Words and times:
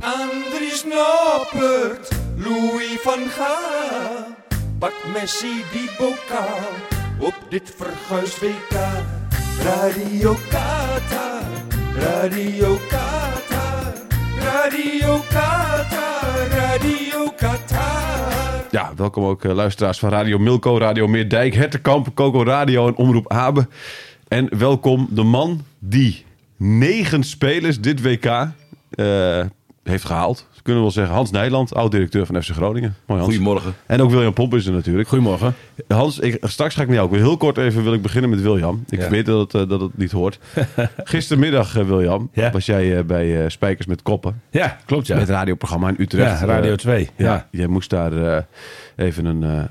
Andries 0.00 0.84
Noppert, 0.84 2.08
Louis 2.36 2.98
van 3.02 3.28
Gaal. 3.28 4.26
Pak 4.78 4.94
Messi 5.12 5.64
die 5.72 5.88
bokaal 5.98 6.72
op 7.18 7.34
dit 7.48 7.74
verguisd 7.76 8.40
WK. 8.40 8.76
Radio 9.62 10.36
Qatar, 10.48 11.42
Radio 11.94 12.78
Qatar, 12.88 13.92
Radio 14.38 15.20
Qatar, 15.28 16.48
Radio 16.50 17.32
Qatar. 17.36 18.64
Ja, 18.70 18.92
welkom 18.96 19.24
ook 19.24 19.44
eh, 19.44 19.52
luisteraars 19.52 19.98
van 19.98 20.10
Radio 20.10 20.38
Milko, 20.38 20.78
Radio 20.78 21.06
Meerdijk, 21.08 21.54
Hertenkamp, 21.54 22.14
Coco 22.14 22.42
Radio 22.42 22.86
en 22.86 22.96
Omroep 22.96 23.32
Abe. 23.32 23.68
En 24.28 24.58
welkom 24.58 25.08
de 25.10 25.22
man 25.22 25.64
die 25.78 26.24
negen 26.56 27.24
spelers 27.24 27.80
dit 27.80 28.02
WK 28.02 28.24
eh, 28.90 29.40
heeft 29.90 30.04
gehaald. 30.04 30.46
Kunnen 30.62 30.82
we 30.82 30.88
wel 30.88 30.90
zeggen. 30.98 31.14
Hans 31.14 31.30
Nijland, 31.30 31.74
oud-directeur 31.74 32.26
van 32.26 32.42
FC 32.42 32.50
Groningen. 32.50 32.94
Mooi 33.06 33.20
Hans. 33.20 33.34
Goedemorgen. 33.34 33.74
En 33.86 34.00
ook 34.02 34.10
William 34.10 34.32
Pomp 34.32 34.54
is 34.54 34.66
er 34.66 34.72
natuurlijk. 34.72 35.08
Goedemorgen. 35.08 35.54
Hans, 35.88 36.18
ik, 36.18 36.36
straks 36.40 36.74
ga 36.74 36.80
ik 36.82 36.86
met 36.86 36.96
jou 36.96 37.08
ook 37.08 37.14
weer 37.14 37.22
heel 37.24 37.36
kort 37.36 37.56
even 37.58 37.82
wil 37.82 37.92
ik 37.92 38.02
beginnen 38.02 38.30
met 38.30 38.40
William. 38.42 38.84
Ik 38.88 39.00
Ja. 39.00 39.08
weet 39.08 39.26
dat 39.26 39.52
het, 39.52 39.62
eh, 39.62 39.68
dat 39.68 39.80
het 39.80 39.96
niet 39.98 40.10
hoort. 40.12 40.38
Gistermiddag, 41.04 41.76
eh, 41.76 41.84
William, 41.84 42.30
Ja. 42.32 42.50
was 42.50 42.66
jij 42.66 42.96
eh, 42.98 43.04
bij 43.04 43.48
Spijkers 43.50 43.86
met 43.86 44.02
Koppen. 44.02 44.40
Ja, 44.50 44.78
klopt 44.86 45.06
ja. 45.06 45.14
Met 45.16 45.26
het 45.28 45.36
radioprogramma 45.36 45.88
in 45.88 45.94
Utrecht. 45.98 46.40
Ja, 46.40 46.46
Radio 46.46 46.70
Eh, 46.72 46.76
2. 46.78 47.08
ja, 47.16 47.24
Ja. 47.26 47.46
jij 47.50 47.66
moest 47.66 47.90
daar 47.90 48.12
eh, 48.36 48.42
even 48.96 49.24
een... 49.24 49.68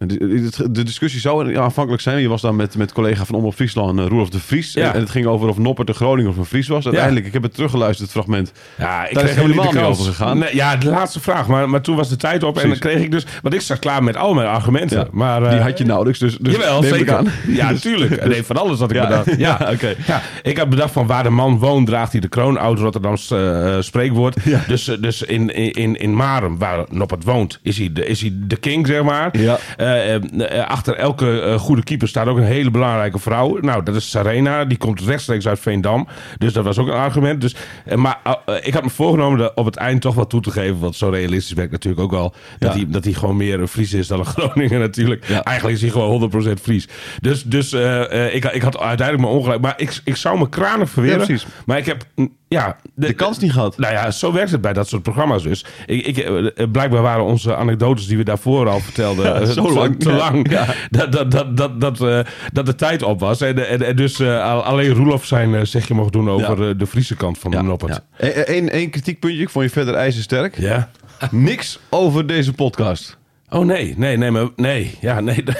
eh, 0.00 0.46
eh, 0.46 0.50
de, 0.70 0.82
discussie 0.82 1.20
zou 1.20 1.56
aanvankelijk 1.56 2.02
zijn. 2.02 2.20
Je 2.20 2.28
was 2.28 2.40
dan 2.40 2.56
met, 2.56 2.76
met 2.76 2.92
collega 2.92 3.24
van 3.24 3.34
Omroep 3.34 3.54
Friesland, 3.54 3.98
uh, 3.98 4.06
Roelof 4.06 4.28
de 4.28 4.40
Vries. 4.40 4.72
Ja. 4.72 4.94
En, 4.94 5.00
het 5.00 5.10
ging 5.10 5.26
over 5.26 5.48
of 5.48 5.58
Noppert 5.58 5.86
de 5.86 5.92
Groningen 5.92 6.30
of 6.30 6.36
een 6.36 6.44
Fries 6.44 6.68
was. 6.68 6.84
Uiteindelijk, 6.84 7.26
ik 7.26 7.32
heb 7.32 7.42
het 7.42 7.54
teruggeluisterd, 7.54 8.02
het 8.02 8.10
fragment. 8.10 8.52
Ja, 8.78 9.08
ik 9.08 9.14
Daar 9.14 9.24
kreeg 9.24 9.36
helemaal 9.36 9.72
niet 9.72 9.82
over 9.82 10.04
gegaan. 10.04 10.38
Nee, 10.38 10.56
ja, 10.56 10.76
de 10.76 10.88
laatste 10.90 11.20
vraag. 11.20 11.46
Maar, 11.46 11.68
maar 11.68 11.80
toen 11.80 11.96
was 11.96 12.08
de 12.08 12.16
tijd 12.16 12.42
op 12.42 12.58
en 12.58 12.68
dan 12.68 12.78
kreeg 12.78 13.02
ik 13.02 13.10
dus... 13.10 13.26
Want 13.42 13.54
ik 13.54 13.60
zat 13.60 13.78
klaar 13.78 14.02
met 14.02 14.16
al 14.16 14.34
mijn 14.34 14.48
argumenten. 14.48 14.98
Ja, 14.98 15.06
Maar, 15.10 15.40
die 15.40 15.48
eh, 15.48 15.62
had 15.62 15.78
je 15.78 15.84
nauwelijks. 15.84 16.18
Dus, 16.18 16.36
dus 16.36 16.52
Jawel, 16.52 16.80
neem 16.80 16.92
ik 16.92 16.98
zeker. 16.98 17.16
aan. 17.16 17.26
Ja, 17.46 17.70
natuurlijk. 17.70 18.08
Nee, 18.30 18.42
van 18.42 18.56
alles 18.56 18.78
had 18.78 18.90
ik 18.90 19.00
bedacht. 19.00 19.36
Ja, 19.38 19.68
oké. 19.72 19.94
Ja, 20.06 20.22
ik 20.42 20.58
had 20.58 20.68
bedacht 20.68 20.92
van 20.92 21.06
waar 21.06 21.22
de 21.22 21.30
man 21.30 21.58
woont, 21.58 21.86
draagt 21.86 22.12
hij 22.12 22.20
de 22.20 22.28
kroon. 22.28 22.56
Oud 22.58 22.78
Rotterdams 22.78 23.30
eh, 23.30 23.76
eh, 23.76 23.82
spreekwoord. 23.82 24.36
Dus, 24.66 24.88
eh, 24.88 24.96
dus 25.00 25.22
in, 25.22 25.54
in, 25.74 25.96
in 25.96 26.14
Marem, 26.14 26.58
waar 26.58 26.84
Noppert 26.90 27.24
woont, 27.24 27.58
is 27.62 27.78
hij 27.78 27.92
de, 27.92 28.06
is 28.06 28.20
hij 28.20 28.32
de 28.34 28.56
king, 28.56 28.86
zeg 28.86 29.02
maar. 29.02 29.38
Ja. 29.38 29.58
Eh, 29.76 29.89
eh, 29.89 29.89
achter 30.66 30.94
elke 30.94 31.40
eh, 31.40 31.58
goede 31.58 31.82
keeper 31.82 32.08
staat 32.08 32.26
ook 32.26 32.36
een 32.36 32.42
hele 32.42 32.70
belangrijke 32.70 33.18
vrouw. 33.18 33.58
Nou, 33.60 33.82
dat 33.82 33.94
is 33.94 34.10
Sarena. 34.10 34.64
Die 34.64 34.78
komt 34.78 35.00
rechtstreeks 35.00 35.46
uit 35.46 35.60
Veendam. 35.60 36.08
Dus 36.38 36.52
dat 36.52 36.64
was 36.64 36.78
ook 36.78 36.86
een 36.86 36.92
argument. 36.92 37.40
Dus, 37.40 37.54
eh, 37.84 37.96
maar 37.96 38.18
eh, 38.24 38.54
ik 38.62 38.74
had 38.74 38.82
me 38.82 38.90
voorgenomen 38.90 39.38
dat 39.38 39.52
op 39.54 39.64
het 39.64 39.76
eind 39.76 40.00
toch 40.00 40.14
wat 40.14 40.30
toe 40.30 40.40
te 40.40 40.50
geven. 40.50 40.78
Want 40.78 40.96
zo 40.96 41.08
realistisch 41.08 41.54
ben 41.54 41.64
ik 41.64 41.70
natuurlijk 41.70 42.02
ook 42.02 42.10
wel. 42.10 42.34
Dat, 42.58 42.74
hij, 42.74 42.84
dat 42.88 43.04
hij 43.04 43.12
gewoon 43.12 43.36
meer 43.36 43.60
een 43.60 43.68
Fries 43.68 43.92
is 43.92 44.06
dan 44.06 44.18
een 44.18 44.24
Groningen 44.36 44.80
natuurlijk. 44.80 45.28
Eigenlijk 45.28 45.76
is 45.76 45.82
hij 45.82 45.90
gewoon 45.90 46.30
100% 46.58 46.60
Fries. 46.62 46.88
Dus, 47.20 47.42
dus 47.42 47.72
eh, 47.72 48.26
eh, 48.26 48.34
ik, 48.34 48.44
ik 48.44 48.62
had 48.62 48.78
uiteindelijk 48.78 49.28
mijn 49.28 49.38
ongelijk. 49.38 49.60
Maar 49.60 49.74
ik, 49.76 50.00
ik 50.04 50.16
zou 50.16 50.38
me 50.38 50.48
kranig 50.48 50.90
verweren. 50.90 51.40
Maar 51.66 51.78
ik 51.78 51.86
heb... 51.86 52.04
Ja, 52.52 52.76
De 52.94 53.12
kans 53.12 53.38
niet 53.38 53.52
gehad. 53.52 53.78
nou 53.78 53.92
ja, 53.92 54.10
zo 54.10 54.32
werkt 54.32 54.50
het 54.50 54.60
bij 54.60 54.72
dat 54.72 54.88
soort 54.88 55.02
programma's 55.02 55.42
dus. 55.42 55.64
Ik, 55.86 56.06
ik, 56.06 56.18
eh, 56.18 56.66
blijkbaar 56.72 57.02
waren 57.02 57.24
onze 57.24 57.56
anekdotes 57.56 58.06
die 58.06 58.16
we 58.16 58.22
daarvoor 58.24 58.68
al 58.68 58.80
vertelden... 58.80 59.24
Ja, 59.24 59.34
eh, 59.40 59.46
zo 59.48 59.66
te- 59.66 59.72
lang. 59.72 60.00
Te 60.00 60.12
lang. 60.12 60.50
Ja. 60.50 60.66
Dat, 60.90 61.12
dat, 61.12 61.30
dat, 61.30 61.56
dat, 61.56 61.80
dat, 61.80 62.00
eh, 62.00 62.20
dat 62.52 62.66
de 62.66 62.74
tijd 62.74 63.02
op 63.02 63.20
was. 63.20 63.40
En, 63.40 63.68
en, 63.68 63.82
en 63.82 63.96
dus 63.96 64.20
eh, 64.20 64.42
al- 64.52 64.62
alleen 64.62 64.92
Roelof 64.94 65.24
zijn 65.24 65.54
eh, 65.54 65.64
zegje 65.64 65.94
mocht 65.94 66.12
doen 66.12 66.30
over 66.30 66.62
Ja. 66.62 66.68
eh, 66.70 66.78
de 66.78 66.86
Friese 66.86 67.16
kant 67.16 67.38
van 67.38 67.50
de 67.50 67.62
Noppert. 67.62 68.00
Eén 68.18 68.70
één 68.70 68.90
kritiekpuntje. 68.90 69.40
Ik 69.42 69.50
vond 69.50 69.64
je 69.64 69.70
verder 69.70 69.94
ijzersterk. 69.94 70.58
Ja. 70.58 70.90
Niks 71.30 71.78
over 71.90 72.26
deze 72.26 72.52
podcast. 72.52 73.18
Oh 73.50 73.64
nee, 73.64 73.94
nee, 73.96 74.16
nee, 74.16 74.30
maar, 74.30 74.48
nee, 74.56 74.94
ja, 75.00 75.20
nee. 75.20 75.44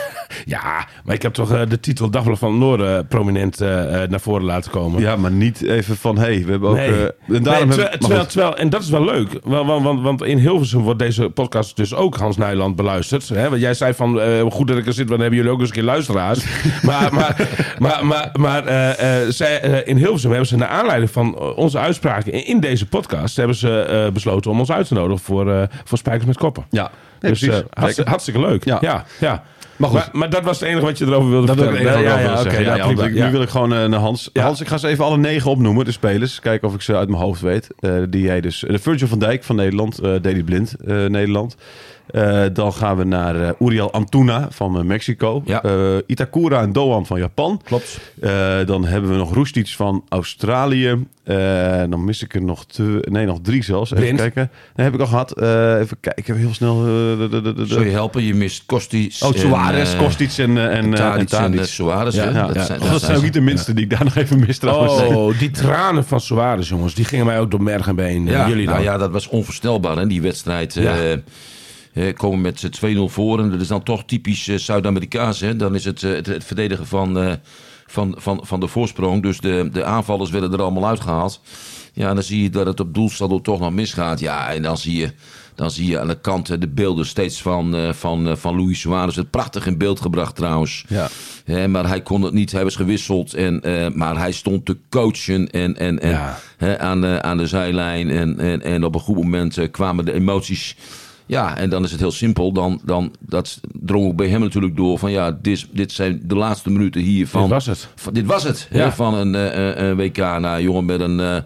Ja, 0.45 0.87
maar 1.05 1.15
ik 1.15 1.23
heb 1.23 1.33
toch 1.33 1.53
eh, 1.53 1.61
de 1.69 1.81
titel 1.81 2.11
Dagblad 2.11 2.39
van 2.39 2.51
het 2.51 2.61
Noorden 2.61 3.07
prominent 3.07 3.61
eh, 3.61 4.03
eh, 4.03 4.11
naar 4.11 4.21
voren 4.21 4.45
laten 4.45 4.71
komen. 4.71 5.01
Ja, 5.01 5.17
maar 5.17 5.31
niet 5.31 5.63
even 5.63 5.97
van... 5.97 6.19
hey, 6.19 6.45
we 6.45 6.51
hebben 6.51 6.69
ook... 6.71 6.77
Eh, 6.77 7.03
en 7.03 7.13
daarom 7.27 7.43
Nee, 7.45 7.49
hebben- 7.49 7.69
terwijl, 7.69 7.99
terwijl, 7.99 8.27
terwijl- 8.27 8.57
en 8.57 8.71
dat 8.71 8.83
is 8.83 8.91
wel 8.91 9.05
leuk. 9.05 9.29
Want, 9.45 9.83
want, 9.83 10.01
want 10.03 10.23
in 10.25 10.39
Hilversum 10.39 10.81
wordt 10.81 10.99
deze 10.99 11.31
podcast 11.31 11.77
dus 11.77 11.95
ook 11.95 12.17
Hans 12.17 12.37
Nijland 12.37 12.77
beluisterd. 12.77 13.29
Hè? 13.29 13.49
Want 13.49 13.61
jij 13.61 13.75
zei 13.75 13.95
van, 13.95 14.21
eh, 14.21 14.43
goed 14.51 14.69
dat 14.69 14.77
ik 14.79 14.87
er 14.87 14.93
zit, 14.93 15.09
want 15.09 15.11
dan 15.11 15.21
hebben 15.21 15.37
jullie 15.39 15.53
ook 15.53 15.59
eens 15.61 15.69
een 15.69 15.75
keer 15.75 15.85
luisteraars. 15.85 16.45
maar 16.83 17.15
maar, 17.15 17.49
maar, 17.79 18.07
maar, 18.07 18.31
maar 18.33 18.67
eh, 18.67 19.23
eh, 19.23 19.29
zij, 19.31 19.61
eh, 19.61 19.89
in 19.89 19.97
Hilversum 19.97 20.31
hebben 20.31 20.49
ze 20.49 20.57
naar 20.57 20.69
aanleiding 20.69 21.11
van 21.11 21.35
eh, 21.39 21.57
onze 21.59 21.79
uitspraken 21.79 22.33
in, 22.33 22.47
in 22.47 22.61
deze 22.61 22.87
podcast... 22.87 23.37
hebben 23.37 23.57
ze 23.57 23.81
eh, 23.81 24.13
besloten 24.13 24.51
om 24.51 24.59
ons 24.59 24.71
uit 24.73 24.89
te 24.89 24.95
nodigen 24.95 25.25
voor, 25.25 25.53
eh, 25.53 25.63
voor 25.85 25.99
Spijkers 25.99 26.27
met 26.27 26.37
Koppen. 26.37 26.65
Ja, 26.71 26.91
nee, 27.21 27.31
dus 27.33 27.41
precies. 27.41 27.99
eh, 27.99 28.07
hartstikke, 28.07 28.41
leuk. 28.41 28.65
Ja. 28.65 29.05
Ja. 29.21 29.43
Maar 29.77 29.89
goed. 29.89 29.99
Maar, 29.99 30.09
maar 30.13 30.31
dat 30.31 30.43
was 30.45 30.61
het 30.61 30.69
enige 30.69 30.85
wat 30.85 30.99
je 30.99 31.07
erover 31.07 31.31
wilde 31.31 31.47
Dat 31.47 31.57
vertellen. 31.57 32.03
Ja, 32.03 32.19
ja, 32.19 32.41
oké, 32.41 32.59
Ja. 32.59 33.25
Nu 33.27 33.31
wil 33.31 33.43
ik 33.43 33.49
gewoon 33.49 33.75
eh, 33.75 33.85
naar 33.85 34.01
Hans. 34.01 34.31
Hans, 34.33 34.61
ik 34.61 34.69
ga 34.69 34.79
ze 34.79 34.89
even 34.89 35.05
alle 35.05 35.17
negen 35.17 35.51
opnoemen, 35.51 35.85
de 35.85 35.93
spelers. 35.93 36.41
Kijken 36.41 36.69
of 36.69 36.75
ik 36.75 36.83
ze 36.83 36.97
uit 36.97 37.09
mijn 37.09 37.23
hoofd 37.23 37.41
weet. 37.41 37.69
Eh, 37.79 37.93
die 38.09 38.23
jij 38.23 38.41
dus... 38.41 38.65
De 38.69 38.79
Virgil 38.79 39.09
van 39.09 39.19
Dijk 39.19 39.45
van 39.45 39.57
Nederland. 39.57 39.99
eh 39.99 40.11
Daley 40.23 40.43
Blind, 40.43 40.75
Nederland. 40.85 41.57
Eh, 42.13 42.43
dan 42.53 42.73
gaan 42.73 42.97
we 42.97 43.05
naar 43.05 43.41
eh, 43.43 43.51
Uriel 43.59 43.93
Antuna 43.93 44.49
van 44.51 44.77
eh, 44.79 44.83
Mexico. 44.85 45.43
Ja. 45.45 45.63
Itakura 46.07 46.61
en 46.63 46.73
Doan 46.73 47.07
van 47.07 47.19
Japan. 47.19 47.61
Klopt. 47.65 48.01
Dan 48.67 48.85
hebben 48.85 49.11
we 49.11 49.17
nog 49.17 49.35
Roestic 49.35 49.69
van 49.69 50.05
Australië. 50.09 51.07
Dan 51.89 52.05
mis 52.05 52.23
ik 52.23 52.35
er 52.35 52.43
nog 52.43 52.67
twee, 52.67 53.01
nee, 53.01 53.27
nog 53.27 53.39
drie 53.43 53.63
zelfs. 53.65 53.91
Even 53.91 54.03
Blind. 54.05 54.19
kijken. 54.19 54.51
Nee, 54.75 54.87
heb 54.87 54.95
ik 54.95 55.01
al 55.01 55.07
gehad. 55.07 55.33
Eh, 55.33 55.79
even 55.79 55.97
kijken, 56.01 56.37
heel 56.37 56.55
snel. 56.55 56.75
Zou 57.67 57.85
je 57.85 57.91
helpen? 57.91 58.23
Je 58.25 58.35
mist 58.35 58.63
Kostic. 58.67 59.17
Oh, 59.21 59.33
Suarez, 59.35 59.97
Kostic 59.97 60.31
en, 60.37 60.59
en, 60.71 60.95
en 60.95 61.27
Tadic 61.27 61.59
en, 61.61 61.67
Suarez. 61.69 62.15
Ja, 62.15 62.25
hè? 62.25 62.39
ja, 62.39 62.47
Dat 62.47 62.67
zijn- 62.67 62.81
dat 62.81 63.01
zijn 63.03 63.17
ook 63.17 63.23
niet 63.23 63.33
de 63.33 63.41
minste 63.41 63.75
die 63.75 63.85
ik 63.85 63.91
daar 63.91 64.05
nog 64.05 64.17
even 64.17 64.39
mis 64.39 64.59
trouwens. 64.59 64.93
Oh, 65.03 65.39
die 65.39 65.51
tranen 65.51 66.05
van 66.05 66.21
Suarez, 66.21 66.69
jongens. 66.69 66.95
Die 66.95 67.05
gingen 67.05 67.27
mij 67.27 67.41
ook 67.41 67.51
door 67.51 67.63
merg 67.63 67.87
en 67.89 67.97
been. 67.97 68.27
Ja, 68.27 68.49
Jullie 68.49 68.65
dan? 68.65 68.75
nou 68.75 68.87
ja, 68.87 68.99
dat 68.99 69.11
was 69.11 69.29
onvoorstelbaar, 69.29 69.97
hè, 69.97 70.07
die 70.07 70.23
wedstrijd. 70.23 70.75
Ja. 70.75 70.95
Eh, 71.93 72.15
komen 72.15 72.41
met 72.41 72.61
z'n 72.61 72.97
2-0 73.09 73.13
voor. 73.13 73.39
En 73.41 73.51
dat 73.51 73.61
is 73.61 73.69
dan 73.69 73.83
toch 73.83 74.05
typisch 74.05 74.49
eh, 74.49 74.57
Zuid-Amerikaans. 74.57 75.39
Dan 75.57 75.75
is 75.75 75.85
het, 75.85 76.03
eh, 76.03 76.13
het, 76.13 76.27
het 76.27 76.45
verdedigen 76.45 76.87
van, 76.87 77.19
eh, 77.19 77.33
van, 77.87 78.15
van, 78.19 78.41
van 78.43 78.61
de 78.61 78.67
voorsprong. 78.69 79.23
Dus 79.23 79.41
de, 79.41 79.69
de 79.73 79.85
aanvallers 79.85 80.31
werden 80.31 80.53
er 80.53 80.63
allemaal 80.63 80.87
uitgehaald. 80.87 81.41
Ja, 81.93 82.15
dan 82.15 82.23
zie 82.23 82.43
je 82.43 82.51
dat 82.51 82.67
het 82.67 82.81
op 82.81 82.95
doelsaldo 82.95 83.41
toch 83.41 83.61
nog 83.61 83.73
misgaat. 83.73 84.21
Ja, 84.21 84.53
en 84.53 84.63
dan 84.63 84.79
zie 84.79 84.97
je, 84.97 85.13
dan 85.55 85.71
zie 85.71 85.87
je 85.87 86.01
aan 86.01 86.09
de 86.09 86.21
kant 86.21 86.61
de 86.61 86.69
beelden 86.69 87.07
steeds 87.07 87.43
van, 87.43 87.95
van, 87.95 88.39
van 88.39 88.57
Luis 88.57 88.81
Suarez. 88.81 89.17
Het 89.17 89.31
prachtig 89.31 89.67
in 89.67 89.79
beeld 89.79 90.01
gebracht 90.01 90.37
trouwens. 90.37 90.85
Ja. 90.89 91.09
Maar 91.69 91.89
hij 91.89 92.03
kon 92.03 92.23
het 92.23 92.33
niet, 92.33 92.53
hij 92.53 92.65
was 92.65 92.77
gewisseld. 92.77 93.35
En, 93.35 93.63
maar 93.95 94.19
hij 94.19 94.33
stond 94.33 94.67
te 94.67 94.77
coachen 94.91 95.51
en, 95.51 95.77
en, 95.77 96.01
en, 96.01 96.09
Ja. 96.59 96.79
aan, 96.79 97.01
de, 97.01 97.23
aan 97.23 97.37
de 97.37 97.47
zijlijn. 97.47 98.11
En, 98.11 98.39
en, 98.39 98.63
en 98.63 98.85
op 98.85 98.95
een 98.95 99.01
goed 99.01 99.17
moment 99.17 99.71
kwamen 99.71 100.05
de 100.05 100.13
emoties. 100.13 100.77
Ja, 101.31 101.57
en 101.57 101.71
dan 101.71 101.85
is 101.85 101.91
het 101.91 102.01
heel 102.01 102.11
simpel. 102.11 102.53
Dan, 102.53 102.81
dan, 102.85 103.15
dat 103.21 103.61
drong 103.73 104.07
ook 104.07 104.17
bij 104.17 104.29
hem 104.29 104.41
natuurlijk 104.41 104.77
door. 104.77 104.99
Van 104.99 105.11
ja, 105.11 105.39
dit, 105.43 105.67
dit 105.73 105.93
zijn 105.93 106.21
de 106.25 106.35
laatste 106.35 106.71
minuten 106.71 107.01
hier 107.01 107.27
van... 107.29 107.41
Dit 107.43 107.51
was 107.51 107.67
het. 107.67 107.89
Van, 107.95 108.13
dit 108.13 108.27
was 108.27 108.43
het. 108.43 108.69
Ja. 108.71 108.85
Hè, 108.85 108.93
van 108.93 109.15
een, 109.15 109.35
eh, 109.35 109.71
eh, 109.71 109.89
een 109.89 109.97
WK. 109.97 110.17
Nou, 110.17 110.63
jongen 110.63 110.85
met 110.85 111.01
een... 111.01 111.21
eh, 111.21 111.37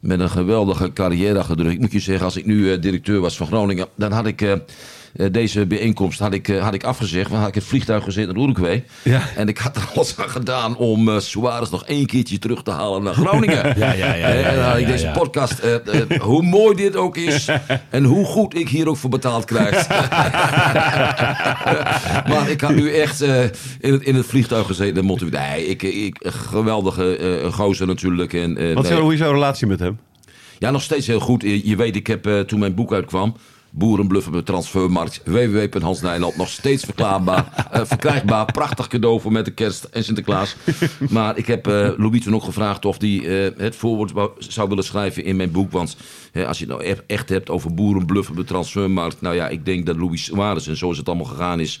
met 0.00 0.20
een 0.20 0.30
geweldige 0.30 0.92
carrière 0.92 1.38
achter 1.38 1.56
de 1.56 1.62
rug. 1.62 1.72
Ik 1.72 1.80
moet 1.80 1.92
je 1.92 2.00
zeggen, 2.00 2.24
als 2.24 2.36
ik 2.36 2.46
nu 2.46 2.72
eh, 2.72 2.80
directeur 2.80 3.20
was 3.20 3.36
van 3.36 3.46
Groningen, 3.46 3.86
dan 3.94 4.12
had 4.12 4.26
ik 4.26 4.40
eh, 4.42 4.52
eh, 4.52 4.58
deze 5.12 5.66
bijeenkomst 5.66 6.18
had 6.18 6.34
ik, 6.34 6.48
eh, 6.48 6.62
had 6.62 6.74
ik 6.74 6.84
afgezegd. 6.84 7.28
Want 7.28 7.40
had 7.40 7.48
ik 7.48 7.54
het 7.54 7.64
vliegtuig 7.64 8.04
gezet 8.04 8.26
naar 8.26 8.36
Uruguay. 8.36 8.84
Ja. 9.02 9.22
En 9.36 9.48
ik 9.48 9.58
had 9.58 9.76
er 9.76 9.88
alles 9.94 10.18
aan 10.18 10.28
gedaan 10.28 10.76
om 10.76 11.08
eh 11.08 11.18
Suarez 11.18 11.70
nog 11.70 11.84
één 11.84 12.06
keertje 12.06 12.38
terug 12.38 12.62
te 12.62 12.70
halen 12.70 13.02
naar 13.02 13.14
Groningen. 13.14 13.60
Ja, 13.82 13.92
ja, 13.92 14.14
ja, 14.14 14.26
En 14.26 14.56
dan 14.56 14.64
had 14.64 14.78
ik 14.78 14.86
deze 14.86 15.10
podcast, 15.14 15.58
eh, 15.58 15.74
eh, 15.74 16.20
hoe 16.20 16.42
mooi 16.42 16.76
dit 16.76 16.96
ook 16.96 17.16
is 17.16 17.48
en 17.90 18.04
hoe 18.04 18.24
goed 18.24 18.56
ik 18.56 18.68
hier 18.68 18.88
ook 18.88 18.96
voor 18.96 19.10
betaald 19.10 19.44
krijg. 19.44 19.88
maar 22.30 22.50
ik 22.50 22.60
had 22.60 22.74
nu 22.74 22.92
echt 22.92 23.20
eh, 23.20 23.42
in, 23.80 23.92
het, 23.92 24.02
in 24.02 24.14
het 24.14 24.26
vliegtuig 24.26 24.66
gezeten. 24.66 25.06
Nee, 25.30 25.66
ik, 25.66 25.82
ik, 25.82 26.16
geweldige 26.22 27.16
eh 27.16 27.52
gozer 27.52 27.86
natuurlijk. 27.86 28.32
En, 28.32 28.56
eh, 28.56 28.74
Wat 28.74 28.90
nee. 28.90 29.12
is 29.12 29.18
jouw 29.18 29.32
relatie 29.32 29.66
met 29.66 29.80
hem? 29.80 29.98
Ja, 30.58 30.70
nog 30.70 30.82
steeds 30.82 31.06
heel 31.06 31.20
goed. 31.20 31.42
Je 31.42 31.76
weet, 31.76 31.96
ik 31.96 32.06
heb 32.06 32.26
eh, 32.26 32.40
toen 32.40 32.58
mijn 32.58 32.74
boek 32.74 32.92
uitkwam... 32.92 33.36
Boerenbluffen 33.74 34.32
de 34.32 34.42
transfermarkt. 34.42 35.20
www.hans 35.24 36.00
Nijland. 36.00 36.36
Nog 36.36 36.48
steeds 36.48 36.84
verklaarbaar, 36.84 37.46
eh, 37.70 37.80
verkrijgbaar. 37.84 38.44
Prachtig 38.44 38.86
cadeau 38.86 39.20
voor 39.20 39.32
met 39.32 39.44
de 39.44 39.50
kerst 39.50 39.84
en 39.84 40.04
Sinterklaas. 40.04 40.56
Maar 41.10 41.36
ik 41.36 41.46
heb 41.46 41.66
eh 41.66 41.90
Louis 41.96 42.22
toen 42.22 42.34
ook 42.34 42.42
gevraagd 42.42 42.84
of 42.84 43.00
hij 43.00 43.44
eh, 43.46 43.58
het 43.58 43.76
voorwoord 43.76 44.12
zou 44.38 44.68
willen 44.68 44.84
schrijven 44.84 45.24
in 45.24 45.36
mijn 45.36 45.50
boek. 45.50 45.72
Want 45.72 45.96
hè, 46.32 46.46
als 46.46 46.58
je 46.58 46.64
het 46.64 46.74
nou 46.74 46.88
e- 46.90 46.96
echt 47.06 47.28
hebt 47.28 47.50
over 47.50 47.74
boerenbluffen 47.74 48.36
de 48.36 48.44
transfermarkt. 48.44 49.20
Nou 49.20 49.34
ja, 49.34 49.48
ik 49.48 49.64
denk 49.64 49.86
dat 49.86 49.96
Louis 49.96 50.24
Suarez 50.24 50.68
en 50.68 50.76
zoals 50.76 50.96
het 50.96 51.08
allemaal 51.08 51.26
gegaan 51.26 51.60
is... 51.60 51.80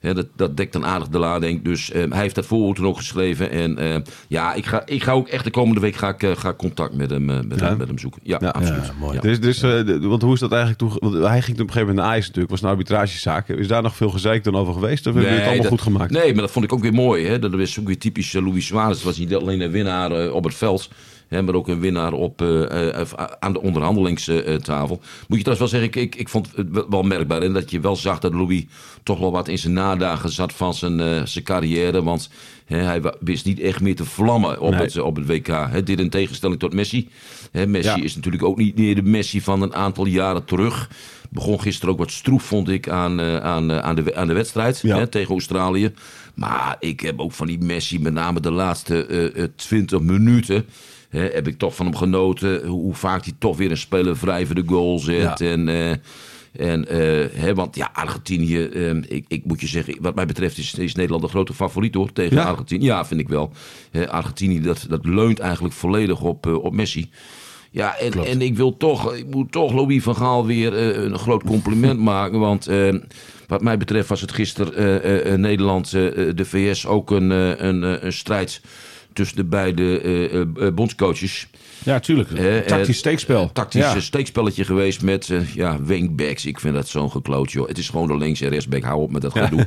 Dat, 0.00 0.26
dat 0.36 0.56
dekt 0.56 0.72
dan 0.72 0.84
aardig 0.86 1.08
de 1.08 1.18
lading. 1.18 1.64
Dus 1.64 1.90
eh, 1.90 2.10
hij 2.10 2.20
heeft 2.20 2.34
dat 2.34 2.46
voorwoord 2.46 2.80
ook 2.80 2.96
geschreven. 2.96 3.50
En 3.50 3.78
eh, 3.78 3.96
ja, 4.28 4.54
ik 4.54 4.66
ga, 4.66 4.82
ik 4.86 5.02
ga 5.02 5.12
ook 5.12 5.28
echt 5.28 5.44
de 5.44 5.50
komende 5.50 5.80
week 5.80 5.96
ga 5.96 6.08
ik, 6.08 6.22
eh, 6.22 6.30
ga 6.36 6.54
contact 6.54 6.94
met 6.94 7.10
hem, 7.10 7.30
eh, 7.30 7.36
met, 7.48 7.60
hem, 7.60 7.76
met 7.78 7.88
hem 7.88 7.98
zoeken. 7.98 8.20
Ja, 8.24 8.38
Ja. 8.40 8.48
absoluut. 8.48 8.86
Ja, 8.86 8.92
mooi. 8.98 9.14
Ja. 9.14 9.20
Dus, 9.20 9.40
dus, 9.40 9.62
eh, 9.62 9.80
want 10.00 10.22
hoe 10.22 10.34
is 10.34 10.40
dat 10.40 10.50
eigenlijk 10.52 10.80
toen? 10.80 11.10
Want 11.10 11.24
hij 11.24 11.42
ging 11.42 11.56
toen 11.56 11.66
op 11.66 11.68
een 11.68 11.72
gegeven 11.72 11.80
moment 11.88 11.96
naar 12.06 12.14
IJs 12.14 12.24
natuurlijk. 12.26 12.50
Was 12.50 12.62
een 12.62 12.68
arbitragezaak. 12.68 13.48
Is 13.48 13.68
daar 13.68 13.82
nog 13.82 13.96
veel 13.96 14.10
gezeik 14.10 14.44
dan 14.44 14.56
over 14.56 14.72
geweest? 14.74 14.98
Of 15.06 15.14
hebben 15.14 15.22
jullie 15.22 15.36
het 15.38 15.46
allemaal 15.46 15.62
dat- 15.62 15.72
goed 15.72 15.92
gemaakt? 15.92 16.10
Nee, 16.10 16.32
maar 16.32 16.42
dat 16.42 16.50
vond 16.50 16.64
ik 16.64 16.72
ook 16.72 16.82
weer 16.82 16.92
mooi. 16.94 17.26
Hè? 17.26 17.38
Dat 17.38 17.54
is 17.54 17.80
ook 17.80 17.86
weer 17.86 17.98
typisch 17.98 18.32
Luis 18.32 18.66
Suarez. 18.66 18.94
Het 18.96 19.02
was 19.04 19.18
niet 19.18 19.34
alleen 19.34 19.60
een 19.60 19.70
winnaar 19.70 20.10
eh, 20.12 20.34
op 20.34 20.44
het 20.44 20.54
veld. 20.54 20.88
Hè, 21.30 21.42
maar 21.42 21.54
ook 21.54 21.68
een 21.68 21.80
winnaar 21.80 22.12
op, 22.12 22.42
eh, 22.42 23.00
eh, 23.00 23.06
aan 23.38 23.52
de 23.52 23.60
onderhandelingstafel. 23.62 25.00
Moet 25.28 25.38
je 25.38 25.44
trouwens 25.44 25.58
wel 25.58 25.80
zeggen, 25.80 25.88
ik, 25.88 25.96
ik, 25.96 26.20
ik 26.20 26.28
vond 26.28 26.48
het 26.56 26.86
wel- 26.88 27.02
merkbaar. 27.02 27.42
En 27.42 27.52
dat 27.52 27.70
je 27.70 27.80
wel 27.80 27.96
zag 27.96 28.18
dat 28.18 28.34
Louis 28.34 28.64
toch 29.02 29.18
wel 29.18 29.32
wat 29.32 29.48
in 29.48 29.58
zijn 29.58 29.72
nadagen 29.72 30.30
zat 30.30 30.52
van 30.52 30.74
zijn, 30.74 31.00
eh, 31.00 31.24
zijn 31.24 31.44
carrière. 31.44 32.02
Want 32.02 32.30
hij 32.66 33.00
wist 33.20 33.44
niet 33.44 33.60
echt 33.60 33.80
meer 33.80 33.96
te 33.96 34.04
vlammen 34.04 34.60
op, 34.60 34.70
Nee. 34.70 34.80
het, 34.80 34.98
op 35.00 35.16
het 35.16 35.26
WK. 35.26 35.86
Dit 35.86 36.00
in 36.00 36.10
tegenstelling 36.10 36.58
tot 36.60 36.72
Messi. 36.74 37.08
Messi 37.66 37.96
Ja. 37.96 38.02
is 38.02 38.14
natuurlijk 38.14 38.42
ook 38.44 38.56
niet 38.56 38.78
meer 38.78 38.94
de 38.94 39.02
Messi 39.02 39.40
van 39.40 39.62
een 39.62 39.74
aantal 39.74 40.06
jaren 40.06 40.44
terug. 40.44 40.90
Begon 41.30 41.60
gisteren 41.60 41.92
ook 41.92 41.98
wat 41.98 42.10
stroef, 42.10 42.42
vond 42.42 42.68
ik, 42.68 42.88
aan, 42.88 43.20
eh, 43.20 43.36
aan, 43.36 43.70
eh, 43.70 43.78
aan, 43.78 43.94
de, 43.94 44.14
aan 44.14 44.26
de 44.26 44.32
wedstrijd 44.34 44.80
Ja. 44.82 45.06
tegen 45.06 45.30
Australië. 45.30 45.92
Maar 46.34 46.76
ik 46.80 47.00
heb 47.00 47.20
ook 47.20 47.32
van 47.32 47.46
die 47.46 47.58
Messi, 47.58 48.00
met 48.00 48.12
name 48.12 48.40
de 48.40 48.50
laatste 48.50 49.06
eh, 49.06 49.42
eh, 49.42 49.48
20 49.56 50.00
minuten... 50.00 50.66
Heb 51.10 51.48
ik 51.48 51.58
toch 51.58 51.74
van 51.74 51.86
hem 51.86 51.96
genoten. 51.96 52.66
Hoe, 52.66 52.94
vaak 52.94 53.24
hij 53.24 53.34
toch 53.38 53.56
weer 53.56 53.70
een 53.70 53.76
speler 53.76 54.16
vrij 54.16 54.46
voor 54.46 54.54
de 54.54 54.62
goal 54.66 54.98
zet. 54.98 55.38
Ja. 55.38 55.46
En, 55.46 55.68
eh, 55.68 55.90
en, 56.52 56.88
eh, 56.88 57.40
hè, 57.40 57.54
want 57.54 57.76
ja, 57.76 57.90
Argentinië, 57.92 58.64
eh, 58.64 58.96
ik, 58.96 59.24
ik 59.28 59.44
moet 59.44 59.60
je 59.60 59.66
zeggen, 59.66 59.96
wat 60.00 60.14
mij 60.14 60.26
betreft 60.26 60.58
is, 60.58 60.74
is 60.74 60.94
Nederland 60.94 61.22
de 61.22 61.28
grote 61.28 61.54
favoriet 61.54 61.94
hoor, 61.94 62.12
tegen 62.12 62.36
Ja? 62.36 62.42
Argentinië. 62.44 62.84
Ja, 62.84 63.04
vind 63.06 63.20
ik 63.20 63.28
wel. 63.28 63.52
Hè, 63.90 64.10
Argentinië, 64.10 64.60
dat, 64.60 64.86
dat 64.88 65.04
leunt 65.04 65.38
eigenlijk 65.38 65.74
volledig 65.74 66.20
op, 66.20 66.46
eh, 66.46 66.64
op 66.64 66.72
Messi. 66.72 67.10
Ja, 67.70 67.96
en, 67.96 68.12
en 68.26 68.42
ik 68.42 68.56
wil 68.56 68.76
toch, 68.76 69.14
ik 69.14 69.26
moet 69.26 69.52
toch 69.52 69.72
Louis 69.72 70.02
van 70.02 70.16
Gaal 70.16 70.46
weer 70.46 70.76
eh, 70.76 71.02
een 71.02 71.18
groot 71.18 71.42
compliment 71.42 72.00
maken. 72.14 72.38
Want 72.38 72.66
eh, 72.66 72.94
wat 73.46 73.62
mij 73.62 73.76
betreft 73.76 74.08
was 74.08 74.20
het 74.20 74.32
gisteren 74.32 74.74
eh, 74.74 74.96
eh, 74.96 75.32
eh, 75.32 75.38
Nederland, 75.38 75.94
eh, 75.94 76.28
eh, 76.28 76.36
de 76.36 76.44
VS 76.44 76.86
ook 76.86 77.10
een, 77.10 77.32
eh, 77.32 77.48
een, 77.56 77.84
eh, 77.84 78.02
een 78.02 78.12
strijd 78.12 78.60
tussen 79.12 79.36
de 79.36 79.44
beide 79.44 80.00
eh, 80.00 80.68
bondscoaches. 80.74 81.46
Ja, 81.84 82.00
tuurlijk. 82.00 82.28
Tactisch 82.66 82.98
steekspel. 82.98 83.50
Tactisch 83.52 83.82
Ja. 83.92 84.00
steekspelletje 84.00 84.64
geweest 84.64 85.02
met 85.02 85.30
ja, 85.54 85.82
wingbacks. 85.82 86.46
Ik 86.46 86.60
vind 86.60 86.74
dat 86.74 86.88
zo'n 86.88 87.10
gekloot, 87.10 87.52
joh. 87.52 87.68
Het 87.68 87.78
is 87.78 87.88
gewoon 87.88 88.06
de 88.06 88.16
links- 88.16 88.40
en 88.40 88.48
rechtsback. 88.48 88.82
Hou 88.82 89.00
op 89.00 89.12
met 89.12 89.22
dat 89.22 89.32
gedoe. 89.38 89.66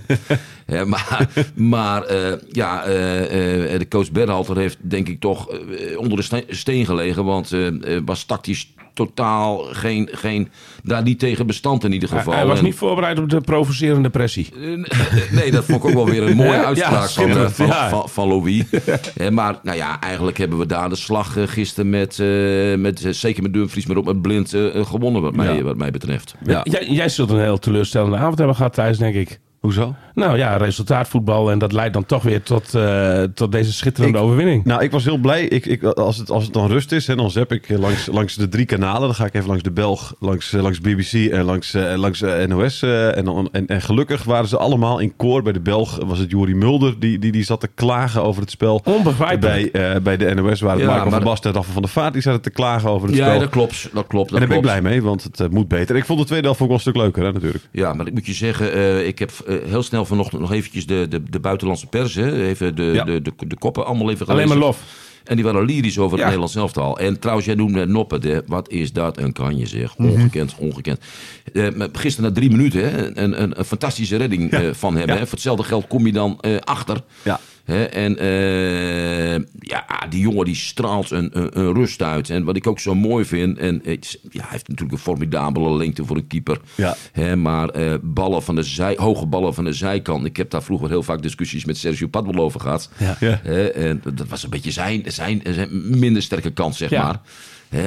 Maar 0.85 1.29
maar 1.55 2.13
ja, 2.51 2.85
de 2.85 3.85
coach 3.89 4.11
Berhalter 4.11 4.57
heeft 4.57 4.77
denk 4.81 5.07
ik 5.07 5.19
toch 5.19 5.47
onder 5.95 6.17
de 6.17 6.23
ste- 6.23 6.45
steen 6.49 6.85
gelegen. 6.85 7.25
Want 7.25 7.51
was 8.05 8.23
tactisch 8.23 8.73
totaal 8.93 9.57
geen, 9.57 10.09
geen, 10.11 10.49
daar 10.83 11.03
niet 11.03 11.19
tegen 11.19 11.47
bestand 11.47 11.83
in 11.83 11.93
ieder 11.93 12.09
geval. 12.09 12.33
hij 12.33 12.45
was 12.45 12.57
En- 12.57 12.63
niet 12.63 12.75
voorbereid 12.75 13.19
op 13.19 13.29
de 13.29 13.41
provocerende 13.41 14.09
pressie. 14.09 14.49
Nee, 15.31 15.51
dat 15.51 15.65
vond 15.65 15.83
ik 15.83 15.85
ook 15.89 15.93
wel 15.93 16.05
weer 16.05 16.23
een 16.23 16.35
mooie 16.35 16.65
uitspraak 16.65 17.09
van, 17.09 17.29
eh, 17.29 17.45
van, 17.47 17.69
van, 17.89 18.09
van 18.09 18.27
Louis. 18.27 18.63
Eh, 19.15 19.29
maar 19.29 19.59
nou 19.63 19.77
ja, 19.77 19.99
eigenlijk 19.99 20.37
hebben 20.37 20.57
we 20.57 20.65
daar 20.65 20.89
de 20.89 20.95
slag 20.95 21.37
eh, 21.37 21.43
gisteren 21.47 21.89
met, 21.89 22.19
eh, 22.19 22.75
met 22.75 23.03
eh, 23.05 23.11
zeker 23.11 23.43
met 23.43 23.53
Dumfries, 23.53 23.85
maar 23.85 23.97
ook 23.97 24.05
met 24.05 24.21
Blind 24.21 24.53
eh, 24.53 24.75
eh, 24.79 24.85
gewonnen 24.85 25.21
wat 25.21 25.35
mij, 25.35 25.63
wat 25.63 25.77
mij 25.77 25.91
betreft. 25.91 26.35
Ja. 26.45 26.61
Jij, 26.63 26.87
jij 26.87 27.09
zult 27.09 27.29
een 27.29 27.39
heel 27.41 27.59
teleurstellende 27.59 28.17
avond 28.17 28.37
hebben 28.37 28.55
gehad, 28.55 28.73
Thijs, 28.73 28.97
denk 28.97 29.15
ik. 29.15 29.39
Hoezo? 29.63 29.95
Nou 30.15 30.37
ja, 30.37 30.57
resultaatvoetbal. 30.57 31.51
En 31.51 31.59
dat 31.59 31.71
leidt 31.71 31.93
dan 31.93 32.05
toch 32.05 32.23
weer 32.23 32.41
tot, 32.43 32.75
eh, 32.75 33.23
tot 33.23 33.51
deze 33.51 33.73
schitterende 33.73 34.17
Ik- 34.17 34.23
overwinning. 34.23 34.65
Nou, 34.65 34.83
ik 34.83 34.91
was 34.91 35.03
heel 35.03 35.17
blij. 35.17 35.43
Ik, 35.45 35.65
ik, 35.65 35.83
als, 35.83 36.17
het, 36.17 36.29
als 36.31 36.43
het 36.43 36.53
dan 36.53 36.67
rust 36.67 36.91
is, 36.91 37.07
hè, 37.07 37.15
dan 37.15 37.31
zap 37.31 37.51
ik 37.51 37.69
langs, 37.69 38.05
langs 38.11 38.35
de 38.35 38.49
drie 38.49 38.65
kanalen. 38.65 39.01
Dan 39.01 39.15
ga 39.15 39.25
ik 39.25 39.33
even 39.33 39.47
langs 39.47 39.63
de 39.63 39.71
Belg, 39.71 40.13
langs, 40.19 40.53
eh, 40.53 40.61
langs 40.61 40.81
BBC 40.81 41.13
en 41.31 41.43
langs, 41.43 41.73
eh, 41.73 41.93
langs 41.95 42.21
NOS. 42.47 42.81
eh, 42.81 43.17
en, 43.17 43.49
en, 43.51 43.67
en 43.67 43.81
gelukkig 43.81 44.23
waren 44.23 44.47
ze 44.47 44.57
allemaal 44.57 44.99
in 44.99 45.15
koor. 45.15 45.41
Bij 45.43 45.53
de 45.53 45.59
Belg 45.61 45.99
was 46.05 46.19
het 46.19 46.31
Juri 46.31 46.55
Mulder, 46.55 46.99
die, 46.99 47.19
die, 47.19 47.31
die 47.31 47.43
zat 47.43 47.59
te 47.59 47.67
klagen 47.75 48.23
over 48.23 48.41
het 48.41 48.51
spel. 48.51 48.81
Onbegrijpelijk. 48.83 49.71
Bij, 49.71 49.93
eh, 49.95 50.01
bij 50.01 50.17
de 50.17 50.33
NOS 50.33 50.61
waren 50.61 50.81
het 50.81 50.89
Ja, 50.89 51.09
van 51.09 51.23
Basten 51.23 51.49
en 51.51 51.55
Rafa 51.55 51.71
van 51.71 51.81
der 51.81 51.91
Vaart. 51.91 52.13
Die 52.13 52.21
zaten 52.21 52.41
te 52.41 52.49
klagen 52.51 52.89
over 52.89 53.07
het 53.07 53.17
Ja, 53.17 53.25
spel. 53.27 53.39
dat 53.39 53.49
klopt. 53.49 53.89
Dat 53.93 54.07
klopt. 54.07 54.31
en 54.31 54.39
Dat 54.39 54.39
daar 54.39 54.47
ben 54.47 54.57
ik 54.57 54.63
blij 54.63 54.81
mee, 54.81 55.03
want 55.03 55.23
het 55.23 55.51
moet 55.51 55.67
beter. 55.67 55.95
Ik 55.95 56.05
vond 56.05 56.19
de 56.19 56.25
tweede 56.25 56.45
helft 56.45 56.61
ook 56.61 56.67
wel 56.67 56.75
een 56.75 56.81
stuk 56.81 56.95
leuker, 56.95 57.23
hè, 57.23 57.31
natuurlijk. 57.31 57.63
Ja, 57.71 57.93
maar 57.93 58.07
ik 58.07 58.13
moet 58.13 58.25
je 58.25 58.33
zeggen, 58.33 58.73
eh, 58.73 59.07
ik 59.07 59.19
heb 59.19 59.31
heel 59.65 59.83
snel 59.83 60.05
vanochtend 60.05 60.41
nog 60.41 60.51
eventjes 60.51 60.85
de, 60.85 61.05
de, 61.09 61.23
de 61.29 61.39
buitenlandse 61.39 61.87
pers, 61.87 62.15
hè, 62.15 62.43
even 62.47 62.75
de, 62.75 62.83
Ja. 62.83 63.03
de, 63.03 63.21
de, 63.21 63.31
de 63.47 63.57
koppen 63.57 63.85
allemaal 63.85 64.09
even 64.11 64.25
Alleen 64.27 64.37
gelezen. 64.41 64.57
maar 64.59 64.67
lof. 64.67 64.83
En 65.23 65.35
die 65.35 65.45
waren 65.45 65.65
lyrisch 65.65 65.97
over 65.97 66.11
het. 66.15 66.23
Nederlands 66.23 66.55
elftal. 66.55 66.99
En 66.99 67.19
trouwens, 67.19 67.47
jij 67.47 67.55
noemde 67.55 67.85
Noppen. 67.85 68.21
De, 68.21 68.43
wat 68.47 68.69
is 68.69 68.91
dat 68.91 69.17
een 69.17 69.33
kanje 69.33 69.65
zeg. 69.65 69.97
Mhm. 69.97 70.09
Ongekend, 70.09 70.55
ongekend. 70.57 70.99
Eh, 71.53 71.67
maar 71.75 71.87
gisteren 71.91 72.29
na 72.29 72.35
drie 72.35 72.49
minuten 72.49 72.91
hè, 72.91 73.17
een, 73.17 73.41
een, 73.41 73.59
een 73.59 73.65
fantastische 73.65 74.15
redding 74.15 74.51
eh, 74.51 74.69
van 74.73 74.95
hem. 74.97 75.09
Hè. 75.09 75.17
Voor 75.17 75.27
hetzelfde 75.29 75.63
geld 75.63 75.87
kom 75.87 76.05
je 76.05 76.11
dan 76.11 76.37
eh, 76.41 76.55
achter. 76.59 77.01
Ja. 77.23 77.39
Hè, 77.63 77.83
en 77.83 78.17
eh, 78.17 79.43
ja, 79.59 79.85
die 80.09 80.21
jongen 80.21 80.45
die 80.45 80.55
straalt 80.55 81.11
een, 81.11 81.29
een, 81.39 81.59
een 81.59 81.73
rust 81.73 82.01
uit. 82.01 82.29
En 82.29 82.43
wat 82.43 82.55
ik 82.55 82.67
ook 82.67 82.79
zo 82.79 82.95
mooi 82.95 83.25
vind. 83.25 83.57
En 83.57 83.81
het, 83.83 84.19
ja, 84.29 84.41
hij 84.41 84.47
heeft 84.51 84.67
natuurlijk 84.67 84.97
een 84.97 85.03
formidabele 85.03 85.77
lengte 85.77 86.05
voor 86.05 86.15
een 86.15 86.27
keeper. 86.27 86.59
Ja. 86.75 86.95
Hè, 87.11 87.35
maar 87.35 87.69
eh, 87.69 87.93
ballen 88.01 88.43
van 88.43 88.55
de 88.55 88.63
zij, 88.63 88.93
hoge 88.97 89.25
ballen 89.25 89.53
van 89.53 89.63
de 89.63 89.73
zijkant. 89.73 90.25
Ik 90.25 90.37
heb 90.37 90.49
daar 90.49 90.63
vroeger 90.63 90.89
heel 90.89 91.03
vaak 91.03 91.21
discussies 91.21 91.65
met 91.65 91.77
Sergio 91.77 92.07
Padwell 92.07 92.41
over 92.41 92.59
gehad. 92.59 92.89
Ja. 92.97 93.41
En 93.73 94.01
dat 94.13 94.27
was 94.27 94.43
een 94.43 94.49
beetje 94.49 94.71
zijn, 94.71 95.03
zijn, 95.07 95.41
zijn 95.49 95.99
minder 95.99 96.21
sterke 96.21 96.51
kant, 96.51 96.75
zeg 96.75 96.89
Ja. 96.89 97.03
maar. 97.03 97.21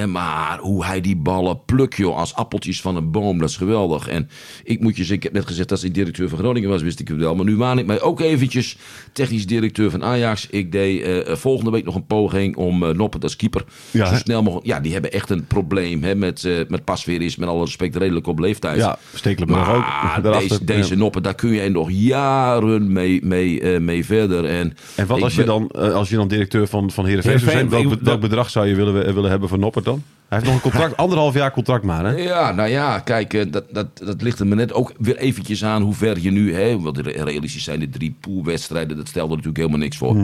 Maar 0.09 0.59
hoe 0.59 0.85
hij 0.85 1.01
die 1.01 1.17
ballen 1.17 1.65
plukt, 1.65 1.97
joh, 1.97 2.17
als 2.17 2.35
appeltjes 2.35 2.81
van 2.81 2.97
een 2.97 3.11
boom, 3.11 3.39
dat 3.39 3.49
is 3.49 3.57
geweldig. 3.57 4.09
En 4.09 4.29
ik 4.65 4.81
moet 4.81 4.97
je 4.97 4.99
zeggen, 4.99 5.17
ik 5.17 5.23
heb 5.23 5.33
net 5.33 5.47
gezegd 5.47 5.69
dat 5.69 5.81
hij 5.81 5.91
directeur 5.91 6.29
van 6.29 6.39
Groningen 6.39 6.69
was, 6.69 6.83
wist 6.83 7.01
ik 7.01 7.09
het 7.09 7.17
wel. 7.17 7.35
Maar 7.35 7.45
nu 7.45 7.57
waan 7.57 7.79
ik 7.79 7.87
mij 7.87 8.01
ook 8.01 8.21
eventjes 8.21 8.77
technisch 9.13 9.47
directeur 9.47 9.91
van 9.91 10.05
Ajax. 10.05 10.47
Ik 10.51 10.73
deed 10.73 11.03
eh, 11.03 11.35
volgende 11.35 11.71
week 11.71 11.85
nog 11.85 11.95
een 11.95 12.07
poging 12.07 12.57
om 12.57 12.83
eh 12.83 12.95
Noppert 12.95 13.23
als 13.23 13.37
keeper 13.37 13.65
Ja, 13.91 14.07
zo 14.07 14.15
snel 14.15 14.43
mogelijk... 14.43 14.67
Ja, 14.67 14.81
die 14.81 14.93
hebben 14.93 15.13
echt 15.13 15.31
een 15.31 15.47
probleem 15.47 16.03
hè, 16.03 16.15
met, 16.15 16.45
eh 16.45 16.55
met 16.69 16.85
pasveer 16.85 17.23
is, 17.23 17.37
met 17.37 17.49
alle 17.49 17.65
respect, 17.65 17.97
redelijk 17.97 18.27
op 18.27 18.39
leeftijd. 18.39 18.77
Ja, 18.77 18.99
Stekelenburg 19.15 19.69
ook. 19.69 19.81
Maar 19.81 20.21
Daarachter, 20.23 20.49
deze, 20.49 20.65
deze 20.65 20.93
ja. 20.93 20.99
noppen, 20.99 21.23
daar 21.23 21.35
kun 21.35 21.51
je 21.51 21.71
nog 21.71 21.91
jaren 21.91 22.93
mee, 22.93 23.21
mee, 23.25 23.61
eh, 23.61 23.81
mee 23.81 24.05
verder. 24.05 24.45
En, 24.45 24.77
En 24.95 25.07
wat 25.07 25.23
als 25.23 25.35
je, 25.35 25.45
dan, 25.45 25.69
eh, 25.69 25.95
als 25.95 26.09
je 26.09 26.17
dan 26.17 26.29
directeur 26.29 26.67
van, 26.67 26.91
van 26.91 27.05
Heerenveen 27.05 27.39
zou 27.39 27.51
Heerenveen, 27.51 27.89
zijn? 27.89 27.99
Welk, 28.03 28.21
bedrag 28.21 28.51
zou 28.51 28.67
je 28.67 28.75
willen, 28.75 29.15
willen 29.15 29.31
hebben 29.31 29.49
voor 29.49 29.59
Dan? 29.85 30.03
Hij 30.29 30.39
heeft 30.39 30.51
nog 30.53 30.55
een 30.65 30.71
contract, 30.71 30.97
anderhalf 31.07 31.35
jaar 31.35 31.51
contract 31.51 31.85
maar, 31.85 32.05
hè? 32.05 32.11
Ja, 32.17 32.53
nou 32.53 32.69
ja, 32.69 32.99
kijk, 32.99 33.35
eh, 33.35 33.45
dat, 33.51 33.65
dat, 33.71 33.87
dat 34.05 34.23
ligt 34.23 34.39
er 34.41 34.47
me 34.47 34.55
net 34.55 34.73
ook 34.73 34.93
weer 34.99 35.17
eventjes 35.17 35.65
aan 35.65 35.83
hoe 35.83 35.95
ver 35.95 36.19
je 36.21 36.31
nu... 36.31 36.55
Hè, 36.55 36.81
want 36.81 36.99
re- 36.99 37.23
realistisch 37.25 37.65
zijn 37.65 37.81
de 37.81 37.89
drie 37.89 38.17
poolwedstrijden, 38.21 38.97
dat 38.97 39.09
stelde 39.09 39.29
natuurlijk 39.31 39.57
helemaal 39.57 39.79
niks 39.79 39.97
voor. 39.97 40.17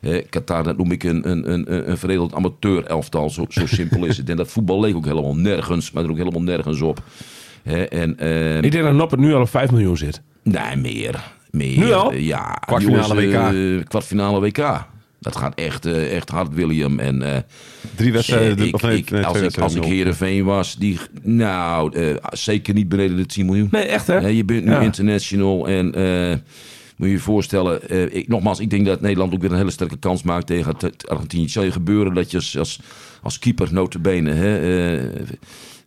Eh, 0.00 0.22
Qatar, 0.30 0.62
dat 0.62 0.76
noem 0.76 0.92
ik 0.92 1.02
een, 1.04 1.30
een, 1.30 1.52
een, 1.52 1.90
een 1.90 1.98
veredeld 1.98 2.34
amateur-elftal, 2.34 3.30
zo, 3.30 3.44
zo 3.48 3.66
simpel 3.66 4.04
is 4.04 4.16
het. 4.16 4.28
En 4.30 4.36
dat 4.36 4.48
voetbal 4.48 4.80
leek 4.80 4.96
ook 4.96 5.04
helemaal 5.06 5.36
nergens, 5.36 5.90
maar 5.90 6.04
er 6.04 6.10
ook 6.10 6.16
helemaal 6.16 6.42
nergens 6.42 6.80
op. 6.80 7.02
Hè, 7.62 7.82
en, 7.82 8.18
eh, 8.18 8.56
Ik 8.62 8.72
denk 8.72 8.84
dat 8.84 8.94
Noppert 8.94 9.20
nu 9.20 9.34
al 9.34 9.40
op 9.40 9.48
5 9.48 9.70
miljoen 9.70 9.96
zit. 9.96 10.22
Nee, 10.42 10.76
meer. 10.76 11.22
meer. 11.50 11.78
Nu 11.78 11.92
al? 11.92 12.12
Ja. 12.14 12.58
Kwartfinale 12.66 13.28
jongens, 13.30 13.84
kwartfinale 13.84 14.40
WK. 14.40 14.86
Dat 15.24 15.36
gaat 15.36 15.54
echt, 15.54 15.86
eh, 15.86 16.16
echt 16.16 16.28
hard, 16.28 16.54
William. 16.54 16.98
En, 16.98 17.22
eh, 17.34 17.38
Drie 17.94 18.12
wedstrijden, 18.12 18.58
eh, 18.58 18.64
ik- 18.66 18.74
of 18.74 18.82
nee, 18.82 18.96
ik- 18.96 19.10
nee, 19.10 19.24
als, 19.26 19.40
ik, 19.40 19.58
als 19.58 19.74
ik. 19.74 19.84
Heerenveen 19.84 20.44
was, 20.44 20.76
die, 20.76 20.98
nou, 21.22 21.96
eh, 21.98 22.14
zeker 22.30 22.74
niet 22.74 22.88
beneden 22.88 23.16
de 23.16 23.26
10 23.26 23.46
miljoen. 23.46 23.68
Nee, 23.70 23.82
echt 23.82 24.06
hè? 24.06 24.18
Je 24.18 24.44
bent 24.44 24.64
nu 24.64 24.70
Ja. 24.70 24.80
international 24.80 25.68
en 25.68 25.94
eh, 25.94 26.36
moet 26.96 27.06
je 27.08 27.12
je 27.14 27.18
voorstellen, 27.20 27.88
eh, 27.88 28.14
ik, 28.14 28.28
nogmaals, 28.28 28.60
ik 28.60 28.70
denk 28.70 28.86
dat 28.86 29.00
Nederland 29.00 29.34
ook 29.34 29.40
weer 29.40 29.50
een 29.50 29.56
hele 29.56 29.70
sterke 29.70 29.96
kans 29.98 30.22
maakt 30.22 30.46
tegen 30.46 30.72
het- 30.72 30.82
het 30.82 31.08
Argentinië. 31.08 31.42
Het 31.42 31.52
zal 31.52 31.64
je 31.64 31.72
gebeuren 31.72 32.14
dat 32.14 32.30
je 32.30 32.36
als, 32.36 32.58
als, 32.58 32.80
als 33.22 33.38
keeper 33.38 33.68
notabene, 33.72 34.32
hè, 34.32 34.58
eh, 34.96 35.04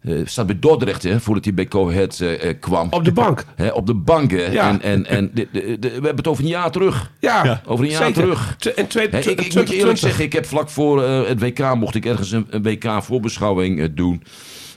eh, 0.08 0.14
staat 0.26 0.46
bij 0.46 0.60
Dordrecht, 0.60 1.04
hè, 1.04 1.20
voordat 1.20 1.44
hij 1.44 1.54
bij 1.54 1.66
Go 1.70 1.90
Ahead 1.90 2.20
eh, 2.20 2.50
eh, 2.50 2.56
kwam. 2.60 2.88
Op 2.92 3.06
de 3.06 3.12
bank. 3.12 3.46
Hè, 3.56 3.68
op 3.68 3.86
de 3.88 3.94
bank. 3.94 4.32
hè. 4.32 4.46
Ja. 4.46 4.70
En, 4.70 4.82
en, 4.82 5.06
en 5.06 5.32
de- 5.34 5.48
de- 5.52 5.78
de- 5.80 5.88
we 5.88 5.94
hebben 5.94 6.16
het 6.16 6.28
over 6.28 6.44
een 6.44 6.50
jaar 6.50 6.72
terug. 6.72 7.12
Ja, 7.20 7.62
Over 7.66 7.86
een 7.86 7.92
jaar 7.92 8.04
zeker. 8.06 8.22
terug. 8.22 8.56
T- 8.60 8.74
En 8.74 8.88
twee, 8.88 9.08
Hè, 9.10 9.18
ik, 9.18 9.26
ik 9.26 9.36
moet 9.36 9.46
je 9.46 9.50
2020. 9.50 9.76
eerlijk 9.76 9.98
zeggen, 9.98 10.24
ik 10.24 10.34
heb 10.34 10.46
vlak 10.46 10.70
voor 10.70 11.04
het 11.04 11.40
WK 11.40 11.76
mocht 11.76 11.96
ik 11.96 12.06
ergens 12.06 12.32
een, 12.32 12.48
een 12.50 12.64
WK-voorbeschouwing 12.64 13.94
doen. 13.94 14.24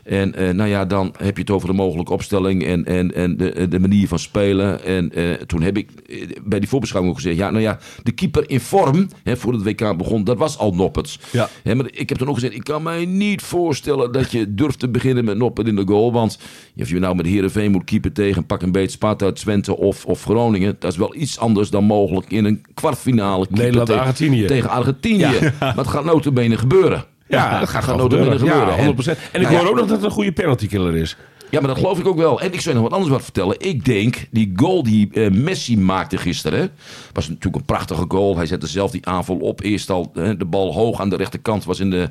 En 0.05 0.35
eh, 0.35 0.51
nou 0.51 0.69
ja, 0.69 0.85
dan 0.85 1.15
heb 1.19 1.35
je 1.37 1.43
het 1.43 1.51
over 1.51 1.69
de 1.69 1.75
mogelijke 1.75 2.13
opstelling 2.13 2.65
en, 2.65 2.85
en, 2.85 3.15
en 3.15 3.37
de, 3.37 3.69
de 3.69 3.79
manier 3.81 4.09
van 4.09 4.19
spelen. 4.19 4.85
En 4.85 5.13
eh, 5.15 5.31
toen 5.33 5.63
heb 5.63 5.77
ik 5.77 5.91
eh, 6.07 6.29
bij 6.45 6.59
die 6.61 6.69
voorbeschouwing 6.69 7.15
ook 7.15 7.21
gezegd... 7.23 7.39
ja, 7.41 7.51
nou 7.51 7.63
ja, 7.63 7.79
de 8.03 8.13
keeper 8.13 8.51
in 8.51 8.61
vorm, 8.61 9.09
hè, 9.25 9.37
voor 9.37 9.53
het 9.53 9.63
WK 9.63 9.97
begon, 9.97 10.25
dat 10.25 10.37
was 10.39 10.59
al 10.59 10.75
Nopperts. 10.75 11.19
Ja. 11.33 11.49
Hè, 11.63 11.75
maar 11.75 11.87
ik 11.93 12.09
heb 12.09 12.19
toen 12.19 12.29
ook 12.29 12.35
gezegd, 12.35 12.55
ik 12.55 12.65
kan 12.65 12.83
mij 12.83 13.05
niet 13.05 13.43
voorstellen 13.43 14.13
dat 14.13 14.31
je 14.31 14.55
durft 14.55 14.79
te 14.79 14.89
beginnen 14.89 15.25
met 15.25 15.37
Noppert 15.37 15.67
in 15.69 15.77
de 15.77 15.87
goal. 15.87 16.13
Want 16.13 16.39
of 16.77 16.89
je 16.89 16.99
nou 16.99 17.15
met 17.17 17.27
Heerenveen 17.27 17.71
moet 17.71 17.85
keeper 17.85 18.13
tegen 18.13 18.47
pak 18.47 18.63
een 18.63 18.73
beetje 18.73 18.91
Sparta, 18.91 19.33
Twente 19.33 19.77
of, 19.77 20.05
of 20.07 20.23
Groningen... 20.25 20.77
dat 20.79 20.93
is 20.93 20.99
wel 20.99 21.15
iets 21.17 21.39
anders 21.39 21.71
dan 21.71 21.85
mogelijk 21.85 22.31
in 22.31 22.45
een 22.45 22.65
kwartfinale 22.75 23.47
keeper 23.47 23.63
Nederland, 23.65 23.89
tegen- 23.89 24.03
Argentinië. 24.03 24.47
tegen 24.47 24.71
Argentinië. 24.71 25.53
Maar 25.61 25.77
het 25.77 25.87
gaat 25.87 26.05
notabene 26.05 26.57
gebeuren. 26.59 27.05
Ja, 27.31 27.61
dat 27.61 27.69
gaat 27.69 27.85
gewoon 27.85 28.01
gebeuren. 28.01 28.39
gebeuren. 28.39 28.85
Ja, 28.85 28.93
100%. 28.93 29.19
En 29.33 29.41
ik 29.41 29.49
Nou 29.49 29.57
hoor 29.57 29.69
ook 29.69 29.77
nog 29.77 29.87
dat 29.87 29.97
het 29.97 30.05
een 30.05 30.11
goede 30.11 30.33
penaltykiller 30.33 30.97
is. 30.97 31.17
Ja, 31.51 31.59
maar 31.61 31.69
dat 31.69 31.79
geloof 31.79 31.99
ik 31.99 32.07
ook 32.07 32.17
wel. 32.17 32.41
En 32.41 32.53
ik 32.53 32.61
zou 32.61 32.75
je 32.75 32.81
nog 32.81 32.91
wat 32.91 32.99
anders 32.99 33.11
wat 33.17 33.23
vertellen. 33.23 33.57
Ik 33.59 33.85
denk, 33.85 34.27
die 34.31 34.53
goal 34.57 34.83
die 34.83 35.09
eh, 35.13 35.31
Messi 35.31 35.79
maakte 35.79 36.17
gisteren... 36.17 36.71
was 37.13 37.29
natuurlijk 37.29 37.57
een 37.57 37.65
prachtige 37.65 38.05
goal. 38.09 38.37
Hij 38.37 38.47
zette 38.47 38.67
zelf 38.67 38.91
die 38.91 39.07
aanval 39.07 39.37
op. 39.37 39.63
Eerst 39.63 39.91
al 39.91 40.13
de 40.13 40.47
bal 40.47 40.73
hoog 40.73 41.01
aan 41.01 41.11
de 41.11 41.17
rechterkant. 41.17 41.65
Was 41.65 41.81
in 41.81 41.91
de, 41.91 42.11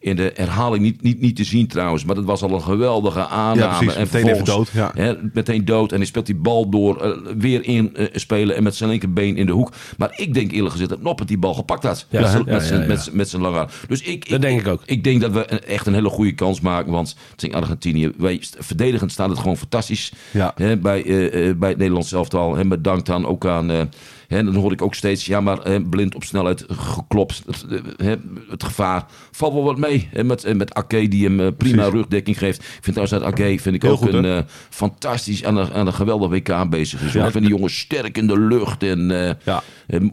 in 0.00 0.16
de 0.16 0.30
herhaling 0.34 0.82
niet, 0.82 1.02
niet, 1.02 1.20
niet 1.20 1.36
te 1.36 1.44
zien 1.44 1.66
trouwens. 1.66 2.04
Maar 2.04 2.14
dat 2.14 2.24
was 2.24 2.42
al 2.42 2.50
een 2.50 2.62
geweldige 2.62 3.26
aanname. 3.26 3.60
Ja, 3.60 3.78
precies. 3.78 3.94
En 3.94 4.00
Meteen 4.12 4.28
even 4.28 4.44
dood, 4.44 4.68
ja. 4.72 4.90
hè, 4.94 5.14
meteen 5.32 5.64
dood. 5.64 5.92
En 5.92 5.96
hij 5.98 6.06
speelt 6.06 6.26
die 6.26 6.34
bal 6.34 6.68
door 6.70 7.00
eh, 7.00 7.10
weer 7.38 7.64
in 7.64 7.96
eh, 7.96 8.06
spelen. 8.12 8.56
En 8.56 8.62
met 8.62 8.74
zijn 8.74 8.90
linkerbeen 8.90 9.36
in 9.36 9.46
de 9.46 9.52
hoek. 9.52 9.72
Maar 9.98 10.12
ik 10.16 10.34
denk 10.34 10.52
eerlijk 10.52 10.72
gezegd 10.72 10.90
dat 10.90 11.02
Noppert 11.02 11.28
die 11.28 11.38
bal 11.38 11.54
gepakt 11.54 11.82
had. 11.82 12.06
Ja, 12.08 12.20
met, 12.20 13.28
zijn- 13.28 13.42
lange 13.42 13.58
arm. 13.58 13.68
Dus 13.88 14.02
ik, 14.02 14.28
Dat 14.28 14.40
denk 14.42 14.60
ik 14.60 14.66
ook. 14.66 14.82
ik 14.84 15.04
denk 15.04 15.20
dat 15.20 15.32
we 15.32 15.44
echt 15.44 15.86
een 15.86 15.94
hele 15.94 16.08
goede 16.08 16.32
kans 16.32 16.60
maken. 16.60 16.92
Want 16.92 17.16
tegen 17.36 17.56
Argentinië, 17.56 18.12
wij, 18.16 18.38
verdedigend 18.58 19.12
staat 19.12 19.28
het 19.28 19.38
gewoon 19.38 19.56
fantastisch. 19.56 20.12
Ja. 20.30 20.52
Hè, 20.54 20.76
bij, 20.76 21.04
eh, 21.04 21.54
bij 21.56 21.68
het 21.68 21.78
Nederlands 21.78 22.12
elftal. 22.12 22.58
En 22.58 22.68
bedankt 22.68 23.06
dan 23.06 23.26
ook 23.26 23.46
aan... 23.46 23.90
hè, 24.36 24.44
dan 24.44 24.54
hoor 24.54 24.72
ik 24.72 24.82
ook 24.82 24.94
steeds, 24.94 25.26
ja 25.26 25.40
maar 25.40 25.58
eh, 25.58 25.76
blind 25.90 26.14
op 26.14 26.24
snelheid 26.24 26.64
geklopt. 26.68 27.42
Het, 27.46 27.64
eh, 27.70 28.06
hè, 28.06 28.14
het 28.50 28.62
gevaar 28.64 29.04
valt 29.30 29.52
wel 29.52 29.62
wat 29.64 29.78
mee. 29.78 30.08
Hè, 30.12 30.24
met, 30.24 30.44
eh, 30.44 30.54
met 30.54 30.74
Ake 30.74 31.08
die 31.08 31.24
hem 31.24 31.40
eh, 31.40 31.46
prima 31.56 31.76
Precies. 31.76 31.92
rugdekking 31.94 32.38
geeft. 32.38 32.58
Ik 32.58 32.64
vind 32.80 32.96
trouwens 32.96 33.10
dat 33.10 33.22
Ake 33.22 33.58
vind 33.60 33.74
ik 33.74 33.82
Heel 33.82 33.90
ook 33.90 33.98
goed, 33.98 34.12
een 34.14 34.24
eh, 34.24 34.38
fantastisch 34.70 35.44
aan 35.44 35.56
een, 35.56 35.72
aan 35.72 35.86
een 35.86 35.92
geweldig 35.92 36.30
WK 36.30 36.70
bezig 36.70 37.02
is. 37.02 37.12
Ja. 37.12 37.24
Ik 37.26 37.32
vind 37.32 37.44
die 37.44 37.54
jongen 37.54 37.70
sterk 37.70 38.18
in 38.18 38.26
de 38.26 38.38
lucht. 38.40 38.82
En, 38.82 39.10
eh, 39.26 39.30
Ja, 39.44 39.62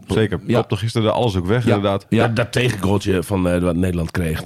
zeker. 0.08 0.40
Ja, 0.46 0.58
Kopte 0.60 0.76
gisteren 0.76 1.12
alles 1.12 1.36
ook 1.36 1.46
weg, 1.46 1.64
Ja. 1.64 1.74
inderdaad. 1.74 2.06
Ja. 2.08 2.26
Dat, 2.26 2.36
dat 2.36 2.52
tegengoaltje 2.52 3.22
van 3.22 3.48
eh, 3.48 3.60
wat 3.60 3.76
Nederland 3.76 4.10
kreeg, 4.10 4.42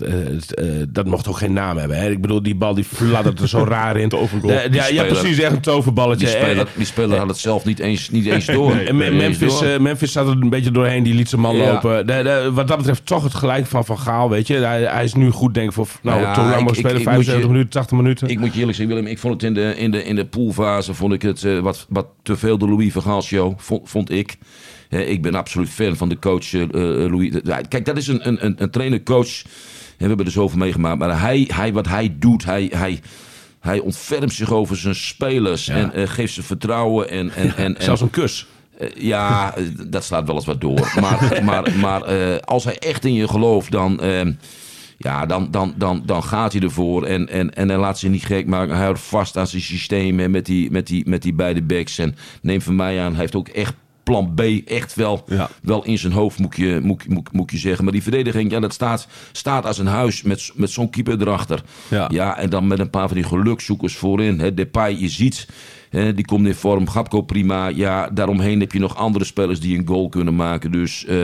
dat 0.88 1.06
mocht 1.06 1.28
ook 1.28 1.36
geen 1.36 1.52
naam 1.52 1.76
hebben. 1.76 1.96
Hè? 1.96 2.10
Ik 2.10 2.20
bedoel, 2.20 2.42
die 2.42 2.54
bal 2.54 2.74
die 2.74 2.84
fladderde 2.84 3.42
er 3.42 3.48
zo 3.48 3.64
raar 3.74 3.96
in. 3.96 4.08
Tovergoal. 4.08 4.52
Ja, 4.52 4.62
ja, 4.70 4.82
speler- 4.82 5.06
precies, 5.06 5.38
echt 5.38 5.52
een 5.52 5.60
toverballetje. 5.60 6.26
die 6.26 6.34
speler, 6.34 6.66
die 6.76 6.86
speler 6.86 7.18
had 7.18 7.28
het 7.28 7.38
zelf 7.38 7.64
niet 7.64 7.78
eens, 7.78 8.10
niet 8.10 8.26
eens 8.26 8.46
door. 8.46 8.74
En 8.76 8.96
Me- 8.96 9.10
Niet 9.10 9.20
eens 9.22 9.38
Memphis, 9.62 9.76
eh, 9.78 9.82
Memphis 9.82 10.12
zat 10.12 10.26
er 10.26 10.32
een 10.32 10.48
beetje 10.48 10.70
doorheen, 10.70 11.02
die 11.02 11.14
liet 11.14 11.28
zijn 11.28 11.40
man 11.40 11.56
Ja. 11.56 11.72
lopen. 11.72 12.06
De, 12.06 12.22
de- 12.22 12.50
wat 12.52 12.68
dat 12.68 12.76
betreft 12.76 13.06
toch 13.06 13.22
het 13.22 13.34
gelijk 13.34 13.66
van 13.66 13.84
Van 13.84 13.98
Gaal, 13.98 14.30
weet 14.30 14.46
je. 14.46 14.54
Hij, 14.54 14.82
hij 14.82 15.04
is 15.04 15.14
nu 15.14 15.30
goed, 15.30 15.54
denk 15.54 15.66
ik, 15.68 15.72
voor 15.74 15.88
nou, 16.02 16.20
Ja, 16.20 16.24
lang 16.36 16.36
ik- 16.38 16.44
maar 16.60 16.68
ik- 16.68 16.74
spelen, 16.74 16.90
ik 16.90 16.94
moet 16.94 17.02
75 17.04 17.42
je- 17.42 17.48
minuten, 17.52 17.70
80 17.70 17.96
minuten. 17.96 18.28
Ik 18.28 18.38
moet 18.38 18.52
je 18.54 18.58
eerlijk 18.58 18.76
zeggen, 18.76 18.94
Willem, 18.94 19.10
ik 19.10 19.18
vond 19.18 19.32
het 19.34 19.42
in 19.42 19.54
de, 19.54 19.74
in 19.76 19.90
de, 19.90 20.04
in 20.04 20.14
de 20.16 20.24
poolfase 20.26 20.94
vond 20.94 21.12
ik 21.12 21.22
het 21.22 21.44
eh, 21.44 21.58
wat, 21.58 21.86
wat 21.88 22.06
te 22.22 22.36
veel 22.36 22.58
de 22.58 22.68
Louis 22.68 22.92
van 22.92 23.02
Gaal 23.02 23.22
show, 23.22 23.52
vond, 23.56 23.88
vond 23.90 24.10
ik. 24.10 24.36
Ik 24.88 25.22
ben 25.22 25.34
absoluut 25.34 25.68
fan 25.68 25.96
van 25.96 26.08
de 26.08 26.18
coach 26.18 26.54
eh, 26.54 26.66
Louis. 26.70 27.30
Kijk, 27.68 27.84
dat 27.84 27.96
is 27.96 28.06
een, 28.08 28.28
een, 28.28 28.44
een, 28.44 28.54
een 28.58 28.70
trainer-coach. 28.70 29.42
We 29.98 30.06
hebben 30.08 30.26
er 30.26 30.32
zoveel 30.32 30.58
meegemaakt. 30.58 30.98
Maar 30.98 31.20
hij, 31.20 31.48
hij, 31.54 31.72
wat 31.72 31.88
hij 31.88 32.14
doet, 32.18 32.44
hij, 32.44 32.70
hij, 32.74 33.00
hij 33.60 33.78
ontfermt 33.78 34.32
zich 34.32 34.52
over 34.52 34.76
zijn 34.76 34.94
spelers. 34.94 35.68
En 35.68 36.08
geeft 36.08 36.32
ze 36.34 36.42
vertrouwen. 36.42 37.10
En, 37.10 37.30
en, 37.34 37.56
en, 37.56 37.76
en, 37.76 37.82
Zelfs 37.84 38.00
een 38.00 38.10
kus. 38.10 38.46
Eh, 38.82 39.02
ja, 39.02 39.54
eh, 39.56 39.64
dat 39.86 40.04
slaat 40.04 40.26
wel 40.26 40.34
eens 40.34 40.46
wat 40.46 40.60
door. 40.60 40.92
Maar, 41.00 41.38
maar, 41.44 41.72
maar 41.78 42.02
eh, 42.02 42.36
als 42.38 42.64
hij 42.64 42.78
echt 42.78 43.04
in 43.04 43.14
je 43.14 43.28
gelooft, 43.28 43.70
dan, 43.70 44.00
eh, 44.00 44.20
ja, 44.98 45.26
dan, 45.26 45.50
dan, 45.50 45.74
dan, 45.76 46.02
dan 46.06 46.22
gaat 46.24 46.52
hij 46.52 46.62
ervoor. 46.62 47.04
En, 47.04 47.28
en, 47.28 47.54
en 47.54 47.68
hij 47.68 47.78
laat 47.78 47.98
zich 47.98 48.10
niet 48.10 48.24
gek 48.24 48.46
maken. 48.46 48.74
Hij 48.74 48.84
houdt 48.84 49.00
vast 49.00 49.36
aan 49.36 49.46
zijn 49.46 49.62
systeem 49.62 50.20
en 50.20 50.30
met 50.30 50.46
die, 50.46 50.70
met 50.70 50.86
die, 50.86 51.08
met 51.08 51.22
die 51.22 51.34
beide 51.34 51.62
backs. 51.62 51.98
En 51.98 52.14
neem 52.42 52.60
van 52.62 52.76
mij 52.76 53.00
aan, 53.00 53.10
hij 53.12 53.20
heeft 53.20 53.34
ook 53.36 53.48
echt 53.48 53.74
plan 54.02 54.34
B 54.34 54.40
echt 54.66 54.94
wel, 54.94 55.24
Ja. 55.26 55.50
wel 55.62 55.84
in 55.84 55.98
zijn 55.98 56.12
hoofd, 56.12 56.38
moet 56.38 56.56
je, 56.56 56.80
moet, 56.82 57.08
moet, 57.08 57.32
moet 57.32 57.50
je 57.50 57.58
zeggen. 57.58 57.84
Maar 57.84 57.92
die 57.92 58.02
verdediging, 58.02 58.50
ja, 58.50 58.60
dat 58.60 58.72
staat, 58.72 59.06
staat 59.32 59.66
als 59.66 59.78
een 59.78 59.86
huis 59.86 60.22
met, 60.22 60.50
met 60.54 60.70
zo'n 60.70 60.90
keeper 60.90 61.20
erachter. 61.20 61.62
Ja. 61.88 62.08
ja, 62.12 62.38
en 62.38 62.50
dan 62.50 62.66
met 62.66 62.78
een 62.78 62.90
paar 62.90 63.06
van 63.08 63.16
die 63.16 63.26
gelukzoekers 63.26 63.96
voorin. 63.96 64.40
Hè. 64.40 64.54
Depay, 64.54 64.96
je 64.98 65.08
ziet, 65.08 65.46
die 65.92 66.24
komt 66.24 66.46
in 66.46 66.54
vorm. 66.54 66.88
Gapco 66.88 67.20
prima. 67.22 67.68
Ja, 67.68 68.08
daaromheen 68.10 68.60
heb 68.60 68.72
je 68.72 68.78
nog 68.78 68.96
andere 68.96 69.24
spelers 69.24 69.60
die 69.60 69.78
een 69.78 69.86
goal 69.86 70.08
kunnen 70.08 70.34
maken. 70.36 70.72
Dus 70.72 71.04
eh, 71.04 71.16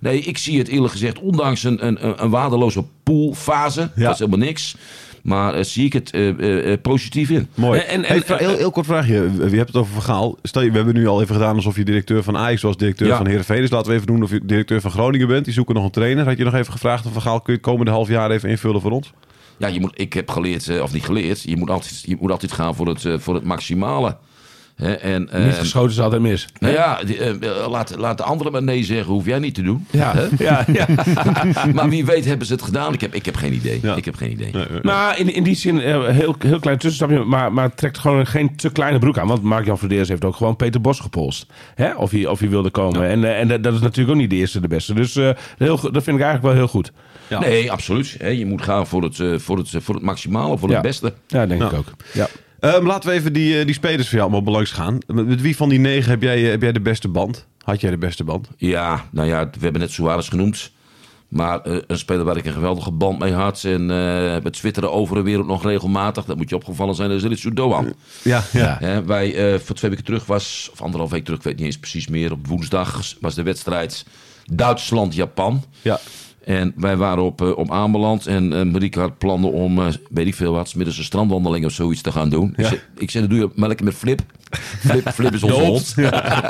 nee, 0.00 0.20
ik 0.20 0.38
zie 0.38 0.58
het 0.58 0.68
eerlijk 0.68 0.92
gezegd, 0.92 1.18
ondanks 1.20 1.64
een, 1.64 1.86
een, 1.86 2.22
een- 2.22 2.30
waardeloze 2.30 2.84
poolfase, 3.02 3.80
Ja. 3.94 4.02
dat 4.04 4.12
is 4.12 4.18
helemaal 4.18 4.46
niks. 4.46 4.76
Maar 5.22 5.54
eh, 5.54 5.64
zie 5.64 5.84
ik 5.84 5.92
het 5.92 6.10
eh, 6.10 6.72
positief 6.82 7.30
in. 7.30 7.48
Mooi. 7.54 7.80
En- 7.80 8.04
Hey, 8.04 8.22
heel, 8.26 8.56
heel 8.56 8.70
kort 8.70 8.86
vraagje. 8.86 9.30
Je 9.50 9.56
hebt 9.56 9.66
het 9.68 9.76
over 9.76 9.92
Vergaal. 9.92 10.38
Stel 10.42 10.62
je, 10.62 10.70
we 10.70 10.76
hebben 10.76 10.94
nu 10.94 11.06
al 11.06 11.22
even 11.22 11.34
gedaan 11.34 11.54
alsof 11.56 11.76
je 11.76 11.84
directeur 11.84 12.22
van 12.22 12.36
Ajax 12.36 12.62
was, 12.62 12.76
directeur 12.76 13.06
Ja. 13.08 13.16
van 13.16 13.26
Heerenveen. 13.26 13.60
Dus 13.60 13.70
laten 13.70 13.88
we 13.90 13.94
even 13.94 14.06
doen 14.06 14.22
of 14.22 14.30
je 14.30 14.40
directeur 14.44 14.80
van 14.80 14.90
Groningen 14.90 15.28
bent. 15.28 15.44
Die 15.44 15.54
zoeken 15.54 15.74
nog 15.74 15.84
een 15.84 15.90
trainer. 15.90 16.24
Had 16.24 16.38
je 16.38 16.44
nog 16.44 16.54
even 16.54 16.72
gevraagd 16.72 17.06
of 17.06 17.12
Vergaal 17.12 17.40
kun 17.40 17.52
je 17.52 17.58
het 17.58 17.68
komende 17.68 17.90
half 17.90 18.08
jaar 18.08 18.30
even 18.30 18.48
invullen 18.48 18.80
voor 18.80 18.90
ons? 18.90 19.12
Ja, 19.58 19.66
je 19.68 19.80
moet, 19.80 19.92
ik 19.94 20.12
heb 20.12 20.30
geleerd, 20.30 20.68
eh, 20.68 20.82
of 20.82 20.92
niet 20.92 21.04
geleerd, 21.04 21.42
je 21.42 21.56
moet 21.56 21.70
altijd, 21.70 22.02
je 22.06 22.16
moet 22.20 22.30
altijd 22.30 22.52
gaan 22.52 22.74
voor 22.74 22.86
het, 22.88 23.04
eh, 23.04 23.14
voor 23.18 23.34
het 23.34 23.44
maximale. 23.44 24.16
Hè, 24.76 24.92
en, 24.92 25.20
Niet 25.20 25.30
eh, 25.30 25.52
geschoten 25.52 25.90
is 25.90 26.00
altijd 26.00 26.22
mis. 26.22 26.48
nou 26.58 26.74
ja, 26.74 26.98
die, 27.04 27.18
eh, 27.18 27.68
laat, 27.70 27.96
laat 27.98 28.16
de 28.16 28.22
anderen 28.24 28.52
maar 28.52 28.62
nee 28.62 28.84
zeggen, 28.84 29.12
hoef 29.12 29.24
jij 29.26 29.38
niet 29.38 29.54
te 29.54 29.62
doen. 29.62 29.86
Ja, 29.90 30.14
ja, 30.38 30.64
ja. 30.72 30.86
Maar 31.74 31.88
wie 31.88 32.04
weet 32.04 32.24
hebben 32.24 32.46
ze 32.46 32.52
het 32.52 32.62
gedaan. 32.62 32.92
Ik 32.92 33.00
heb, 33.00 33.14
ik 33.14 33.24
heb 33.24 33.36
geen 33.36 33.52
idee. 33.52 33.78
Ja. 33.82 33.94
Ik 33.96 34.04
heb 34.04 34.14
geen 34.14 34.30
idee. 34.30 34.50
Nou, 34.82 35.16
in, 35.16 35.34
in 35.34 35.42
die 35.42 35.54
zin, 35.54 35.80
eh, 35.80 36.06
heel, 36.06 36.34
heel 36.38 36.58
klein 36.58 36.78
tussenstapje, 36.78 37.24
maar, 37.24 37.52
maar 37.52 37.74
trekt 37.74 37.98
gewoon 37.98 38.26
geen 38.26 38.56
te 38.56 38.70
kleine 38.70 38.98
broek 38.98 39.18
aan. 39.18 39.26
Want 39.28 39.42
Mark-Jan 39.42 39.78
Verdeers 39.78 40.08
heeft 40.08 40.24
ook 40.24 40.36
gewoon 40.36 40.56
Peter 40.56 40.80
Bos 40.80 41.00
gepolst. 41.00 41.46
Hè? 41.74 41.94
Of, 41.94 42.10
hij, 42.10 42.26
of 42.26 42.38
hij 42.40 42.48
wilde 42.48 42.70
komen. 42.70 43.08
En, 43.08 43.36
en 43.50 43.62
dat- 43.62 43.74
is 43.74 43.80
natuurlijk 43.80 44.14
ook 44.16 44.20
niet 44.20 44.30
de 44.30 44.36
eerste 44.36 44.60
de 44.60 44.68
beste. 44.68 44.94
Dus 44.94 45.16
eh, 45.16 45.30
heel, 45.58 45.76
dat 45.80 46.02
vind 46.02 46.16
ik 46.18 46.22
eigenlijk 46.22 46.42
wel 46.42 46.52
heel 46.54 46.68
goed. 46.68 46.92
Ja. 47.28 47.38
Nee, 47.40 47.72
absoluut. 47.72 48.14
Hè, 48.18 48.28
je 48.28 48.46
moet 48.46 48.62
gaan 48.62 48.86
voor 48.86 49.02
het, 49.02 49.20
eh, 49.20 49.38
voor 49.38 49.58
het, 49.58 49.70
voor 49.78 49.94
het 49.94 50.04
maximale, 50.04 50.58
voor 50.58 50.68
Ja. 50.68 50.74
het 50.74 50.82
beste. 50.84 51.12
Ja, 51.26 51.46
denk 51.46 51.62
ik 51.62 51.72
ook. 51.72 51.86
Ja. 52.12 52.28
Ehm, 52.60 52.86
laten 52.86 53.10
we 53.10 53.14
even 53.16 53.32
die, 53.32 53.58
eh, 53.58 53.64
die 53.66 53.74
spelers 53.74 54.02
voor 54.08 54.18
jou 54.18 54.22
allemaal 54.22 54.42
belangs 54.42 54.70
gaan. 54.70 54.98
Met, 55.06 55.40
wie 55.40 55.56
van 55.56 55.68
die 55.68 55.78
negen 55.78 56.10
heb 56.10 56.22
jij, 56.22 56.44
eh, 56.44 56.50
heb 56.50 56.62
jij 56.62 56.72
de 56.72 56.80
beste 56.80 57.08
band? 57.08 57.46
Had 57.64 57.80
jij 57.80 57.90
de 57.90 57.98
beste 57.98 58.24
band? 58.24 58.48
Ja, 58.56 59.04
nou 59.10 59.28
ja, 59.28 59.44
we 59.44 59.58
hebben 59.60 59.80
net 59.80 59.90
Suarez 59.90 60.28
genoemd. 60.28 60.70
Maar 61.28 61.60
eh, 61.60 61.76
een 61.86 61.98
speler 61.98 62.24
waar 62.24 62.36
ik 62.36 62.44
een 62.46 62.52
geweldige 62.52 62.90
band 62.90 63.18
mee 63.18 63.32
had. 63.32 63.64
En 63.64 63.90
eh 63.90 64.32
het 64.44 64.52
twitteren 64.52 64.92
over 64.92 65.16
de 65.16 65.22
wereld 65.22 65.46
nog 65.46 65.62
regelmatig. 65.64 66.24
Dat 66.24 66.36
moet 66.36 66.48
je 66.48 66.54
opgevallen 66.56 66.94
zijn. 66.94 67.08
Dat 67.08 67.18
is 67.22 67.24
Ritsu 67.28 67.52
Doan. 67.52 67.94
Ja, 68.22 68.42
ja. 68.52 68.76
Hè, 68.80 69.04
wij, 69.04 69.52
eh, 69.52 69.58
voor 69.60 69.76
twee 69.76 69.90
weken 69.90 70.04
terug 70.06 70.26
was, 70.26 70.68
of 70.72 70.82
anderhalf 70.82 71.10
week 71.10 71.24
terug, 71.24 71.38
ik 71.38 71.44
weet 71.44 71.56
niet 71.56 71.66
eens 71.66 71.78
precies 71.78 72.08
meer. 72.08 72.32
Op 72.32 72.46
woensdag 72.46 73.02
was 73.20 73.34
de 73.34 73.42
wedstrijd 73.42 74.04
Duitsland-Japan. 74.52 75.64
ja. 75.82 76.00
En 76.46 76.72
wij 76.76 76.96
waren 76.96 77.22
op, 77.22 77.42
eh, 77.42 77.56
op 77.56 77.70
aanbeland. 77.70 78.26
En 78.26 78.52
eh 78.52 78.62
Marieke 78.62 79.00
had 79.00 79.18
plannen 79.18 79.52
om, 79.52 79.78
eh, 79.78 79.86
weet 80.10 80.26
ik 80.26 80.34
veel 80.34 80.52
wat, 80.52 80.74
middels 80.74 80.98
een 80.98 81.04
strandwandeling 81.04 81.64
of 81.64 81.72
zoiets 81.72 82.00
te 82.00 82.12
gaan 82.12 82.28
doen. 82.28 82.54
Ja. 82.56 82.62
Ik, 82.62 82.68
zei, 82.68 82.80
ik 82.96 83.10
zei, 83.10 83.26
dat 83.26 83.36
doe 83.36 83.46
je 83.46 83.52
maar 83.54 83.68
lekker 83.68 83.86
met 83.86 83.94
Flip. 83.94 84.20
Flip, 84.78 85.08
Flip 85.14 85.34
is 85.34 85.42
onze 85.42 85.60
hond. 85.60 85.94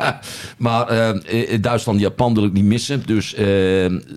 maar 0.66 1.14
Duitsland, 1.60 2.00
Japan 2.00 2.34
wil 2.34 2.44
ik 2.44 2.52
niet 2.52 2.64
missen. 2.64 3.02
Dus 3.06 3.34
eh 3.34 3.44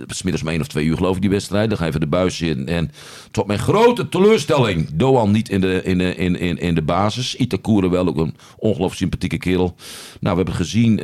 smiddags 0.08 0.44
om 0.44 0.50
één 0.50 0.62
of 0.62 0.68
twee 0.68 0.86
uur 0.86 0.98
geloof 0.98 1.16
ik 1.16 1.22
die 1.22 1.30
wedstrijd. 1.30 1.70
Dan 1.70 1.78
ga 1.78 1.84
je 1.84 1.90
even 1.90 2.02
de 2.02 2.08
buis 2.08 2.42
in. 2.42 2.68
En 2.68 2.92
tot 3.32 3.48
mijn 3.48 3.60
grote 3.60 4.10
teleurstelling, 4.10 4.90
Doan 4.94 5.32
niet 5.32 5.50
in 5.50 5.62
de, 5.62 5.82
in 5.84 5.98
de, 5.98 6.16
in, 6.16 6.40
in, 6.40 6.58
in 6.58 6.76
de 6.76 6.82
basis. 6.82 7.36
Itakura 7.36 7.90
wel, 7.90 8.08
ook 8.08 8.18
een 8.18 8.36
ongelooflijk 8.58 9.00
sympathieke 9.00 9.38
kerel. 9.38 9.76
Nou, 10.20 10.36
we 10.36 10.44
hebben 10.44 10.54
gezien, 10.54 11.02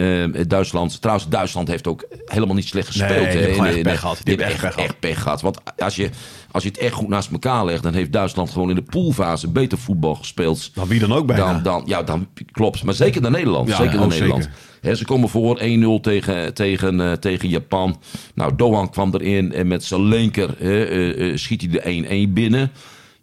Duitsland... 0.48 1.02
Trouwens, 1.02 1.30
Duitsland 1.30 1.68
heeft 1.68 1.88
ook 1.88 2.06
helemaal 2.26 2.56
niet 2.56 2.68
slecht 2.68 2.88
gespeeld. 2.88 3.10
Nee, 3.10 3.32
die 3.32 3.42
hebben 3.42 3.66
echt 3.66 3.82
pech 3.82 4.00
gehad. 4.00 4.16
Die 4.24 4.36
die 4.36 4.46
hebben 4.46 4.56
hebben 4.56 4.65
echt 4.65 4.65
echt, 4.66 4.78
echt 4.78 5.00
pech 5.00 5.22
gehad. 5.22 5.42
Want 5.42 5.60
als 5.78 5.96
je, 5.96 6.10
als 6.52 6.64
je 6.64 6.70
het 6.70 6.78
echt 6.78 6.94
goed 6.94 7.08
naast 7.08 7.32
elkaar 7.32 7.66
legt... 7.66 7.84
dan 7.84 7.94
heeft 7.94 8.12
Duitsland 8.12 8.50
gewoon 8.50 8.70
in 8.70 8.76
de 8.76 8.82
poolfase 8.82 9.50
beter 9.50 9.78
voetbal 9.78 10.16
gespeeld... 10.16 10.72
Dan 10.74 10.88
wie 10.88 11.00
dan 11.00 11.14
ook 11.14 11.26
bijna. 11.26 11.54
Dan, 11.54 11.64
dan, 11.64 11.84
ja, 11.86 12.04
dan 12.04 12.28
klopt. 12.52 12.84
Maar 12.84 12.94
zeker 12.94 13.22
naar 13.22 13.32
Nederland. 13.32 13.70
Ja, 13.70 13.76
zeker 13.76 13.94
naar 13.94 14.04
oh, 14.04 14.10
Nederland. 14.10 14.44
zeker. 14.44 14.98
Ze 14.98 15.06
komen 15.06 15.30
voor 15.30 15.60
1-0 15.60 15.62
tegen, 16.02 16.54
tegen, 16.54 17.02
eh, 17.02 17.12
tegen 17.12 17.50
Japan. 17.50 18.00
Nou, 18.34 18.56
Doan 18.56 18.90
kwam 18.90 19.14
erin 19.14 19.54
en 19.54 19.68
met 19.68 19.84
zijn 19.84 20.04
linker 20.04 20.56
eh, 20.60 21.30
eh, 21.30 21.38
schiet 21.38 21.62
hij 21.62 21.70
de 21.70 22.28
1-1 22.30 22.34
binnen. 22.34 22.72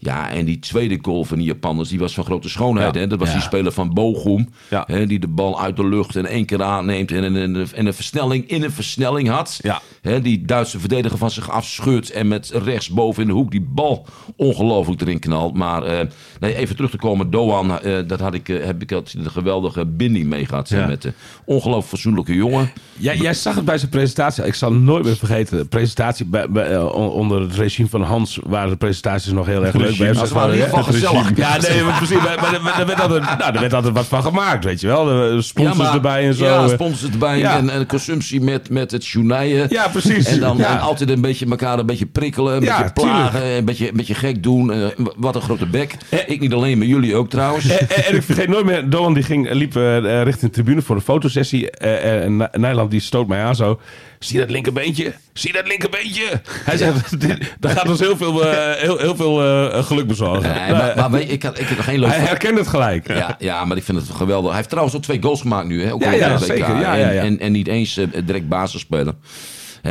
Ja, 0.05 0.31
en 0.31 0.45
die 0.45 0.59
tweede 0.59 0.99
goal 1.03 1.25
van 1.25 1.37
die 1.39 1.47
Japanners, 1.47 1.89
die 1.89 1.99
was 1.99 2.15
van 2.15 2.25
grote 2.25 2.49
schoonheid. 2.49 2.95
Ja. 2.95 3.01
Hè? 3.01 3.07
Dat 3.07 3.19
was 3.19 3.29
Ja. 3.29 3.35
die 3.35 3.43
speler 3.43 3.73
van 3.73 3.95
Bochum. 3.95 4.49
Ja. 4.71 4.85
Hè? 4.87 5.07
Die 5.07 5.19
de 5.19 5.29
bal 5.29 5.61
uit 5.61 5.77
de 5.77 5.89
lucht 5.89 6.17
in 6.17 6.27
één 6.27 6.45
keer 6.47 6.63
aanneemt. 6.63 7.11
En, 7.13 7.25
en, 7.25 7.37
en, 7.37 7.67
en 7.75 7.87
een 7.87 7.95
versnelling 7.95 8.49
in 8.49 8.63
een 8.63 8.71
versnelling 8.73 9.29
had. 9.29 9.59
Ja. 9.63 9.81
Hè? 10.01 10.21
Die 10.21 10.45
Duitse 10.45 10.79
verdediger 10.81 11.19
van 11.19 11.31
zich 11.31 11.51
afschudt. 11.51 12.11
En 12.11 12.29
met 12.29 12.51
rechts 12.65 12.89
boven 12.89 13.23
in 13.23 13.29
de 13.29 13.35
hoek 13.35 13.51
die 13.51 13.67
bal 13.69 14.07
ongelooflijk 14.37 15.01
erin 15.01 15.19
knalt. 15.19 15.55
Maar 15.55 15.83
eh, 15.83 16.07
nee, 16.41 16.55
even 16.55 16.77
terug 16.77 16.91
te 16.91 16.97
komen. 16.97 17.31
Doan, 17.31 17.81
eh, 17.81 17.99
dat 18.07 18.21
had 18.21 18.35
ik, 18.35 18.49
eh, 18.49 18.65
heb 18.65 18.83
ik 18.83 18.93
altijd 18.93 19.25
een 19.25 19.31
geweldige 19.31 19.87
binding 19.87 20.27
mee 20.27 20.47
gehad. 20.47 20.71
Met 20.71 21.03
de 21.03 21.13
ongelooflijk 21.45 21.89
fatsoenlijke 21.89 22.35
jongen. 22.35 22.71
Jij, 22.99 23.17
jij 23.17 23.35
zag 23.35 23.55
het 23.55 23.65
bij 23.65 23.79
zijn 23.79 23.91
presentatie. 23.91 24.45
Ik 24.45 24.55
zal 24.55 24.73
nooit 24.73 25.05
meer 25.05 25.17
vergeten. 25.17 25.59
De 25.59 25.65
presentatie 25.65 26.27
bij, 26.27 26.51
bij, 26.51 26.81
on- 26.81 27.11
onder 27.11 27.41
het 27.41 27.55
regime 27.55 27.89
van 27.89 28.03
Hans 28.03 28.39
waren 28.47 28.71
de 28.71 28.77
presentaties 28.77 29.33
nog 29.33 29.47
heel 29.47 29.65
erg 29.65 29.75
leuk. 29.75 29.92
Bij 29.99 30.13
Maar 30.13 30.27
ze 30.27 30.35
waren 30.35 30.49
in 30.49 30.55
ieder 30.55 30.69
geval 30.69 30.85
gezellig. 30.93 31.37
Ja, 31.37 31.57
nee, 31.61 31.83
maar 31.85 31.97
precies. 31.97 32.17
Maar, 32.17 32.39
maar, 32.41 32.61
maar 32.63 32.81
er, 32.81 32.87
werd 32.87 33.01
altijd, 33.01 33.23
nou, 33.39 33.55
er 33.55 33.61
werd 33.61 33.73
altijd 33.75 33.95
wat 33.95 34.07
van 34.07 34.23
gemaakt, 34.23 34.65
weet 34.65 34.81
je 34.81 34.87
wel. 34.87 35.05
De 35.05 35.43
sponsors 35.43 35.89
Ja, 35.89 35.95
erbij 35.95 36.27
en 36.27 36.35
zo. 36.35 36.45
Ja, 36.45 36.63
eh. 36.63 36.69
sponsors 36.69 37.13
erbij. 37.13 37.39
Ja. 37.39 37.57
En, 37.57 37.71
en 37.71 37.87
consumptie 37.87 38.41
met, 38.41 38.71
met 38.71 38.91
het 38.91 39.07
journaien. 39.07 39.67
Ja, 39.71 39.89
precies. 39.89 40.27
En 40.27 40.41
dan 40.41 40.61
en 40.61 40.81
altijd 40.81 41.11
een 41.11 41.21
beetje 41.21 41.47
elkaar 41.47 41.79
een 41.79 41.87
beetje 41.87 42.07
prikkelen, 42.07 42.57
een 42.57 42.63
Ja, 42.63 42.77
beetje 42.83 42.93
plagen, 42.93 43.47
een 43.47 43.65
beetje, 43.65 43.89
een 43.89 43.97
beetje 43.97 44.15
gek 44.15 44.43
doen. 44.43 44.73
Eh, 44.73 44.79
wat 45.17 45.35
een 45.35 45.43
grote 45.43 45.67
bek. 45.67 45.97
Ik 46.27 46.41
niet 46.41 46.53
alleen, 46.53 46.79
maar 46.79 46.87
jullie 46.87 47.17
ook 47.17 47.31
trouwens. 47.31 47.69
En, 47.69 47.89
en- 47.89 48.05
en 48.05 48.15
ik 48.15 48.23
vergeet 48.23 48.49
nooit 48.49 48.65
meer, 48.65 48.91
Doan 48.91 49.15
die 49.15 49.23
ging, 49.23 49.51
liep 49.53 49.77
eh, 49.77 50.23
richting 50.23 50.41
de 50.41 50.51
tribune 50.63 50.83
voor 50.83 50.97
een 50.97 51.03
fotosessie. 51.03 51.71
eh, 51.71 52.15
eh, 52.17 52.25
en 52.25 52.49
Nijland 52.53 52.91
die 52.91 53.01
stoot 53.01 53.27
mij 53.27 53.43
aan 53.43 53.55
zo. 53.57 53.81
Zie 54.25 54.38
dat 54.38 54.50
linkerbeentje? 54.50 55.12
Zie 55.33 55.52
dat 55.52 55.67
linkerbeentje? 55.67 56.41
Hij 56.64 56.76
zegt, 56.76 57.21
dat 57.61 57.71
gaat 57.71 57.88
ons 57.88 58.00
heel 58.00 58.17
veel, 58.17 58.47
eh, 58.47 58.81
heel, 58.81 58.99
heel 58.99 59.17
veel 59.17 59.43
eh, 59.43 59.85
geluk 59.85 60.07
bezorgen. 60.07 60.55
Nee, 60.55 60.73
maar, 60.73 60.93
maar 60.97 61.11
weet 61.11 61.26
je, 61.26 61.33
ik, 61.33 61.43
had, 61.43 61.59
ik 61.59 61.67
heb 61.69 61.76
nog 61.76 61.87
geen 61.87 61.99
leuk 61.99 62.11
Hij 62.11 62.19
herkent 62.19 62.59
het 62.59 62.69
gelijk. 62.69 63.09
Ja, 63.09 63.37
ja, 63.38 63.64
maar 63.64 63.76
ik 63.76 63.83
vind 63.83 63.99
het 63.99 64.11
geweldig. 64.11 64.47
Hij 64.47 64.57
heeft 64.57 64.69
trouwens 64.69 64.97
al 64.97 65.02
twee 65.02 65.23
goals 65.23 65.41
gemaakt 65.41 65.69
nu. 65.69 65.85
Hè? 65.85 65.93
Ook 65.93 66.02
Ja, 66.02 66.38
zeker. 66.38 66.59
Ja, 66.59 66.95
ja, 66.95 66.95
ja. 66.95 67.09
En, 67.11 67.26
en, 67.26 67.38
en 67.41 67.52
niet 67.52 67.69
eens 67.69 67.97
eh, 67.97 68.07
direct 68.25 68.49
basisspeler. 68.49 69.14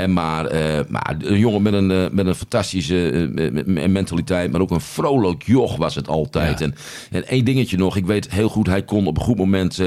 Maar, 0.07 0.45
eh, 0.45 0.79
maar 0.89 1.15
een 1.19 1.39
jongen 1.39 1.61
met 1.61 1.73
een, 1.73 1.91
eh, 1.91 2.05
met 2.11 2.25
een 2.25 2.35
fantastische 2.35 3.09
eh, 3.11 3.27
me- 3.51 3.63
me- 3.65 3.87
mentaliteit. 3.87 4.51
Maar 4.51 4.61
ook 4.61 4.71
een 4.71 4.81
vrolijk 4.81 5.43
joch 5.43 5.75
was 5.75 5.95
het 5.95 6.07
altijd. 6.07 6.59
Ja. 6.59 6.65
En, 6.65 6.75
en 7.11 7.27
één 7.27 7.45
dingetje 7.45 7.77
nog. 7.77 7.95
Ik 7.95 8.05
weet 8.05 8.31
heel 8.31 8.49
goed, 8.49 8.67
hij 8.67 8.83
kon 8.83 9.07
op 9.07 9.17
een 9.17 9.23
goed 9.23 9.37
moment... 9.37 9.77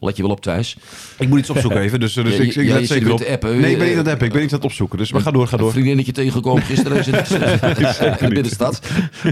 let 0.00 0.16
je 0.16 0.22
wel 0.22 0.30
op 0.30 0.40
thuis. 0.40 0.76
Ik 1.18 1.28
moet 1.28 1.38
iets 1.38 1.50
opzoeken 1.50 1.80
even, 1.80 2.00
dus, 2.00 2.12
dus 2.12 2.36
Ja, 2.36 2.42
ik, 2.42 2.54
ik 2.54 2.66
ja, 2.66 2.74
let 2.74 2.86
zeker 2.86 3.12
op. 3.12 3.20
appen. 3.22 3.60
Nee, 3.60 3.72
ik 3.72 3.78
ben 3.78 3.86
niet 3.86 3.96
aan 3.96 4.02
het 4.04 4.12
appen. 4.12 4.26
Ik 4.26 4.32
ben 4.32 4.42
niet 4.42 4.50
aan 4.52 4.56
het 4.56 4.66
opzoeken. 4.66 4.98
Dus 4.98 5.12
maar 5.12 5.20
ga 5.20 5.30
door, 5.30 5.46
ga 5.46 5.52
Een 5.56 5.58
door. 5.62 5.72
vriendinnetje 5.72 6.12
tegengekomen 6.12 6.62
gisteren 6.62 6.96
in 7.06 7.12
de, 7.12 8.16
in 8.20 8.28
de 8.28 8.34
binnenstad. 8.34 8.80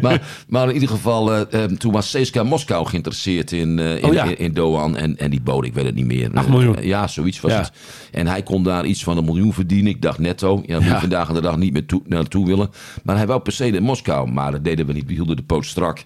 Maar, 0.03 0.23
maar 0.49 0.69
in 0.69 0.75
ieder 0.75 0.89
geval, 0.89 1.47
toen 1.79 1.93
was 1.93 2.11
CSKA 2.17 2.43
Moskou 2.43 2.87
geïnteresseerd 2.87 3.53
in, 3.53 3.79
in, 3.79 4.05
Oh 4.05 4.12
ja. 4.12 4.25
in, 4.25 4.39
in 4.39 4.53
Doan. 4.55 4.97
En, 4.97 5.19
en 5.19 5.31
die 5.31 5.41
bood, 5.41 5.65
ik 5.65 5.75
weet 5.75 5.85
het 5.85 5.95
niet 5.95 6.07
meer. 6.07 6.31
Acht 6.35 6.47
Eh, 6.47 6.53
miljoen. 6.53 6.77
ja, 6.81 7.07
zoiets 7.07 7.41
was 7.41 7.53
het. 7.53 7.71
En 8.11 8.27
hij 8.27 8.43
kon 8.43 8.62
daar 8.65 8.85
iets 8.85 9.03
van 9.05 9.17
een 9.17 9.25
miljoen 9.25 9.53
verdienen. 9.53 9.93
Ik 9.93 10.03
dacht 10.03 10.19
netto. 10.23 10.62
Ja, 10.67 10.75
moet 10.75 10.85
je 10.85 10.91
Ja. 10.91 11.00
vandaag 11.00 11.29
aan 11.29 11.35
de 11.35 11.41
dag 11.41 11.57
niet 11.57 11.73
meer 11.73 11.87
toe, 11.87 12.02
naartoe 12.07 12.47
willen. 12.47 12.71
Maar 13.02 13.17
hij 13.17 13.26
wou 13.26 13.41
per 13.41 13.52
se 13.52 13.67
in 13.67 13.83
Moskou. 13.83 14.31
Maar 14.31 14.52
dat 14.52 14.64
deden 14.64 14.87
we 14.87 14.93
niet. 14.93 15.07
We 15.07 15.12
hielden 15.12 15.37
de 15.37 15.43
poot 15.43 15.67
strak. 15.67 16.05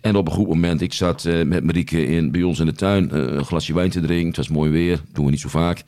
En 0.00 0.16
op 0.16 0.26
een 0.26 0.32
goed 0.32 0.48
moment, 0.48 0.80
ik 0.80 0.92
zat 0.92 1.24
eh, 1.24 1.44
met 1.44 1.64
Marieke 1.64 2.06
in, 2.06 2.30
bij 2.30 2.42
ons 2.42 2.58
in 2.58 2.66
de 2.66 2.72
tuin 2.72 3.10
eh, 3.10 3.18
een 3.18 3.44
glasje 3.44 3.74
wijn 3.74 3.90
te 3.90 4.00
drinken. 4.00 4.26
Het 4.26 4.36
was 4.36 4.48
mooi 4.48 4.70
weer, 4.70 5.00
doen 5.12 5.24
we 5.24 5.30
niet 5.30 5.40
zo 5.40 5.48
vaak. 5.48 5.82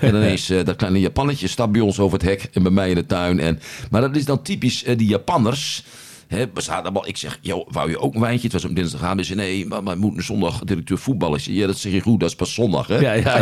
En 0.00 0.08
ineens 0.14 0.50
eh, 0.50 0.64
dat 0.64 0.76
kleine 0.76 1.00
Japannetje 1.00 1.48
stapt 1.48 1.72
bij 1.72 1.80
ons 1.80 1.98
over 1.98 2.18
het 2.18 2.28
hek 2.28 2.48
en 2.52 2.62
bij 2.62 2.72
mij 2.72 2.88
in 2.88 2.94
de 2.94 3.06
tuin. 3.06 3.40
En, 3.40 3.58
maar 3.90 4.00
dat 4.00 4.16
is 4.16 4.24
dan 4.24 4.42
typisch 4.42 4.84
die 4.96 5.06
Japanners. 5.08 5.84
Hè, 6.32 6.44
we 6.54 6.60
zaten 6.60 6.82
allemaal, 6.82 7.08
ik 7.08 7.16
zeg, 7.16 7.38
joh, 7.40 7.68
wou 7.70 7.90
je 7.90 7.98
ook 7.98 8.14
een 8.14 8.20
wijntje? 8.20 8.42
Het 8.42 8.52
was 8.52 8.64
op 8.64 8.76
dinsdagavond. 8.76 9.16
Hij 9.16 9.24
zei, 9.24 9.38
nee, 9.38 9.82
maar, 9.82 9.98
moet 9.98 10.16
een 10.16 10.22
zondag 10.22 10.58
directeur 10.58 10.98
zei, 10.98 11.56
ja, 11.56 11.66
dat 11.66 11.76
zeg 11.78 11.92
je 11.92 12.00
goed, 12.00 12.20
dat 12.20 12.28
is 12.28 12.34
pas 12.34 12.54
zondag. 12.54 12.86
Hè? 12.86 12.98
Ja, 12.98 13.12
ja, 13.12 13.36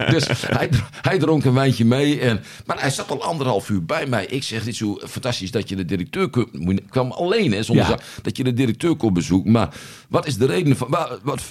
dus 0.12 0.26
hij, 0.46 0.68
hij 1.00 1.18
dronk 1.18 1.44
een 1.44 1.54
wijntje 1.54 1.84
mee. 1.84 2.20
En, 2.20 2.42
maar 2.66 2.80
hij 2.80 2.90
zat 2.90 3.10
al 3.10 3.22
anderhalf 3.22 3.68
uur 3.68 3.84
bij 3.84 4.06
mij. 4.06 4.26
Ik 4.26 4.42
zeg, 4.42 4.58
dit 4.58 4.68
is 4.68 4.78
zo 4.78 4.98
fantastisch 5.08 5.50
dat 5.50 5.68
je 5.68 5.76
de 5.76 5.84
directeur 5.84 6.30
Ik 6.52 6.82
kwam 6.90 7.10
alleen, 7.10 7.52
hè, 7.52 7.62
zonder 7.62 7.88
Ja. 7.88 7.98
dat 8.22 8.36
je 8.36 8.44
de 8.44 8.52
directeur 8.52 8.96
kon 8.96 9.12
bezoeken. 9.12 9.50
Maar 9.50 9.68
wat 10.08 10.26
is 10.26 10.36
de 10.36 10.46
reden 10.46 10.76
van... 10.76 10.88
Wat, 10.90 11.20
wat, 11.22 11.42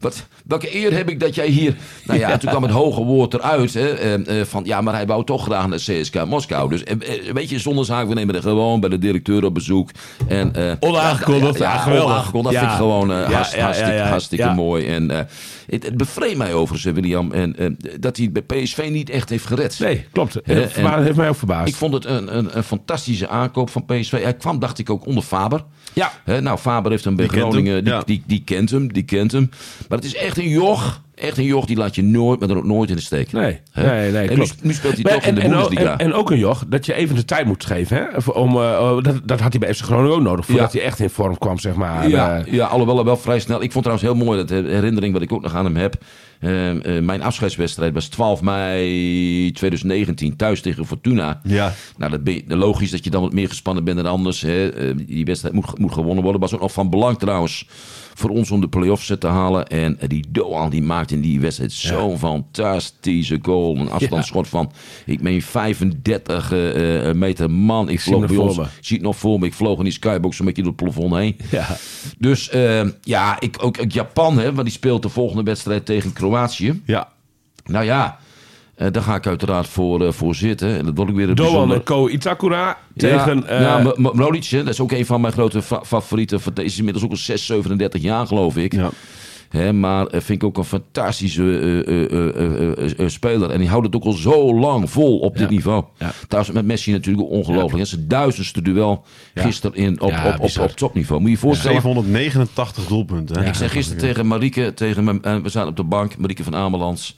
wat, 0.00 0.26
welke 0.44 0.76
eer 0.76 0.92
heb 0.92 1.08
ik 1.08 1.20
dat 1.20 1.34
jij 1.34 1.48
hier... 1.48 1.76
Nou 2.04 2.18
ja, 2.18 2.38
toen 2.38 2.50
kwam 2.50 2.62
het 2.62 2.72
hoge 2.72 3.02
woord 3.02 3.34
eruit. 3.34 3.74
Hè, 3.74 4.18
eh, 4.18 4.44
van, 4.44 4.64
ja, 4.64 4.80
maar 4.80 4.94
hij 4.94 5.06
wou 5.06 5.24
toch 5.24 5.44
graag 5.44 5.66
naar 5.66 5.78
CSK 5.78 6.24
Moskou. 6.24 6.68
Dus 6.68 6.84
eh, 6.84 7.32
weet 7.32 7.50
je, 7.50 7.58
zonder 7.58 7.84
zaak, 7.84 8.08
we 8.08 8.14
nemen 8.14 8.34
er 8.34 8.42
gewoon 8.42 8.80
bij 8.80 8.90
de 8.92 8.98
directeur 8.98 9.44
op 9.44 9.54
bezoek. 9.54 9.90
En, 10.28 10.54
eh, 10.54 10.72
Onaangekondigd, 10.80 11.58
ja, 11.58 11.76
geweldig. 11.76 12.04
onaangekondigd. 12.10 12.54
Dat 12.54 12.62
Ja. 12.62 12.68
vind 12.68 12.70
ik 12.72 12.76
gewoon 12.86 13.12
eh, 13.12 13.16
Ja, 13.28 13.34
hartst- 13.34 13.52
ja, 13.52 13.58
ja, 13.58 13.64
hartstikke, 13.64 13.92
ja. 13.94 14.08
hartstikke 14.08 14.44
Ja. 14.44 14.52
mooi. 14.54 14.86
En 14.86 15.10
eh, 15.10 15.18
het, 15.66 15.84
het 15.84 15.96
bevreemdt 15.96 16.36
mij 16.38 16.52
overigens, 16.54 16.84
eh, 16.84 16.92
William, 17.02 17.32
en, 17.32 17.56
eh, 17.58 17.66
dat 18.00 18.16
hij 18.16 18.30
het 18.32 18.46
bij 18.46 18.62
PSV 18.62 18.88
niet 18.92 19.10
echt 19.10 19.28
heeft 19.28 19.46
gered. 19.46 19.78
Nee, 19.78 20.06
klopt. 20.12 20.40
En- 20.40 20.56
heeft 21.02 21.16
mij 21.16 21.28
ook 21.28 21.36
verbaasd. 21.36 21.68
Ik 21.68 21.74
vond 21.74 21.94
het 21.94 22.04
een, 22.04 22.36
een, 22.38 22.56
een 22.56 22.62
fantastische 22.64 23.28
aankoop 23.28 23.70
van 23.70 23.84
PSV. 23.84 24.22
Hij 24.22 24.34
kwam, 24.34 24.58
dacht 24.58 24.78
ik, 24.78 24.90
ook 24.90 25.06
onder 25.06 25.22
Faber. 25.22 25.64
Ja. 25.92 26.12
Hè, 26.24 26.40
nou, 26.40 26.58
Faber 26.58 26.90
heeft 26.90 27.04
hem 27.04 27.16
bij 27.16 27.26
Die 27.28 27.34
kent 27.36 27.46
Groningen. 27.48 27.74
hem, 27.74 27.84
Die, 27.84 27.92
ja. 27.92 28.02
die, 28.04 28.22
die 28.26 28.42
kent 28.44 28.70
hem, 28.70 28.92
die 28.92 29.02
kent 29.02 29.32
hem. 29.32 29.50
Maar 29.88 29.98
het 29.98 30.06
is 30.06 30.14
echt 30.14 30.38
een 30.38 30.48
joch. 30.48 31.00
Echt 31.22 31.38
een 31.38 31.44
joch, 31.44 31.64
die 31.66 31.76
laat 31.76 31.94
je 31.94 32.02
nooit, 32.02 32.38
maar 32.38 32.48
dan 32.48 32.56
ook 32.56 32.64
nooit 32.64 32.90
in 32.90 32.96
de 32.96 33.02
steek. 33.02 33.32
Nee, 33.32 33.60
Hè? 33.70 33.86
nee, 33.86 34.10
nee, 34.12 34.22
en 34.22 34.28
nu, 34.28 34.34
klopt. 34.34 34.64
nu 34.64 34.72
speelt 34.72 34.94
hij 34.94 35.02
Maar 35.02 35.12
toch 35.12 35.22
in 35.24 35.34
de 35.34 35.40
Bundesliga. 35.40 35.92
en, 35.92 35.98
en 35.98 36.12
ook 36.14 36.30
een 36.30 36.38
joch, 36.38 36.64
dat 36.68 36.86
je 36.86 36.94
even 36.94 37.14
de 37.14 37.24
tijd 37.24 37.46
moet 37.46 37.64
geven. 37.64 37.96
Hè? 37.96 38.30
Om, 38.32 38.56
eh, 38.56 38.96
dat, 39.02 39.20
dat 39.24 39.40
had 39.40 39.52
hij 39.52 39.60
bij 39.60 39.74
FC 39.74 39.82
Groningen 39.84 40.16
ook 40.16 40.22
nodig. 40.22 40.46
Voordat 40.46 40.72
Ja. 40.72 40.78
hij 40.78 40.88
echt 40.88 40.98
in 41.00 41.10
vorm 41.10 41.38
kwam, 41.38 41.58
zeg 41.58 41.74
maar. 41.74 42.08
Ja, 42.08 42.38
Eh, 42.38 42.52
ja, 42.52 42.66
alhoewel 42.66 43.04
wel 43.04 43.16
vrij 43.16 43.40
snel. 43.40 43.62
Ik 43.62 43.72
vond 43.72 43.84
trouwens 43.84 44.10
heel 44.12 44.24
mooi 44.24 44.38
dat 44.38 44.48
de 44.48 44.54
herinnering 44.68 45.12
wat 45.12 45.22
ik 45.22 45.32
ook 45.32 45.42
nog 45.42 45.54
aan 45.54 45.64
hem 45.64 45.76
heb. 45.76 45.94
Eh, 46.40 46.96
eh, 46.96 47.04
mijn 47.04 47.22
afscheidswedstrijd 47.22 47.94
was 47.94 48.06
12 48.08 48.42
mei 48.42 49.50
2019 49.52 50.36
thuis 50.36 50.60
tegen 50.60 50.86
Fortuna. 50.86 51.40
Ja. 51.44 51.72
Nou, 51.96 52.10
dat 52.10 52.24
ben 52.24 52.34
je- 52.34 52.56
logisch 52.56 52.90
dat 52.90 53.04
je 53.04 53.10
dan 53.10 53.22
wat 53.22 53.32
meer 53.32 53.48
gespannen 53.48 53.84
bent 53.84 53.96
dan 53.96 54.06
anders. 54.06 54.40
Hè. 54.40 54.68
Eh, 54.68 54.94
die 55.06 55.24
wedstrijd 55.24 55.54
moet, 55.54 55.78
moet 55.78 55.92
gewonnen 55.92 56.22
worden. 56.22 56.40
Was 56.40 56.54
ook 56.54 56.60
nog 56.60 56.72
van 56.72 56.90
belang 56.90 57.18
trouwens 57.18 57.66
voor 58.14 58.30
ons 58.30 58.50
om 58.50 58.60
de 58.60 58.68
play-offs 58.68 59.12
te 59.18 59.26
halen. 59.26 59.66
En 59.66 59.98
die 60.06 60.24
Doan 60.28 60.70
die 60.70 60.82
maakte 60.82 61.14
in 61.14 61.20
die 61.20 61.40
wedstrijd 61.40 61.72
zo'n 61.72 62.18
fantastische 62.18 63.38
goal. 63.42 63.76
Een 63.76 63.90
afstandsschot 63.90 64.48
van, 64.48 64.72
ik 65.06 65.20
meen 65.20 65.42
35 65.42 66.52
eh, 66.52 67.08
eh, 67.08 67.16
meter 67.16 67.50
man. 67.50 67.88
Ik 67.88 68.00
vloog 68.00 68.26
bij 68.26 68.36
ons, 68.36 68.54
voor 68.54 68.64
me. 68.64 68.70
ik 68.78 68.84
zie 68.84 68.96
het 68.96 69.06
nog 69.06 69.16
voor 69.16 69.38
me. 69.38 69.46
Ik 69.46 69.54
vloog 69.54 69.78
in 69.78 69.84
die 69.84 69.92
skybox 69.92 70.38
een 70.38 70.44
beetje 70.44 70.62
door 70.62 70.72
het 70.76 70.82
plafond 70.82 71.14
heen. 71.14 71.36
ja. 71.50 71.76
Dus 72.18 72.48
eh, 72.48 72.88
ja, 73.02 73.40
ik, 73.40 73.56
ook, 73.60 73.80
ook 73.80 73.90
Japan, 73.90 74.38
hè, 74.38 74.52
want 74.52 74.66
die 74.66 74.76
speelt 74.76 75.02
de 75.02 75.08
volgende 75.08 75.42
wedstrijd 75.42 75.86
tegen 75.86 76.12
Kroatië. 76.12 76.82
Ja. 76.84 77.08
Nou 77.64 77.84
ja, 77.84 78.18
eh, 78.74 78.86
daar 78.90 79.02
ga 79.02 79.14
ik 79.14 79.26
uiteraard 79.26 79.68
voor, 79.68 80.06
eh, 80.06 80.12
voor 80.12 80.34
zitten. 80.34 80.78
En 80.78 80.84
dat 80.84 80.96
wordt 80.96 81.10
ook 81.10 81.16
weer 81.16 81.28
een 81.28 81.34
Doan 81.34 81.50
bijzonder... 81.50 81.76
en 81.76 81.82
Ko 81.82 82.08
Itakura 82.08 82.78
tegen... 82.96 83.36
ja, 83.36 83.46
eh, 83.46 83.60
ja, 83.60 83.92
Mlodic, 83.96 84.44
hè, 84.44 84.58
dat 84.64 84.72
is 84.72 84.80
ook 84.80 84.92
een 84.92 85.06
van 85.06 85.20
mijn 85.20 85.32
grote 85.32 85.62
fa- 85.62 85.84
favorieten. 85.84 86.40
Van- 86.40 86.54
Deze 86.54 86.66
is 86.68 86.76
inmiddels 86.78 87.04
ook 87.04 87.10
al 87.10 87.16
6, 87.16 87.46
37 87.46 88.02
jaar, 88.02 88.26
geloof 88.26 88.56
ik. 88.56 88.72
Ja. 88.72 88.90
Hè, 89.48 89.72
maar 89.72 90.06
vind 90.10 90.28
ik 90.28 90.44
ook 90.44 90.56
een 90.58 90.64
fantastische 90.64 91.42
eh, 91.42 91.78
eh, 91.78 92.12
eh, 92.12 92.28
eh, 92.36 92.72
eh, 92.78 92.98
eh, 92.98 93.08
speler. 93.08 93.50
En 93.50 93.58
die 93.58 93.68
houdt 93.68 93.86
het 93.86 93.94
ook 93.96 94.04
al 94.04 94.12
zo 94.12 94.54
lang 94.58 94.90
vol 94.90 95.18
op 95.18 95.32
dit 95.32 95.48
Ja. 95.48 95.54
niveau. 95.54 95.84
Ja. 95.98 96.12
Trouwens, 96.28 96.54
met 96.54 96.64
Messi 96.66 96.92
natuurlijk 96.92 97.24
ook 97.24 97.30
ongelooflijk. 97.30 97.72
Het 97.76 97.86
is 97.86 97.90
het 97.90 98.10
duizendste 98.10 98.62
duel 98.62 99.04
gisteren 99.34 99.76
in, 99.76 100.00
op, 100.00 100.10
Ja, 100.10 100.36
op, 100.40 100.58
op, 100.60 100.70
topniveau. 100.70 101.20
Moet 101.20 101.28
je 101.30 101.34
je 101.36 101.40
voorstellen. 101.42 101.80
789 101.82 102.84
doelpunten. 102.86 103.38
hè? 103.42 103.48
Ik 103.48 103.54
zei 103.54 103.70
gisteren 103.70 104.00
tegen 104.02 104.26
Marieke, 104.26 104.74
tegen 104.74 105.04
mijn, 105.04 105.22
en 105.22 105.42
we 105.42 105.48
zaten 105.48 105.68
op 105.70 105.76
de 105.76 105.84
bank, 105.84 106.18
Marieke 106.18 106.44
van 106.44 106.54
Amelands. 106.56 107.16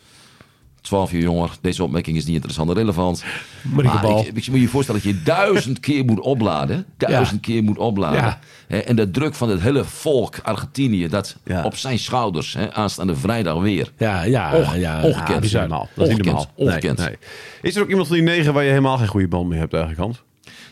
12 0.85 1.13
jaar 1.13 1.21
jonger. 1.21 1.51
Deze 1.61 1.83
opmerking 1.83 2.17
is 2.17 2.25
niet 2.25 2.35
interessant 2.35 2.69
en 2.71 2.75
relevant. 2.77 3.25
Maar 3.63 3.85
ik, 4.19 4.27
ik 4.37 4.49
moet 4.51 4.61
je 4.61 4.69
voorstellen 4.69 5.03
dat 5.03 5.11
je 5.13 5.23
duizend 5.23 5.81
keer 5.81 6.05
moet 6.05 6.21
opladen. 6.21 6.87
Duizend 6.97 7.41
keer 7.41 7.63
moet 7.63 7.79
opladen. 7.79 8.19
Ja. 8.21 8.39
Hè, 8.69 8.79
En 8.79 8.97
de 8.97 9.11
druk 9.11 9.35
van 9.35 9.49
het 9.49 9.61
hele 9.61 9.85
volk 9.85 10.39
Argentinië, 10.43 11.09
dat 11.09 11.37
Ja. 11.45 11.65
op 11.65 11.77
zijn 11.77 11.99
schouders, 11.99 12.53
hè, 12.55 12.73
aanstaande 12.73 13.17
vrijdag 13.17 13.61
weer. 13.61 13.93
Ja, 13.99 14.23
ja, 14.23 14.55
Onge- 14.57 14.79
ja. 14.79 15.03
ongekend. 15.03 15.51
ja, 15.51 15.61
normaal. 15.61 15.89
Dat 15.95 16.09
is 16.09 16.17
niet 16.17 16.27
Ongekend, 16.27 16.27
normaal. 16.57 16.73
ongekend. 16.75 16.99
Nee, 16.99 17.07
nee. 17.09 17.17
Is 17.63 17.77
er 17.77 17.83
ook 17.83 17.89
iemand 17.89 18.07
van 18.07 18.17
die 18.17 18.25
negen 18.25 18.53
waar 18.53 18.63
je 18.63 18.69
helemaal 18.69 18.99
geen 18.99 19.07
goede 19.09 19.29
band 19.29 19.49
mee 19.49 19.59
hebt 19.59 19.73
eigenlijk, 19.73 20.03
Hans? 20.03 20.23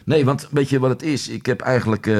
Nee, 0.05 0.25
want 0.25 0.49
weet 0.51 0.69
je 0.69 0.79
wat 0.79 0.91
het 0.91 1.03
is? 1.03 1.29
Ik 1.29 1.47
heb 1.47 1.61
eigenlijk... 1.61 2.07
eh 2.07 2.15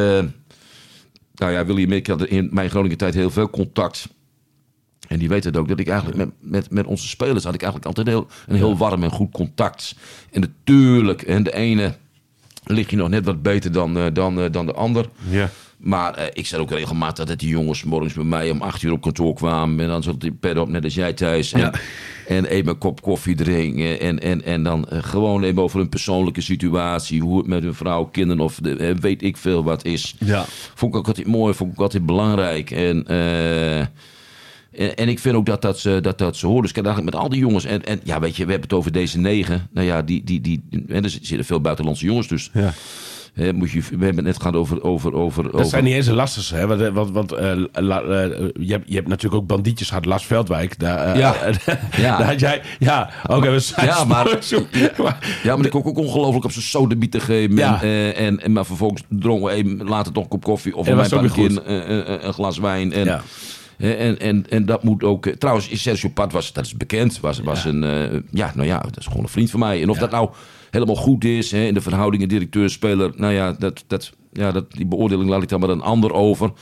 nou 1.35 1.53
ja, 1.53 1.65
William, 1.67 1.93
ik 1.93 2.07
had 2.07 2.25
in 2.25 2.49
mijn 2.53 2.71
Groningen 2.71 2.97
tijd 2.97 3.15
heel 3.15 3.31
veel 3.31 3.51
contact. 3.51 4.09
En 5.13 5.19
die 5.19 5.29
weet 5.29 5.45
het 5.45 5.57
ook, 5.57 5.69
dat 5.69 5.79
ik 5.79 5.89
eigenlijk 5.89 6.19
met, 6.19 6.31
met, 6.41 6.71
met 6.71 6.87
onze 6.87 7.09
spelers 7.09 7.45
had 7.45 7.55
ik 7.55 7.63
eigenlijk 7.63 7.97
altijd 7.97 8.17
heel, 8.17 8.27
een 8.47 8.57
heel 8.57 8.77
warm 8.77 9.03
en 9.03 9.11
goed 9.11 9.31
contact. 9.33 9.95
En 10.31 10.41
natuurlijk, 10.41 11.23
en 11.23 11.43
de 11.43 11.55
ene 11.55 11.95
lig 12.65 12.91
je 12.91 12.97
nog 12.97 13.09
net 13.09 13.25
wat 13.25 13.43
beter 13.43 13.73
dan, 13.73 13.97
eh, 13.99 14.05
dan, 14.13 14.41
eh, 14.41 14.51
dan 14.51 14.67
de 14.67 14.73
ander. 14.73 15.09
Ja. 15.29 15.51
Maar 15.77 16.15
eh, 16.15 16.27
ik 16.33 16.47
zei 16.47 16.63
ook 16.63 16.71
regelmatig 16.71 17.25
dat 17.25 17.39
die 17.39 17.49
jongens 17.49 17.85
morgens 17.85 18.13
bij 18.13 18.25
mij 18.25 18.51
om 18.51 18.63
acht 18.63 18.83
uur 18.83 18.93
op 18.93 19.01
kantoor 19.01 19.35
kwamen. 19.35 19.81
En 19.81 19.89
dan 19.89 20.03
zat 20.03 20.21
die 20.21 20.33
pet 20.33 20.59
op, 20.59 20.69
net 20.69 20.85
als 20.85 20.95
jij 20.95 21.13
thuis. 21.13 21.53
En, 21.53 21.61
Ja. 21.61 21.73
en 22.27 22.45
even 22.45 22.69
een 22.69 22.79
kop 22.79 23.03
koffie 23.03 23.35
drinken. 23.35 24.01
En, 24.01 24.21
en, 24.21 24.45
en 24.45 24.63
dan 24.63 24.87
gewoon 24.91 25.43
even 25.43 25.63
over 25.63 25.81
een 25.81 25.89
persoonlijke 25.89 26.41
situatie. 26.41 27.21
Hoe 27.21 27.39
het 27.39 27.47
met 27.47 27.63
hun 27.63 27.75
vrouw, 27.75 28.05
kinderen 28.05 28.45
of 28.45 28.59
de, 28.63 28.97
weet 29.01 29.23
ik 29.23 29.37
veel 29.37 29.65
wat 29.65 29.85
is. 29.85 30.15
Ja. 30.19 30.45
Vond 30.75 30.93
ik 30.93 30.99
ook 30.99 31.07
altijd 31.07 31.27
mooi, 31.27 31.55
vond 31.55 31.73
ik 31.73 31.79
ook 31.79 31.85
altijd 31.85 32.07
belangrijk. 32.07 32.71
En, 32.71 33.07
en, 34.77 34.95
en 34.97 35.09
ik 35.09 35.19
vind 35.19 35.35
ook 35.37 35.47
dat 35.47 35.63
dat 35.63 35.79
ze, 35.79 35.99
dat, 36.03 36.19
dat 36.19 36.37
ze 36.37 36.47
horen. 36.47 36.61
Dus 36.63 36.71
ik 36.71 36.77
heb 36.77 36.85
eigenlijk 36.87 37.15
met 37.15 37.25
al 37.25 37.31
die 37.31 37.41
jongens. 37.41 37.65
En, 37.65 37.85
en 37.85 38.01
ja, 38.05 38.21
weet 38.21 38.37
je, 38.37 38.45
we 38.45 38.51
hebben 38.51 38.69
het 38.69 38.79
over 38.79 38.93
deze 38.93 39.19
negen. 39.19 39.69
Nou 39.73 39.87
ja, 39.87 40.03
die, 40.03 40.25
die, 40.25 40.41
die, 40.41 40.65
en 40.89 41.05
er 41.05 41.11
zitten 41.11 41.45
veel 41.45 41.61
buitenlandse 41.61 42.05
jongens. 42.05 42.29
Dus 42.29 42.51
Ja. 42.53 42.73
hè, 43.35 43.53
moet 43.53 43.71
je, 43.71 43.81
we 43.81 43.87
hebben 43.89 44.17
het 44.17 44.25
net 44.25 44.37
gehad 44.37 44.55
over. 44.57 44.83
over, 44.83 45.15
over, 45.15 45.43
Dat 45.43 45.53
over 45.55 45.67
zijn 45.67 45.85
niet 45.85 45.95
eens 45.95 46.07
de 46.07 46.15
lastigste, 46.15 46.55
hè? 46.55 46.67
Want, 46.67 46.89
want, 46.93 47.11
want 47.11 47.33
eh, 47.33 47.53
la- 47.73 48.03
eh, 48.03 48.29
je, 48.61 48.73
hebt, 48.73 48.89
je 48.89 48.95
hebt 48.95 49.09
natuurlijk 49.09 49.43
ook 49.43 49.49
bandietjes 49.49 49.89
gehad, 49.89 50.05
Lars 50.05 50.25
Veldwijk. 50.25 50.79
Daar, 50.79 51.13
eh, 51.13 51.19
Ja. 51.19 51.35
ja. 51.97 52.17
daar 52.19 52.27
had 52.27 52.41
jij, 52.41 52.63
ja, 52.79 53.11
oké, 53.27 53.51
we 53.51 53.61
zijn 53.61 53.87
Ja, 53.87 54.05
maar- 54.05 54.39
Ja, 55.43 55.57
maar 55.57 55.65
ik 55.65 55.71
kon 55.71 55.85
ook 55.85 55.99
ongelooflijk 55.99 56.45
op 56.45 56.53
zijn 56.53 56.65
sodabieten 56.65 57.21
geven. 57.21 57.57
Ja. 57.57 57.83
En, 57.83 58.15
en, 58.15 58.41
en, 58.41 58.53
maar 58.53 58.67
vervolgens 58.67 59.03
dronken 59.09 59.47
we 59.47 59.53
even 59.53 59.85
later 59.89 60.13
toch 60.13 60.23
een 60.23 60.29
kop 60.29 60.43
koffie. 60.45 60.77
Of 60.77 60.89
ook 60.89 61.37
een, 61.37 61.73
een, 61.73 62.27
een 62.27 62.33
glas 62.33 62.59
wijn. 62.59 62.93
En, 62.93 63.05
Ja. 63.05 63.23
En, 63.79 64.19
en, 64.19 64.45
en, 64.49 64.67
dat 64.67 64.83
moet 64.83 65.03
ook... 65.05 65.27
eh, 65.27 65.35
Trouwens, 65.35 65.83
Sergio 65.83 66.09
Pat 66.09 66.33
was, 66.33 66.53
dat 66.53 66.65
is 66.65 66.77
bekend, 66.77 67.21
was, 67.21 67.41
was 67.41 67.65
een... 67.65 67.85
eh, 67.85 68.21
ja, 68.31 68.53
nou 68.55 68.67
ja, 68.67 68.79
dat 68.79 68.99
is 68.99 69.07
gewoon 69.07 69.23
een 69.23 69.29
vriend 69.29 69.51
van 69.51 69.61
mij. 69.61 69.83
En 69.83 69.91
of 69.91 69.99
dat 69.99 70.11
nou 70.11 70.31
helemaal 70.71 70.97
goed 70.97 71.25
is, 71.25 71.51
hè, 71.51 71.65
in 71.65 71.75
de 71.75 71.81
verhoudingen 71.81 72.29
directeur-speler... 72.29 73.13
Nou 73.17 73.33
ja, 73.33 73.53
dat, 73.53 73.85
dat, 73.87 74.13
ja 74.33 74.53
dat, 74.53 74.73
die 74.73 74.87
beoordeling 74.87 75.31
laat 75.31 75.43
ik 75.43 75.49
dan 75.49 75.61
maar 75.61 75.69
een 75.69 75.81
ander 75.83 76.13
over. 76.13 76.53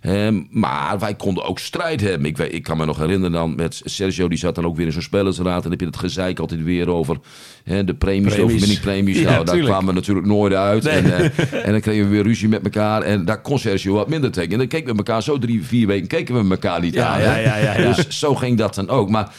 Ehm, 0.00 0.40
maar 0.50 0.98
wij 0.98 1.14
konden 1.14 1.44
ook 1.44 1.58
strijd 1.58 2.00
hebben. 2.00 2.28
Ik, 2.28 2.38
ik 2.38 2.62
kan 2.62 2.76
me 2.76 2.84
nog 2.84 2.98
herinneren 2.98 3.32
dan 3.32 3.54
met 3.54 3.80
Sergio, 3.84 4.28
die 4.28 4.38
zat 4.38 4.54
dan 4.54 4.64
ook 4.66 4.76
weer 4.76 4.86
in 4.86 4.92
zo'n 4.92 5.02
spelersraad. 5.02 5.56
En 5.56 5.62
dan 5.62 5.70
heb 5.70 5.80
je 5.80 5.86
het 5.86 5.96
gezeik 5.96 6.38
altijd 6.38 6.62
weer 6.62 6.88
over 6.90 7.16
hè, 7.64 7.84
de 7.84 7.94
premies, 7.94 8.22
Premies. 8.34 8.44
overwinningpremies. 8.44 9.18
Ja, 9.18 9.30
nou, 9.30 9.44
daar 9.44 9.58
kwamen 9.58 9.86
we 9.86 9.92
natuurlijk 9.92 10.26
nooit 10.26 10.52
uit. 10.52 10.86
En, 10.86 11.04
eh, 11.18 11.42
en 11.66 11.72
dan 11.72 11.80
kregen 11.80 12.04
we 12.04 12.10
weer 12.10 12.22
ruzie 12.22 12.48
met 12.48 12.62
elkaar. 12.64 13.02
En 13.02 13.24
daar 13.24 13.40
kon 13.40 13.58
Sergio 13.58 13.94
wat 13.94 14.08
minder 14.08 14.30
tegen. 14.30 14.52
En 14.52 14.58
dan 14.58 14.66
keken 14.68 14.90
we 14.90 14.96
elkaar 14.96 15.22
zo 15.22 15.38
drie, 15.38 15.64
vier 15.64 15.86
weken 15.86 16.08
keken 16.08 16.44
we 16.44 16.50
elkaar 16.50 16.80
niet 16.80 16.94
Ja, 16.94 17.06
aan. 17.06 17.20
ja, 17.20 17.26
hè. 17.30 17.40
ja, 17.40 17.56
ja, 17.56 17.78
ja. 17.78 17.92
Dus 17.94 18.18
zo 18.18 18.34
ging 18.34 18.58
dat 18.58 18.74
dan 18.74 18.88
ook. 18.88 19.10
Maar 19.10 19.32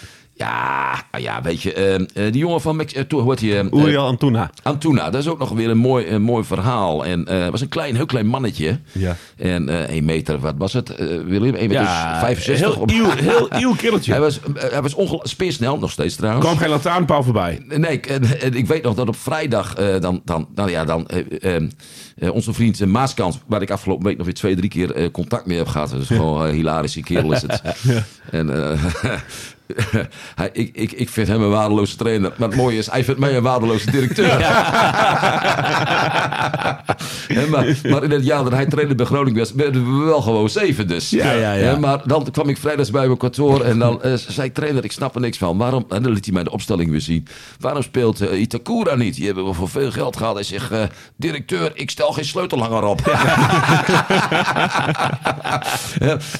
ja, 0.45 1.03
nou 1.11 1.23
ja 1.23 1.41
weet 1.41 1.61
je, 1.61 1.73
eh, 1.73 2.23
die 2.31 2.37
jongen 2.41 2.61
van 2.61 2.75
Mex 2.75 2.93
eh, 2.93 3.03
heet 3.27 3.37
die? 3.39 3.57
ehm, 3.57 3.67
eh, 3.71 3.79
Uriel 3.83 4.05
Antuna. 4.05 4.49
Antuna, 4.63 5.09
dat 5.09 5.21
is 5.21 5.27
ook 5.27 5.39
nog 5.39 5.49
weer 5.49 5.69
een 5.69 5.77
mooi, 5.77 6.07
een 6.07 6.21
mooi 6.21 6.43
verhaal. 6.43 7.05
En 7.05 7.25
eh 7.27 7.47
was 7.49 7.61
een 7.61 7.69
klein, 7.69 7.95
heel 7.95 8.05
klein 8.05 8.27
mannetje. 8.27 8.79
Ja. 8.91 9.15
En 9.37 9.69
eh 9.69 9.89
1 9.95 10.05
meter, 10.05 10.39
wat 10.39 10.53
was 10.57 10.73
het? 10.73 10.89
Eh 10.89 11.07
Willem, 11.07 11.55
1 11.55 11.67
meter 11.67 11.83
Ja, 11.83 12.19
65. 12.19 12.75
heel 12.75 12.85
nieuw, 12.85 13.09
heel 13.59 13.75
killetje. 13.75 14.11
Hij 14.11 14.21
was, 14.21 14.39
eh, 14.39 14.71
hij 14.71 14.81
was 14.81 14.95
speersnel, 15.21 15.77
nog 15.79 15.91
steeds 15.91 16.15
trouwens. 16.15 16.45
kwam 16.45 16.57
geen 16.57 16.69
lantaarnpaal 16.69 17.23
voorbij. 17.23 17.61
Nee, 17.67 17.91
ik, 17.91 18.05
en- 18.05 18.41
en 18.41 18.53
ik 18.53 18.67
weet 18.67 18.83
nog 18.83 18.95
dat 18.95 19.07
op 19.07 19.15
vrijdag 19.15 19.75
eh, 19.75 19.99
dan, 19.99 20.21
dan, 20.25 20.47
nou 20.55 20.69
ja, 20.69 20.85
dan 20.85 21.07
eh, 21.07 21.55
eh, 21.55 21.63
eh, 22.17 22.33
onze 22.33 22.53
vriend 22.53 22.81
eh, 22.81 22.87
Maaskant, 22.87 23.39
waar 23.47 23.61
ik 23.61 23.71
afgelopen 23.71 24.05
week 24.05 24.15
nog 24.17 24.25
weer 24.25 24.35
twee, 24.35 24.55
drie 24.55 24.69
keer 24.69 24.91
eh, 24.95 25.11
contact 25.11 25.45
mee 25.45 25.57
heb 25.57 25.67
gehad. 25.67 25.93
Is 25.93 26.07
gewoon 26.07 26.47
hilarische 26.49 27.01
kerel 27.01 27.31
is 27.31 27.41
het. 27.41 27.61
En 28.31 28.71
eh, 28.71 28.83
hij, 30.35 30.49
ik, 30.53 30.69
ik, 30.73 30.91
ik 30.91 31.09
vind 31.09 31.27
hem 31.27 31.41
een 31.41 31.49
waardeloze 31.49 31.95
trainer. 31.95 32.33
Maar 32.37 32.47
het 32.47 32.57
mooie 32.57 32.77
is, 32.77 32.91
hij 32.91 33.03
vindt 33.03 33.19
mij 33.19 33.35
een 33.35 33.43
waardeloze 33.43 33.91
directeur. 33.91 34.29
Maar, 37.49 37.75
maar 37.89 38.03
in 38.03 38.11
het 38.11 38.25
jaar 38.25 38.43
dat 38.43 38.53
hij 38.53 38.65
trainde 38.65 38.95
bij 38.95 39.05
Groningen 39.05 39.39
was, 39.39 39.51
werden 39.51 39.99
we 39.99 40.05
wel 40.05 40.21
gewoon 40.21 40.49
zeven 40.49 40.87
dus. 40.87 41.09
Ja, 41.09 41.31
ja, 41.31 41.53
ja. 41.53 41.77
Maar 41.77 42.01
dan 42.05 42.31
kwam 42.31 42.49
ik 42.49 42.57
vrijdags 42.57 42.91
bij 42.91 43.05
mijn 43.05 43.17
kantoor 43.17 43.61
en 43.61 43.79
dan 43.79 44.03
eh, 44.03 44.13
zei 44.13 44.47
ik, 44.47 44.53
trainer, 44.53 44.83
ik 44.83 44.91
snap 44.91 45.15
er 45.15 45.21
niks 45.21 45.37
van. 45.37 45.57
Waarom, 45.57 45.85
en 45.89 46.03
dan 46.03 46.11
liet 46.11 46.25
hij 46.25 46.33
mij 46.33 46.43
de 46.43 46.51
opstelling 46.51 46.91
weer 46.91 47.01
zien. 47.01 47.27
Waarom 47.59 47.83
speelt 47.83 48.21
eh, 48.21 48.41
Itakura 48.41 48.95
niet? 48.95 49.15
Die 49.15 49.25
hebben 49.25 49.45
we 49.45 49.53
voor 49.53 49.69
veel 49.69 49.91
geld 49.91 50.17
gehad. 50.17 50.33
Hij 50.33 50.43
zegt, 50.43 50.71
eh, 50.71 50.83
directeur, 51.15 51.71
ik 51.73 51.89
stel 51.89 52.11
geen 52.11 52.25
sleutelhanger 52.25 52.83
op. 52.83 53.01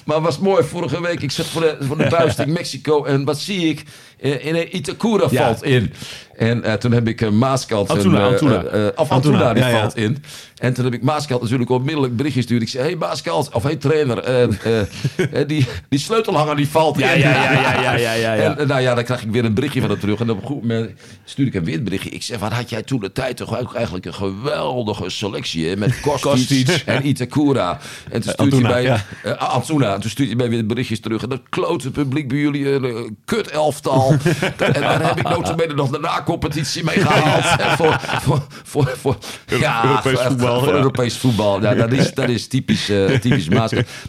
Maar 0.06 0.22
was 0.22 0.39
mooi, 0.39 0.63
vorige 0.63 1.02
week, 1.02 1.22
ik 1.22 1.32
zat 1.32 1.46
voor 1.46 1.62
de, 1.62 1.78
voor 1.80 1.98
de 1.98 2.08
buis 2.10 2.36
in 2.36 2.52
Mexico 2.52 3.04
en 3.04 3.21
wat 3.26 3.40
zie 3.40 3.68
ik? 3.70 3.84
Eh, 4.20 4.46
in 4.46 4.56
een 4.56 4.76
Itakura 4.76 5.28
Ja. 5.30 5.44
valt 5.46 5.64
in. 5.64 5.94
En 6.38 6.64
eh, 6.64 6.74
toen 6.74 6.92
heb 6.92 7.08
ik 7.08 7.22
uh, 7.22 7.30
Maaskant... 7.30 7.90
Antuna, 7.90 8.18
en, 8.18 8.24
eh, 8.26 8.32
Antuna. 8.32 8.64
eh, 8.64 8.88
eh, 8.88 8.94
of 8.96 9.10
Antuna, 9.10 9.54
die 9.54 9.64
valt 9.64 9.96
in. 9.98 10.24
En 10.62 10.74
toen 10.74 10.84
heb 10.84 10.93
ik 10.93 11.04
Maaskant 11.04 11.41
natuurlijk 11.41 11.69
onmiddellijk 11.69 12.15
bericht 12.15 12.36
gestuurd. 12.36 12.62
Ik 12.62 12.69
zei, 12.69 12.84
hey 12.84 12.95
Maaskant, 12.95 13.50
of 13.54 13.63
hey 13.63 13.76
trainer, 13.76 14.17
eh, 14.17 14.43
eh, 14.43 14.80
eh, 15.41 15.47
die, 15.47 15.65
die 15.89 16.00
sleutelhanger 16.00 16.56
die 16.56 16.67
valt 16.67 16.97
Ja, 16.97 17.12
ja, 17.12 17.30
ja, 17.30 17.52
ja, 17.52 17.82
ja, 17.82 17.95
ja, 17.95 18.13
ja, 18.13 18.34
ja. 18.34 18.58
En 18.58 18.67
nou 18.67 18.82
ja, 18.82 18.95
dan 18.95 19.04
krijg 19.04 19.24
ik 19.24 19.32
weer 19.32 19.45
een 19.45 19.54
berichtje 19.54 19.82
van 19.82 19.89
hem 19.89 20.00
terug. 20.00 20.19
En 20.19 20.30
op 20.30 20.41
een 20.41 20.47
goed 20.47 20.62
moment 20.62 20.91
stuur 21.24 21.47
ik 21.47 21.54
hem 21.54 21.63
weer 21.63 21.78
een 21.78 21.84
berichtje. 21.84 22.10
Ik 22.10 22.24
zeg, 22.24 22.39
wat 22.39 22.52
had 22.52 22.69
jij 22.69 22.84
toen 22.84 23.00
de 23.00 23.12
tijd 23.12 23.38
toch 23.38 23.74
eigenlijk 23.76 24.06
een 24.06 24.13
geweldige 24.13 25.10
selectie 25.10 25.67
hè? 25.67 25.76
Met 25.76 26.00
Kostic, 26.00 26.69
en 26.86 27.08
Itakura. 27.08 27.80
En 28.12 28.21
toen 28.21 28.32
stuurt 28.32 28.39
Antuna, 28.54 28.71
hij 28.71 28.84
ja. 28.84 29.06
eh, 29.24 29.54
Antuna. 29.54 29.97
Toen 29.97 30.10
stuurt 30.10 30.28
hij 30.28 30.38
mij 30.38 30.50
weer 30.50 30.65
berichtjes 30.65 31.00
terug. 31.00 31.24
En 31.24 31.30
dat 31.30 31.41
klote 31.50 31.91
publiek 31.91 32.28
bij 32.28 32.38
jullie, 32.38 32.69
een 32.71 33.17
kut 33.26 33.47
elftal. 33.47 34.12
en 34.58 34.82
daar 34.82 35.08
heb 35.08 35.17
ik 35.17 35.30
notabene 35.30 35.74
nog 35.74 35.89
de 35.89 36.00
na-competitie 36.00 36.84
mee 36.84 37.00
gehaald. 37.00 37.78
voor, 37.78 37.97
voor, 38.21 38.45
voor, 38.63 38.93
voor, 38.97 39.17
ja, 39.60 39.86
Europees 39.86 40.19
voor- 40.19 40.51
voetbal, 40.54 40.64
Voor 40.64 40.74
ja. 40.74 40.78
Europees 40.84 41.18
voetbal. 41.18 41.62
Ja, 41.62 41.74
dat 41.76 41.92
is, 41.92 42.14
dat 42.14 42.30
is 42.30 42.48
typisch, 42.48 42.90
eh 42.90 43.06
typisch. 43.20 43.50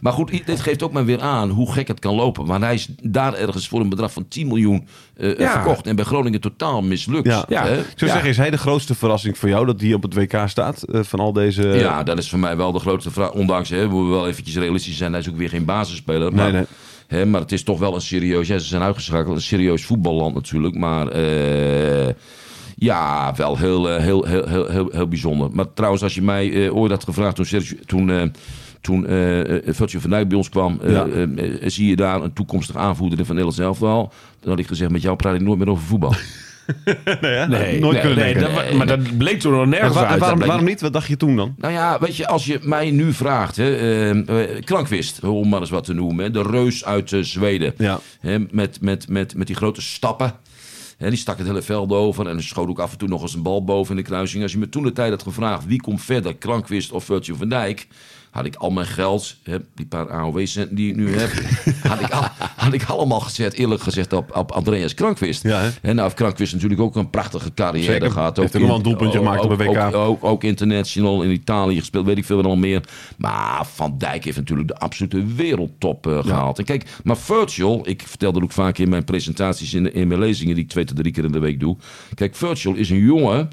Maar 0.00 0.12
goed, 0.12 0.46
dit 0.46 0.60
geeft 0.60 0.82
ook 0.82 0.92
maar 0.92 1.04
weer 1.04 1.20
aan 1.20 1.50
hoe 1.50 1.72
gek 1.72 1.88
het 1.88 1.98
kan 1.98 2.14
lopen. 2.14 2.46
Want 2.46 2.62
hij 2.62 2.74
is 2.74 2.88
daar 3.02 3.34
ergens 3.34 3.68
voor 3.68 3.80
een 3.80 3.88
bedrag 3.88 4.12
van 4.12 4.28
10 4.28 4.46
miljoen 4.46 4.86
eh, 5.16 5.38
Ja. 5.38 5.52
verkocht. 5.52 5.86
En 5.86 5.96
bij 5.96 6.04
Groningen 6.04 6.40
totaal 6.40 6.82
mislukt. 6.82 7.26
Ja. 7.26 7.44
Ja. 7.48 7.64
Ik 7.66 7.84
zou 7.96 8.10
zeggen, 8.10 8.28
is 8.30 8.36
hij 8.36 8.50
de 8.50 8.58
grootste 8.58 8.94
verrassing 8.94 9.38
voor 9.38 9.48
jou 9.48 9.66
dat 9.66 9.80
hij 9.80 9.94
op 9.94 10.02
het 10.02 10.14
WK 10.14 10.38
staat? 10.46 10.82
eh, 10.82 11.00
van 11.02 11.20
al 11.20 11.32
deze... 11.32 11.62
Ja, 11.62 12.02
dat 12.02 12.18
is 12.18 12.30
voor 12.30 12.38
mij 12.38 12.56
wel 12.56 12.72
de 12.72 12.78
grootste 12.78 13.10
vraag. 13.10 13.32
Ondanks, 13.32 13.68
hè, 13.68 13.88
we 13.88 14.02
wel 14.02 14.28
eventjes 14.28 14.56
realistisch 14.56 14.96
zijn. 14.96 15.10
Hij 15.12 15.20
is 15.20 15.28
ook 15.28 15.36
weer 15.36 15.48
geen 15.48 15.64
basisspeler. 15.64 16.32
Maar, 16.32 16.44
Nee, 16.44 16.52
nee. 16.52 16.64
Hè, 17.06 17.26
maar 17.26 17.40
het 17.40 17.52
is 17.52 17.62
toch 17.62 17.78
wel 17.78 17.94
een 17.94 18.00
serieus... 18.00 18.46
Ja, 18.48 18.58
ze 18.58 18.66
zijn 18.66 18.82
uitgeschakeld. 18.82 19.36
Een 19.36 19.42
serieus 19.42 19.84
voetballand 19.84 20.34
natuurlijk. 20.34 20.74
Maar 20.74 21.08
eh, 21.08 22.14
ja, 22.76 23.34
wel 23.36 23.58
heel, 23.58 23.90
eh, 23.90 24.02
heel, 24.02 24.24
heel, 24.24 24.46
heel, 24.48 24.68
heel, 24.68 24.88
heel 24.92 25.08
bijzonder. 25.08 25.48
Maar 25.52 25.72
trouwens, 25.74 26.02
als 26.02 26.14
je 26.14 26.22
mij 26.22 26.64
eh, 26.66 26.76
ooit 26.76 26.90
had 26.90 27.04
gevraagd 27.04 27.36
toen... 27.36 27.44
Sergio- 27.44 27.76
toen 27.86 28.10
eh, 28.10 28.22
toen 28.80 29.06
van 30.00 30.10
Dijk 30.10 30.28
bij 30.28 30.36
ons 30.36 30.48
kwam, 30.48 30.80
Ja. 30.86 31.06
zie 31.64 31.88
je 31.88 31.96
daar 31.96 32.22
een 32.22 32.32
toekomstig 32.32 32.76
aanvoerder 32.76 33.16
van 33.18 33.26
Nederland 33.26 33.54
zelf 33.56 33.78
wel. 33.78 34.12
Dan 34.40 34.50
had 34.50 34.58
ik 34.58 34.66
gezegd, 34.66 34.90
met 34.90 35.02
jou 35.02 35.16
praat 35.16 35.34
ik 35.34 35.40
nooit 35.40 35.58
meer 35.58 35.68
over 35.68 35.84
voetbal. 35.84 36.14
Nee, 37.20 37.32
hè? 37.32 37.46
Nee, 37.48 37.80
nooit 37.80 37.92
nee, 37.92 38.00
kunnen 38.00 38.18
nee, 38.24 38.34
denken. 38.34 38.54
dat, 38.54 38.70
wa- 38.70 38.76
maar 38.76 38.86
dat 38.86 39.16
bleek 39.18 39.40
toen 39.40 39.52
nog 39.52 39.62
En 39.62 39.68
nergens 39.68 39.96
uit. 39.96 40.20
waarom, 40.20 40.38
waarom 40.38 40.64
niet? 40.64 40.80
Wat 40.80 40.92
dacht 40.92 41.06
je 41.08 41.16
toen 41.16 41.36
dan? 41.36 41.54
Nou 41.58 41.72
ja, 41.72 41.98
weet 42.00 42.16
je, 42.16 42.26
als 42.26 42.46
je 42.46 42.58
mij 42.62 42.90
nu 42.90 43.12
vraagt, 43.12 43.56
hè, 43.56 43.74
eh, 43.76 44.10
eh, 44.10 44.62
Krankwist, 44.64 45.24
om 45.24 45.48
maar 45.48 45.60
eens 45.60 45.70
wat 45.70 45.84
te 45.84 45.92
noemen, 45.92 46.24
hè, 46.24 46.30
de 46.30 46.42
reus 46.42 46.84
uit 46.84 47.12
Zweden, 47.20 47.74
Ja. 47.78 48.00
hè, 48.20 48.38
met, 48.50 48.80
met, 48.80 49.08
met, 49.08 49.36
met 49.36 49.46
die 49.46 49.56
grote 49.56 49.82
stappen. 49.82 50.32
Hè, 51.02 51.08
die 51.08 51.18
stak 51.18 51.38
het 51.38 51.46
hele 51.46 51.62
veld 51.62 51.92
over 51.92 52.26
en 52.26 52.42
schoot 52.42 52.68
ook 52.68 52.78
af 52.78 52.92
en 52.92 52.98
toe 52.98 53.08
nog 53.08 53.22
eens 53.22 53.34
een 53.34 53.42
bal 53.42 53.64
boven 53.64 53.96
in 53.96 54.02
de 54.02 54.08
kruising. 54.08 54.42
Als 54.42 54.52
je 54.52 54.58
me 54.58 54.68
toen 54.68 54.82
de 54.82 54.92
tijd 54.92 55.10
had 55.10 55.22
gevraagd 55.22 55.66
wie 55.66 55.80
komt 55.80 56.02
verder, 56.02 56.36
Krankwist 56.36 56.92
of 56.92 57.04
Virgil 57.04 57.36
van 57.36 57.48
Dijk, 57.48 57.86
had 58.32 58.44
ik 58.44 58.54
al 58.54 58.70
mijn 58.70 58.86
geld, 58.86 59.36
hè, 59.42 59.56
die 59.74 59.86
paar 59.86 60.10
AOW-centen 60.10 60.76
die 60.76 60.90
ik 60.90 60.96
nu 60.96 61.16
heb, 61.16 61.30
had, 61.88 62.00
ik 62.00 62.10
al, 62.10 62.22
had 62.56 62.72
ik 62.72 62.84
allemaal 62.84 63.20
gezet, 63.20 63.52
eerlijk 63.54 63.82
gezegd, 63.82 64.12
op, 64.12 64.36
op 64.36 64.52
Andreas 64.52 64.94
Krankwist. 64.94 65.42
Ja, 65.42 65.60
hè? 65.60 65.66
En 65.82 65.94
nou 65.94 66.00
heeft 66.00 66.14
Krankwist 66.14 66.52
natuurlijk 66.52 66.80
ook 66.80 66.96
een 66.96 67.10
prachtige 67.10 67.54
carrière 67.54 67.92
Zeker. 67.92 68.10
gehad. 68.10 68.36
Heeft 68.36 68.56
ook 68.56 68.60
wel 68.62 68.70
in- 68.70 68.76
een 68.76 68.82
doelpuntje 68.82 69.18
ook- 69.18 69.24
gemaakt 69.24 69.44
op 69.44 69.50
een 69.50 69.56
WK. 69.56 69.78
Ook, 69.78 69.94
ook, 69.94 70.24
ook 70.24 70.44
international 70.44 71.22
in 71.22 71.30
Italië 71.30 71.78
gespeeld, 71.78 72.06
weet 72.06 72.18
ik 72.18 72.24
veel 72.24 72.36
wat 72.36 72.44
al 72.46 72.56
meer. 72.56 72.82
Maar 73.18 73.66
Van 73.66 73.94
Dijk 73.98 74.24
heeft 74.24 74.36
natuurlijk 74.36 74.68
de 74.68 74.76
absolute 74.78 75.24
wereldtop 75.36 76.06
eh, 76.06 76.18
gehaald. 76.24 76.58
En 76.58 76.64
kijk, 76.64 76.84
maar 77.04 77.16
Virgil, 77.16 77.82
ik 77.84 78.02
vertel 78.06 78.32
dat 78.32 78.42
ook 78.42 78.52
vaak 78.52 78.78
in 78.78 78.88
mijn 78.88 79.04
presentaties, 79.04 79.74
in, 79.74 79.94
in 79.94 80.08
mijn 80.08 80.20
lezingen 80.20 80.54
die 80.54 80.64
ik 80.64 80.70
twee 80.70 80.84
tot 80.84 80.96
drie 80.96 81.12
keer 81.12 81.24
in 81.24 81.32
de 81.32 81.38
week 81.38 81.60
doe. 81.60 81.76
Kijk, 82.14 82.36
Virgil 82.36 82.74
is 82.74 82.90
een 82.90 83.04
jongen 83.04 83.50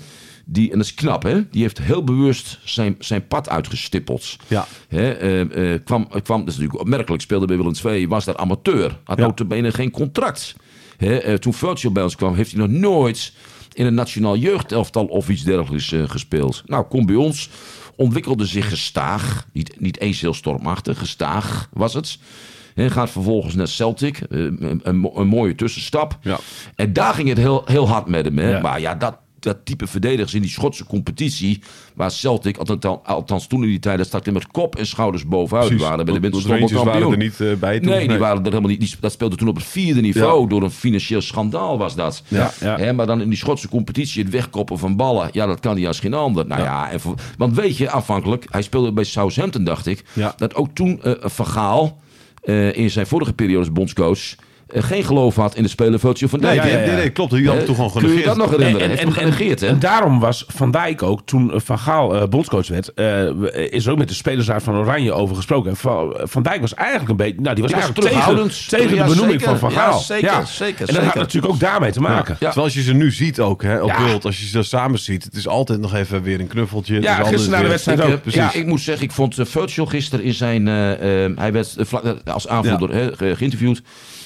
die, 0.52 0.72
en 0.72 0.78
dat 0.78 0.86
is 0.86 0.94
knap 0.94 1.24
hè, 1.24 1.50
die 1.50 1.62
heeft 1.62 1.78
heel 1.78 2.04
bewust 2.04 2.60
zijn, 2.64 2.96
zijn 3.00 3.28
pad 3.28 3.50
uitgestippeld. 3.50 4.36
Ja. 4.48 4.68
Hè, 4.88 5.12
eh, 5.12 5.74
eh, 5.74 5.82
kwam, 5.84 6.08
kwam, 6.08 6.40
dat 6.40 6.48
is 6.50 6.54
natuurlijk 6.56 6.80
opmerkelijk, 6.80 7.22
speelde 7.22 7.46
bij 7.46 7.58
Willem 7.58 7.74
II, 7.86 8.08
was 8.08 8.26
daar 8.26 8.38
amateur. 8.38 9.00
Had 9.04 9.18
Ja. 9.18 9.26
notabene 9.26 9.72
geen 9.72 9.92
contract. 9.92 10.56
Hè, 10.98 11.18
eh, 11.18 11.34
toen 11.34 11.54
Virgil 11.54 11.92
bij 11.92 12.04
ons 12.04 12.16
kwam, 12.16 12.34
heeft 12.36 12.52
hij 12.52 12.60
nog 12.60 12.70
nooit 12.70 13.34
in 13.74 13.86
een 13.86 13.94
nationaal 13.94 14.38
jeugdelftal 14.38 15.06
of 15.06 15.30
iets 15.30 15.44
dergelijks 15.44 15.92
eh, 15.92 16.04
gespeeld. 16.10 16.64
Nou, 16.66 16.86
kom 16.86 17.06
bij 17.06 17.16
ons, 17.16 17.50
ontwikkelde 17.96 18.46
zich 18.46 18.70
gestaag, 18.70 19.46
niet, 19.54 19.80
niet 19.80 20.00
eens 20.00 20.22
heel 20.22 20.34
stormachtig, 20.34 20.98
gestaag 21.00 21.70
was 21.74 21.94
het. 21.94 22.18
Hè, 22.74 22.90
gaat 22.90 23.10
vervolgens 23.10 23.56
naar 23.56 23.68
Celtic, 23.68 24.18
eh, 24.20 24.40
een, 24.40 24.80
een, 24.84 24.98
mo- 24.98 25.12
een 25.16 25.28
mooie 25.28 25.56
tussenstap. 25.56 26.18
Ja. 26.22 26.40
En 26.76 26.94
daar 26.94 27.14
ging 27.14 27.30
het 27.30 27.38
heel, 27.38 27.62
heel 27.66 27.88
hard 27.90 28.08
met 28.08 28.26
hem. 28.26 28.38
Hè. 28.38 28.50
Ja. 28.50 28.62
Maar 28.62 28.80
ja, 28.80 28.96
dat, 28.96 29.18
dat 29.40 29.58
type 29.64 29.88
verdedigers 29.88 30.34
in 30.34 30.42
die 30.42 30.50
Schotse 30.50 30.86
competitie. 30.86 31.62
Waar 31.96 32.12
Celtic, 32.12 32.58
althans, 32.58 32.98
althans 33.04 33.48
toen 33.48 33.64
in 33.64 33.70
die 33.70 33.80
tijd, 33.80 33.98
dat 33.98 34.08
stak 34.08 34.26
er 34.26 34.34
met 34.34 34.48
kop 34.48 34.76
en 34.76 34.88
schouders 34.88 35.26
bovenuit 35.26 35.68
Precies. 35.68 35.86
waren. 35.86 36.06
Bij 36.06 36.14
de 36.14 36.20
winterstop 36.20 36.86
waren 36.86 37.12
er 37.12 37.18
niet, 37.18 37.42
eh, 37.42 37.54
bij 37.54 37.80
toen. 37.80 37.90
Nee, 37.90 38.08
die 38.08 38.18
waren 38.18 38.38
er 38.38 38.50
helemaal 38.50 38.70
niet. 38.70 38.80
Die, 38.80 38.96
dat 39.00 39.12
speelde 39.12 39.36
toen 39.36 39.48
op 39.48 39.56
het 39.56 39.66
vierde 39.66 40.02
niveau. 40.02 40.42
Ja. 40.42 40.48
Door 40.48 40.64
een 40.64 40.72
financieel 40.72 41.22
schandaal 41.22 41.78
was 41.78 41.96
dat. 41.96 42.24
Ja, 42.28 42.52
ja. 42.60 42.78
Hè, 42.78 42.94
maar 42.94 43.06
dan 43.06 43.22
in 43.22 43.30
die 43.30 43.38
Schotse 43.38 43.70
competitie 43.70 44.24
het 44.24 44.32
wegkoppen 44.32 44.78
van 44.80 44.96
ballen. 44.96 45.30
Ja, 45.32 45.46
dat 45.46 45.60
kan 45.60 45.78
hij 45.78 45.88
als 45.88 46.00
geen 46.00 46.14
ander. 46.14 46.48
Nou 46.48 46.62
ja, 46.62 46.92
en 46.92 47.00
voor- 47.00 47.16
want 47.38 47.56
weet 47.56 47.78
je, 47.78 47.90
afhankelijk. 47.90 48.46
Hij 48.50 48.62
speelde 48.62 48.92
bij 48.92 49.04
Southampton, 49.04 49.64
dacht 49.64 49.86
ik. 49.86 50.04
Dat 50.38 50.56
ook 50.56 50.70
toen 50.74 51.04
eh 51.04 51.14
Van 51.20 51.46
Gaal 51.46 52.00
eh, 52.42 52.78
in 52.78 52.90
zijn 52.92 53.08
vorige 53.08 53.34
periode 53.34 53.60
als 53.60 53.72
bondscoach... 53.72 54.36
eh, 54.74 54.84
geen 54.84 55.04
geloof 55.04 55.36
had 55.36 55.56
in 55.56 55.64
de 55.64 55.70
speler 55.70 56.00
Virgil 56.00 56.28
van 56.28 56.40
Nee, 56.40 56.56
Dijk. 56.60 56.72
ja. 56.72 56.78
nee, 56.78 56.96
nee, 56.96 57.10
klopt. 57.10 57.32
Die 57.32 57.42
had 57.46 57.52
hem 57.52 57.60
Eh, 57.62 57.66
toen 57.68 57.76
gewoon 57.76 57.92
Kun 57.92 58.02
je 58.02 58.08
genegeerd. 58.08 58.36
dat 58.38 58.38
nog 58.50 58.58
herinneren? 58.60 58.90
Hij 58.98 59.12
genegeerd, 59.12 59.60
hè? 59.60 59.68
en 59.68 59.80
daarom 59.80 60.20
was 60.20 60.44
Van 60.48 60.72
Dijk 60.72 61.04
ook, 61.04 61.22
toen 61.26 61.52
Van 61.56 61.80
Gaal 61.80 62.16
eh, 62.16 62.28
bondscoach 62.28 62.68
werd, 62.68 62.94
eh, 62.94 63.26
is 63.72 63.86
er 63.86 63.92
ook 63.92 63.98
met 63.98 64.08
de 64.08 64.14
spelersraad 64.14 64.64
van 64.64 64.76
Oranje 64.76 65.12
over 65.14 65.36
gesproken. 65.36 65.70
En 65.70 65.78
Van, 65.78 66.18
Van 66.24 66.44
Dijk 66.44 66.62
was 66.62 66.74
eigenlijk 66.74 67.10
een 67.10 67.16
beetje, 67.16 67.42
nou 67.42 67.56
die 67.56 67.64
was 67.64 67.72
Die 67.74 67.82
was 67.82 67.90
eigenlijk 67.92 68.16
tegen, 68.16 68.36
terughoudend. 68.36 68.70
tegen 68.70 68.96
Ja, 68.96 69.04
de 69.04 69.10
benoeming 69.10 69.40
zeker. 69.42 69.58
van 69.58 69.72
Van 69.72 69.80
Ja, 69.80 69.90
Gaal. 69.90 70.00
zeker, 70.00 70.48
zeker, 70.48 70.88
En 70.88 70.94
dat 70.94 71.04
had 71.04 71.16
natuurlijk 71.16 71.54
ook 71.54 71.60
daarmee 71.60 71.92
te 71.92 72.02
maken. 72.02 72.32
Ja. 72.40 72.46
Terwijl 72.46 72.66
als 72.66 72.74
je 72.74 72.82
ze 72.82 72.94
nu 72.94 73.12
ziet 73.12 73.40
ook, 73.40 73.64
hè, 73.64 73.82
op 73.82 73.90
Ja. 73.90 73.98
beeld, 74.06 74.26
als 74.26 74.40
je 74.40 74.48
ze 74.48 74.64
samen 74.64 75.00
ziet, 75.00 75.24
het 75.24 75.36
is 75.36 75.48
altijd 75.48 75.80
nog 75.80 75.96
even 75.96 76.22
weer 76.22 76.40
een 76.40 76.48
knuffeltje. 76.48 76.94
Het 76.96 77.04
Ja, 77.04 77.16
gisteren 77.24 77.50
na 77.50 77.62
de 77.62 77.68
wedstrijd 77.68 78.00
Ik, 78.00 78.06
ook. 78.06 78.26
eh, 78.26 78.34
ja, 78.34 78.54
ik 78.54 78.66
moet 78.66 78.82
zeggen, 78.82 79.04
ik 79.06 79.12
vond 79.12 79.36
Virgil 79.40 79.86
gisteren 79.86 80.26
in 80.26 80.34
zijn... 80.34 80.68
eh, 80.68 81.24
eh, 81.26 81.32
hij 81.38 81.52
werd 81.52 81.76
eh, 81.78 82.00
eh, 82.04 82.34
als 82.34 82.48
aanvoerder 82.48 83.14
geïnterviewd. 83.36 83.82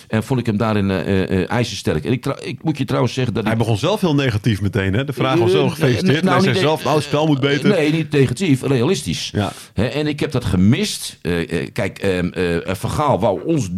En 0.08 0.24
vond 0.34 0.48
ik 0.48 0.54
hem 0.54 0.58
daarin 0.58 0.92
eh, 0.92 1.00
eh, 1.00 1.42
eh, 1.42 1.50
ijzersterk. 1.50 2.06
En 2.06 2.12
ik, 2.12 2.26
ik 2.26 2.64
moet 2.64 2.78
je 2.78 2.86
trouwens 2.86 3.14
zeggen 3.14 3.34
dat 3.34 3.44
Hij 3.44 3.52
ik... 3.54 3.58
begon 3.58 3.78
zelf 3.78 4.02
heel 4.02 4.16
negatief 4.16 4.62
meteen, 4.62 4.94
hè? 4.94 5.04
De 5.04 5.14
vraag 5.14 5.38
was 5.40 5.52
zo 5.52 5.70
gefeliciteerd. 5.70 6.24
nou, 6.24 6.36
hij 6.36 6.44
zei 6.44 6.66
zelf, 6.66 6.84
nou, 6.84 6.96
het 6.96 7.06
spel 7.06 7.28
moet 7.28 7.40
beter. 7.40 7.70
Nee, 7.70 7.92
niet 7.92 8.12
negatief, 8.12 8.62
realistisch. 8.62 9.30
Ja. 9.34 9.52
Hè, 9.74 9.86
en 9.86 10.08
ik 10.08 10.20
heb 10.20 10.32
dat 10.32 10.46
gemist. 10.46 11.20
Kijk, 11.74 12.00
ehm, 12.00 12.28
eh, 12.28 12.76
Van 12.76 12.90
Gaal 12.90 13.20
wou 13.20 13.46
ons 13.46 13.70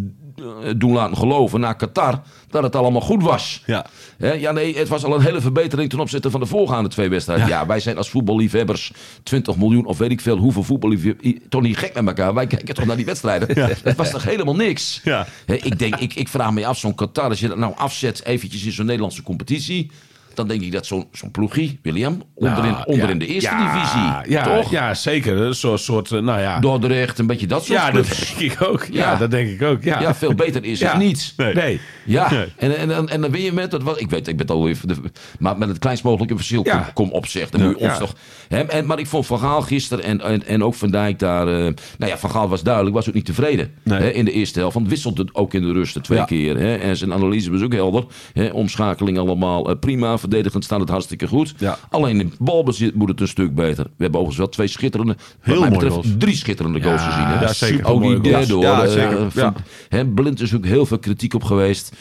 doen 0.77 0.91
laten 0.91 1.17
geloven 1.17 1.59
na 1.59 1.73
Qatar 1.73 2.21
dat 2.49 2.63
het 2.63 2.75
allemaal 2.75 3.01
goed 3.01 3.23
was. 3.23 3.63
Ja. 3.65 3.85
Ja, 4.17 4.51
nee, 4.51 4.77
het 4.77 4.87
was 4.87 5.03
al 5.03 5.15
een 5.15 5.21
hele 5.21 5.41
verbetering 5.41 5.89
ten 5.89 5.99
opzichte 5.99 6.31
van 6.31 6.39
de 6.39 6.45
voorgaande 6.45 6.89
twee 6.89 7.09
wedstrijden. 7.09 7.47
Ja, 7.47 7.65
wij 7.65 7.79
zijn 7.79 7.97
als 7.97 8.09
voetballiefhebbers 8.09 8.91
20 9.23 9.57
miljoen 9.57 9.85
of 9.85 9.97
weet 9.97 10.11
ik 10.11 10.21
veel 10.21 10.37
hoeveel 10.37 10.63
voetballiefhebbers. 10.63 11.33
Toch 11.49 11.61
niet 11.61 11.77
gek 11.77 11.93
met 11.93 12.07
elkaar. 12.07 12.33
Wij 12.33 12.47
kijken 12.47 12.75
toch 12.75 12.85
naar 12.85 12.95
die 12.95 13.05
wedstrijden. 13.05 13.59
Het 13.83 13.95
was 13.95 14.11
toch 14.11 14.23
helemaal 14.23 14.55
niks. 14.55 15.01
Ja. 15.03 15.27
Ik, 15.45 15.79
denk, 15.79 15.95
ik, 15.95 16.13
ik 16.13 16.27
vraag 16.27 16.51
me 16.51 16.65
af, 16.65 16.77
zo'n 16.77 16.95
Qatar, 16.95 17.29
als 17.29 17.39
je 17.39 17.47
dat 17.47 17.57
nou 17.57 17.73
afzet 17.75 18.25
eventjes 18.25 18.65
in 18.65 18.71
zo'n 18.71 18.85
Nederlandse 18.85 19.23
competitie. 19.23 19.91
Dan 20.35 20.47
denk 20.47 20.61
ik 20.61 20.71
dat 20.71 20.85
zo'n 20.85 21.05
zo'n 21.11 21.31
ploegie, 21.31 21.79
William, 21.81 22.21
onderin, 22.35 22.71
Nou, 22.71 22.85
onderin 22.85 23.19
ja. 23.19 23.25
de 23.25 23.27
eerste 23.27 23.49
Ja, 23.49 23.73
divisie. 23.73 24.31
Ja, 24.33 24.43
toch? 24.43 24.71
ja, 24.71 24.93
zeker. 24.93 25.37
Een 25.37 25.55
soort, 25.55 25.79
soort 25.81 26.11
eh, 26.11 26.19
nou 26.21 26.39
ja. 26.41 26.59
Dordrecht, 26.59 27.19
een 27.19 27.27
beetje 27.27 27.47
dat 27.47 27.65
soort 27.65 27.79
ja, 27.79 27.91
dat 27.91 28.05
denk 28.07 28.51
ik 28.51 28.61
ook. 28.61 28.85
Ja, 28.91 29.15
dat 29.15 29.31
denk 29.31 29.49
ik 29.49 29.61
ook. 29.61 29.83
Ja, 29.83 30.01
Ja, 30.01 30.15
veel 30.15 30.33
beter 30.33 30.63
is 30.63 30.79
het 30.81 30.97
niet. 30.97 31.33
Nee. 31.37 31.53
Nee. 31.53 31.79
Ja, 32.05 32.31
Nee. 32.31 32.45
en, 32.57 32.77
en, 32.77 32.91
en, 32.91 33.09
en 33.09 33.21
dan 33.21 33.31
win 33.31 33.41
je 33.41 33.51
met, 33.51 33.71
dat 33.71 33.83
was, 33.83 33.97
ik 33.97 34.09
weet, 34.09 34.27
ik 34.27 34.37
ben 34.37 34.45
het 34.47 34.55
al 34.55 34.67
even, 34.67 34.87
de- 34.87 34.95
maar 35.39 35.57
met 35.57 35.67
het 35.69 35.79
kleinst 35.79 36.03
mogelijke 36.03 36.35
verschil 36.35 36.63
kom, 36.63 36.81
kom 36.93 37.11
op 37.11 37.25
zeg. 37.27 37.49
Dan 37.49 37.61
moet 37.61 37.79
je 37.79 37.85
ons 37.89 37.97
toch, 37.97 38.13
hè, 38.47 38.59
en, 38.63 38.85
maar 38.85 38.99
ik 38.99 39.07
vond 39.07 39.25
Van 39.25 39.39
Gaal 39.39 39.61
gisteren 39.61 40.03
en, 40.03 40.21
en, 40.21 40.45
en 40.45 40.63
ook 40.63 40.73
Van 40.75 40.91
Dijk 40.91 41.19
daar, 41.19 41.47
eh, 41.47 41.53
nou 41.97 42.11
ja, 42.11 42.17
Van 42.17 42.29
Gaal 42.31 42.49
was 42.49 42.63
duidelijk, 42.63 42.95
was 42.95 43.07
ook 43.07 43.13
niet 43.13 43.25
tevreden 43.25 43.71
Nee. 43.83 43.99
hè, 43.99 44.09
in 44.09 44.25
de 44.25 44.31
eerste 44.31 44.59
helft. 44.59 44.73
Want 44.75 44.87
wisselde 44.89 45.21
het 45.21 45.35
ook 45.35 45.53
in 45.53 45.61
de 45.61 45.71
rust 45.73 46.03
twee 46.03 46.17
Ja. 46.17 46.25
keer. 46.25 46.57
Hè, 46.57 46.75
en 46.75 46.97
zijn 46.97 47.13
analyse 47.13 47.51
was 47.51 47.61
ook 47.61 47.73
helder. 47.73 48.05
Hè, 48.33 48.47
omschakeling 48.49 49.17
allemaal 49.17 49.69
eh, 49.69 49.79
prima, 49.79 50.17
verdedigend 50.29 50.63
staat 50.63 50.79
het 50.79 50.89
hartstikke 50.89 51.27
goed. 51.27 51.53
Ja. 51.57 51.77
Alleen 51.89 52.19
in 52.19 52.33
balbezit 52.39 52.95
moet 52.95 53.09
het 53.09 53.21
een 53.21 53.27
stuk 53.27 53.55
beter. 53.55 53.83
We 53.83 53.89
hebben 54.03 54.19
overigens 54.19 54.37
wel 54.37 54.49
twee 54.49 54.67
schitterende, 54.67 55.15
Heel 55.39 55.53
wat 55.53 55.61
mij 55.63 55.71
betreft 55.71 55.93
goals. 55.93 56.07
drie 56.17 56.35
schitterende 56.35 56.81
goals 56.81 57.01
Ja, 57.01 57.09
gezien. 57.09 57.25
Hè. 57.27 57.41
ja, 57.41 57.53
zeker. 57.53 57.85
Ook 57.85 58.01
die 58.01 58.09
Mooie 58.09 58.31
goals. 58.31 58.47
derde 58.47 58.53
hoor. 58.53 58.63
Ja, 58.63 58.83
eh, 58.83 58.91
zeker. 58.91 59.31
van- 59.31 59.41
Ja. 59.43 59.53
Hè, 59.89 60.05
Blind 60.05 60.41
is 60.41 60.55
ook 60.55 60.65
heel 60.65 60.85
veel 60.85 60.99
kritiek 60.99 61.33
op 61.33 61.43
geweest. 61.43 61.91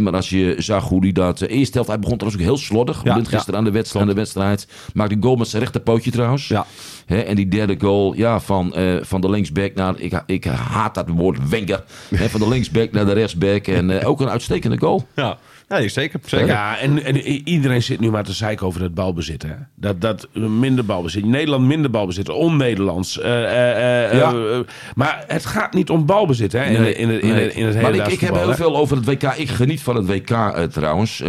Maar 0.00 0.12
als 0.12 0.30
je 0.30 0.54
zag 0.58 0.88
hoe 0.88 1.00
hij 1.02 1.12
dat... 1.12 1.38
De 1.38 1.48
eerste 1.48 1.72
helft, 1.72 1.88
hij 1.88 1.98
begon 1.98 2.16
trouwens 2.18 2.42
ook 2.42 2.48
heel 2.48 2.58
slordig. 2.58 3.00
Ja, 3.04 3.12
Blind 3.12 3.28
gisteren 3.28 3.58
aan, 3.58 3.64
de 3.64 3.70
wedstrijd, 3.70 4.04
aan 4.04 4.10
de 4.10 4.16
wedstrijd. 4.20 4.68
Maakte 4.94 5.14
een 5.14 5.22
goal 5.22 5.36
met 5.36 5.48
zijn 5.48 5.62
rechterpootje 5.62 6.10
trouwens. 6.10 6.48
Ja. 6.48 6.66
En 7.06 7.36
die 7.36 7.48
derde 7.48 7.76
goal 7.78 8.14
ja, 8.14 8.40
van, 8.40 8.74
eh, 8.74 8.94
van 9.00 9.20
de 9.20 9.30
linksback 9.30 9.74
naar... 9.74 9.94
Ik, 10.00 10.22
ik 10.26 10.44
haat 10.44 10.94
dat 10.94 11.08
woord, 11.08 11.48
Wenger. 11.48 11.84
Hè, 12.16 12.28
van 12.28 12.40
de 12.40 12.48
linksback 12.48 12.92
naar 12.92 13.04
de 13.06 13.12
rechtsback. 13.12 13.66
En 13.66 14.00
eh, 14.00 14.08
ook 14.08 14.20
een 14.20 14.28
uitstekende 14.30 14.78
goal. 14.78 15.06
Ja 15.14 15.38
nee, 15.68 15.88
zeker. 15.88 16.20
zeker. 16.24 16.46
Ja, 16.46 16.78
en, 16.78 17.04
en 17.04 17.16
iedereen 17.48 17.82
zit 17.82 18.00
nu 18.00 18.10
maar 18.10 18.24
te 18.24 18.32
zeiken 18.32 18.66
over 18.66 18.82
het 18.82 18.94
balbezit. 18.94 19.42
Hè? 19.42 19.54
Dat, 19.74 20.00
dat 20.00 20.28
minder 20.34 20.84
balbezit. 20.84 21.24
Nederland 21.24 21.64
minder 21.66 21.90
balbezit. 21.90 22.28
On-Nederlands. 22.28 23.20
Eh, 23.20 23.44
eh, 23.44 24.12
eh, 24.12 24.18
Ja. 24.18 24.62
maar 24.94 25.24
het 25.26 25.46
gaat 25.46 25.74
niet 25.74 25.90
om 25.90 26.06
balbezit 26.06 26.52
hè? 26.52 26.64
in, 26.64 26.80
Nee, 26.80 26.94
in, 26.94 27.10
in, 27.10 27.20
in, 27.20 27.34
nee. 27.34 27.52
in 27.52 27.66
het 27.66 27.74
maar 27.74 27.92
hele 27.92 28.04
ik, 28.04 28.12
ik 28.12 28.20
heb 28.20 28.34
heel 28.34 28.54
veel 28.54 28.76
over 28.76 28.96
het 28.96 29.06
WK. 29.06 29.22
Ik 29.22 29.48
geniet 29.48 29.82
van 29.82 29.96
het 29.96 30.06
WK 30.06 30.36
trouwens. 30.70 31.22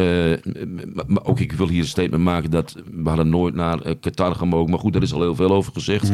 Maar 1.08 1.23
ook 1.23 1.39
ik 1.39 1.52
wil 1.52 1.67
hier 1.67 1.82
een 1.82 1.88
statement 1.88 2.23
maken 2.23 2.52
dat 2.52 2.76
we 2.91 3.08
hadden 3.10 3.30
nooit 3.30 3.56
naar 3.56 3.80
Qatar 4.00 4.36
gemogen. 4.36 4.69
Maar 4.69 4.80
goed, 4.80 4.93
daar 4.93 5.02
is 5.02 5.13
al 5.13 5.21
heel 5.21 5.36
veel 5.36 5.52
over 5.52 5.71
gezegd. 5.73 6.12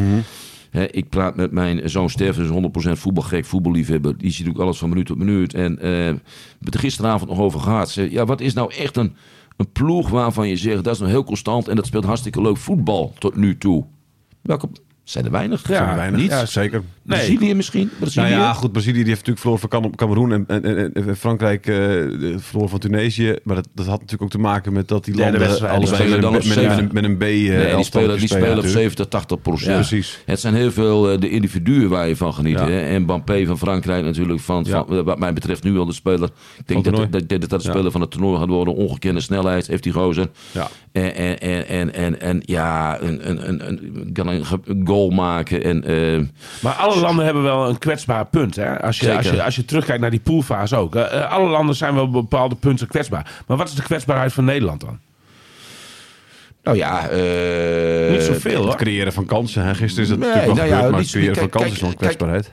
Ik 0.74 1.10
praat 1.10 1.36
met 1.36 1.52
mijn 1.52 1.90
zoon 1.90 2.10
Steffen, 2.10 2.44
is 2.44 2.90
100% 2.90 2.92
voetbalgek, 2.92 3.46
voetballiefhebber. 3.46 4.18
Die 4.18 4.32
ziet 4.32 4.48
ook 4.48 4.58
alles 4.58 4.78
van 4.78 4.90
minuut 4.90 5.06
tot 5.06 5.18
minuut. 5.18 5.54
En 5.54 5.80
eh, 5.80 5.88
we 5.88 5.94
hebben 5.94 6.22
het 6.60 6.74
er 6.74 6.80
gisteravond 6.80 7.30
nog 7.30 7.40
over 7.40 7.60
gehad. 7.60 7.94
Ja, 7.94 8.26
wat 8.26 8.42
is 8.42 8.54
nou 8.54 8.74
echt 8.74 8.98
een, 8.98 9.16
een 9.58 9.72
ploeg 9.72 10.10
waarvan 10.10 10.48
je 10.48 10.58
zegt 10.58 10.84
dat 10.84 10.94
is 10.94 11.00
nou 11.00 11.12
heel 11.12 11.24
constant 11.24 11.68
en 11.68 11.76
dat 11.76 11.86
speelt 11.86 12.06
hartstikke 12.06 12.42
leuk 12.42 12.58
voetbal 12.58 13.14
tot 13.20 13.36
nu 13.36 13.58
toe? 13.58 13.86
Welke 14.42 14.70
zijn 15.04 15.26
er 15.26 15.32
weinig? 15.32 15.68
Ja, 15.68 15.76
Zijn 15.76 15.90
er 15.90 15.96
weinig. 15.96 16.20
Niet? 16.20 16.30
Ja, 16.30 16.46
zeker. 16.46 16.82
Nee. 17.02 17.18
Brazilië 17.18 17.54
misschien? 17.56 17.90
Brazilië? 18.00 18.30
Nou 18.30 18.42
ja, 18.42 18.54
goed, 18.54 18.72
Brazilië 18.72 19.04
die 19.04 19.14
heeft 19.14 19.28
natuurlijk 19.28 19.40
verloren 19.40 19.70
van 19.70 19.82
Cam- 19.82 19.96
Cameroen 19.96 20.32
en, 20.32 20.64
en, 20.64 20.78
en, 20.78 20.94
en 21.08 21.18
Frankrijk 21.18 21.68
eh 21.68 21.76
verloren 22.38 22.70
van 22.70 22.80
Tunesië. 22.80 23.36
Maar 23.44 23.56
dat, 23.56 23.68
dat 23.74 23.86
had 23.86 23.96
natuurlijk 23.96 24.22
ook 24.22 24.30
te 24.30 24.38
maken 24.38 24.74
met 24.74 24.88
dat 24.88 25.06
die 25.06 25.16
landen 25.16 25.40
met, 25.40 25.52
spelen 25.88 26.22
dan 26.22 26.32
met, 26.32 26.42
op 26.42 26.48
een- 26.48 26.54
zeven. 26.54 26.90
met 26.92 27.04
een 27.04 27.18
B 27.18 27.22
eh, 27.22 27.28
Nee, 27.30 27.76
die 27.76 27.84
spelen, 27.84 28.18
die 28.18 28.28
spelen 28.28 28.50
op 28.50 28.56
natuurlijk. 28.56 28.74
70, 28.74 29.08
80 29.08 29.42
procent. 29.42 29.70
Ja, 29.72 29.76
precies. 29.76 30.20
Het 30.26 30.40
zijn 30.40 30.54
heel 30.56 30.72
veel 30.72 31.12
eh, 31.12 31.20
de 31.20 31.30
individuen 31.30 31.90
waar 31.90 32.08
je 32.08 32.16
van 32.16 32.34
geniet. 32.34 32.58
Ja. 32.60 32.68
Hè? 32.70 32.80
En 32.82 33.02
Mbappé 33.02 33.46
van 33.46 33.58
Frankrijk 33.58 34.04
natuurlijk. 34.06 34.40
Van, 34.40 34.64
Ja. 34.68 34.86
van, 34.88 35.04
wat 35.04 35.20
mij 35.20 35.34
betreft 35.34 35.64
nu 35.64 35.78
al 35.78 35.86
de 35.86 35.94
speler. 35.94 36.30
Ik 36.58 36.68
denk 36.68 36.84
dat, 36.84 36.96
dat, 36.96 37.12
dat, 37.12 37.30
dat 37.30 37.50
de 37.50 37.56
Ja. 37.68 37.72
speler 37.72 37.92
van 37.92 38.02
het 38.02 38.12
toernooi 38.12 38.40
gaat 38.40 38.48
worden. 38.50 38.74
Ongekende 38.76 39.20
snelheid 39.22 39.68
heeft 39.68 39.84
die 39.84 39.92
gozer. 39.94 40.30
Ja. 40.52 40.68
En, 40.92 41.16
en, 41.16 41.40
en, 41.40 41.68
en, 41.68 41.94
en, 41.94 42.22
en 42.22 42.42
ja, 42.46 43.02
een, 43.02 43.30
een, 43.30 43.48
een, 43.50 43.68
een, 43.68 43.86
een 44.66 44.84
goal 44.94 45.10
maken. 45.10 45.64
En, 45.64 45.84
eh, 45.84 46.20
Maar 46.62 46.74
alle 46.74 47.00
landen 47.00 47.26
hebben 47.26 47.44
wel 47.44 47.70
een 47.70 47.78
kwetsbaar 47.78 48.26
punt. 48.26 48.56
Hè? 48.56 48.82
Als, 48.82 49.00
je, 49.00 49.18
als, 49.18 49.30
je, 49.30 49.44
als 49.44 49.56
je 49.56 49.66
terugkijkt 49.66 50.02
naar 50.02 50.12
die 50.12 50.20
poolfase 50.20 50.76
ook. 50.76 50.96
Eh, 50.96 51.32
alle 51.32 51.50
landen 51.50 51.76
zijn 51.76 51.94
wel 51.94 52.04
op 52.04 52.12
bepaalde 52.12 52.56
punten 52.56 52.88
kwetsbaar. 52.88 53.42
Maar 53.48 53.58
wat 53.58 53.68
is 53.68 53.76
de 53.76 53.82
kwetsbaarheid 53.84 54.34
van 54.34 54.46
Nederland 54.46 54.82
dan? 54.82 55.00
nou 56.64 56.78
ja... 56.78 57.08
eh, 57.10 58.12
Niet 58.12 58.22
zoveel 58.22 58.56
Het 58.58 58.64
hoor. 58.66 58.76
creëren 58.76 59.14
van 59.14 59.26
kansen. 59.26 59.64
Hè. 59.66 59.76
Gisteren 59.76 60.04
is 60.04 60.10
het 60.10 60.20
Nee, 60.20 60.28
natuurlijk 60.30 60.58
wel 60.58 60.68
nou 60.68 60.68
ja, 60.70 60.76
gebeurd, 60.76 60.92
maar 60.92 61.00
niet 61.02 61.10
het 61.12 61.16
creëren 61.22 61.36
van 61.40 61.50
kijk, 61.50 61.64
kansen 61.64 61.88
is 61.88 61.94
kijk, 61.96 61.98
kwetsbaarheid. 61.98 62.52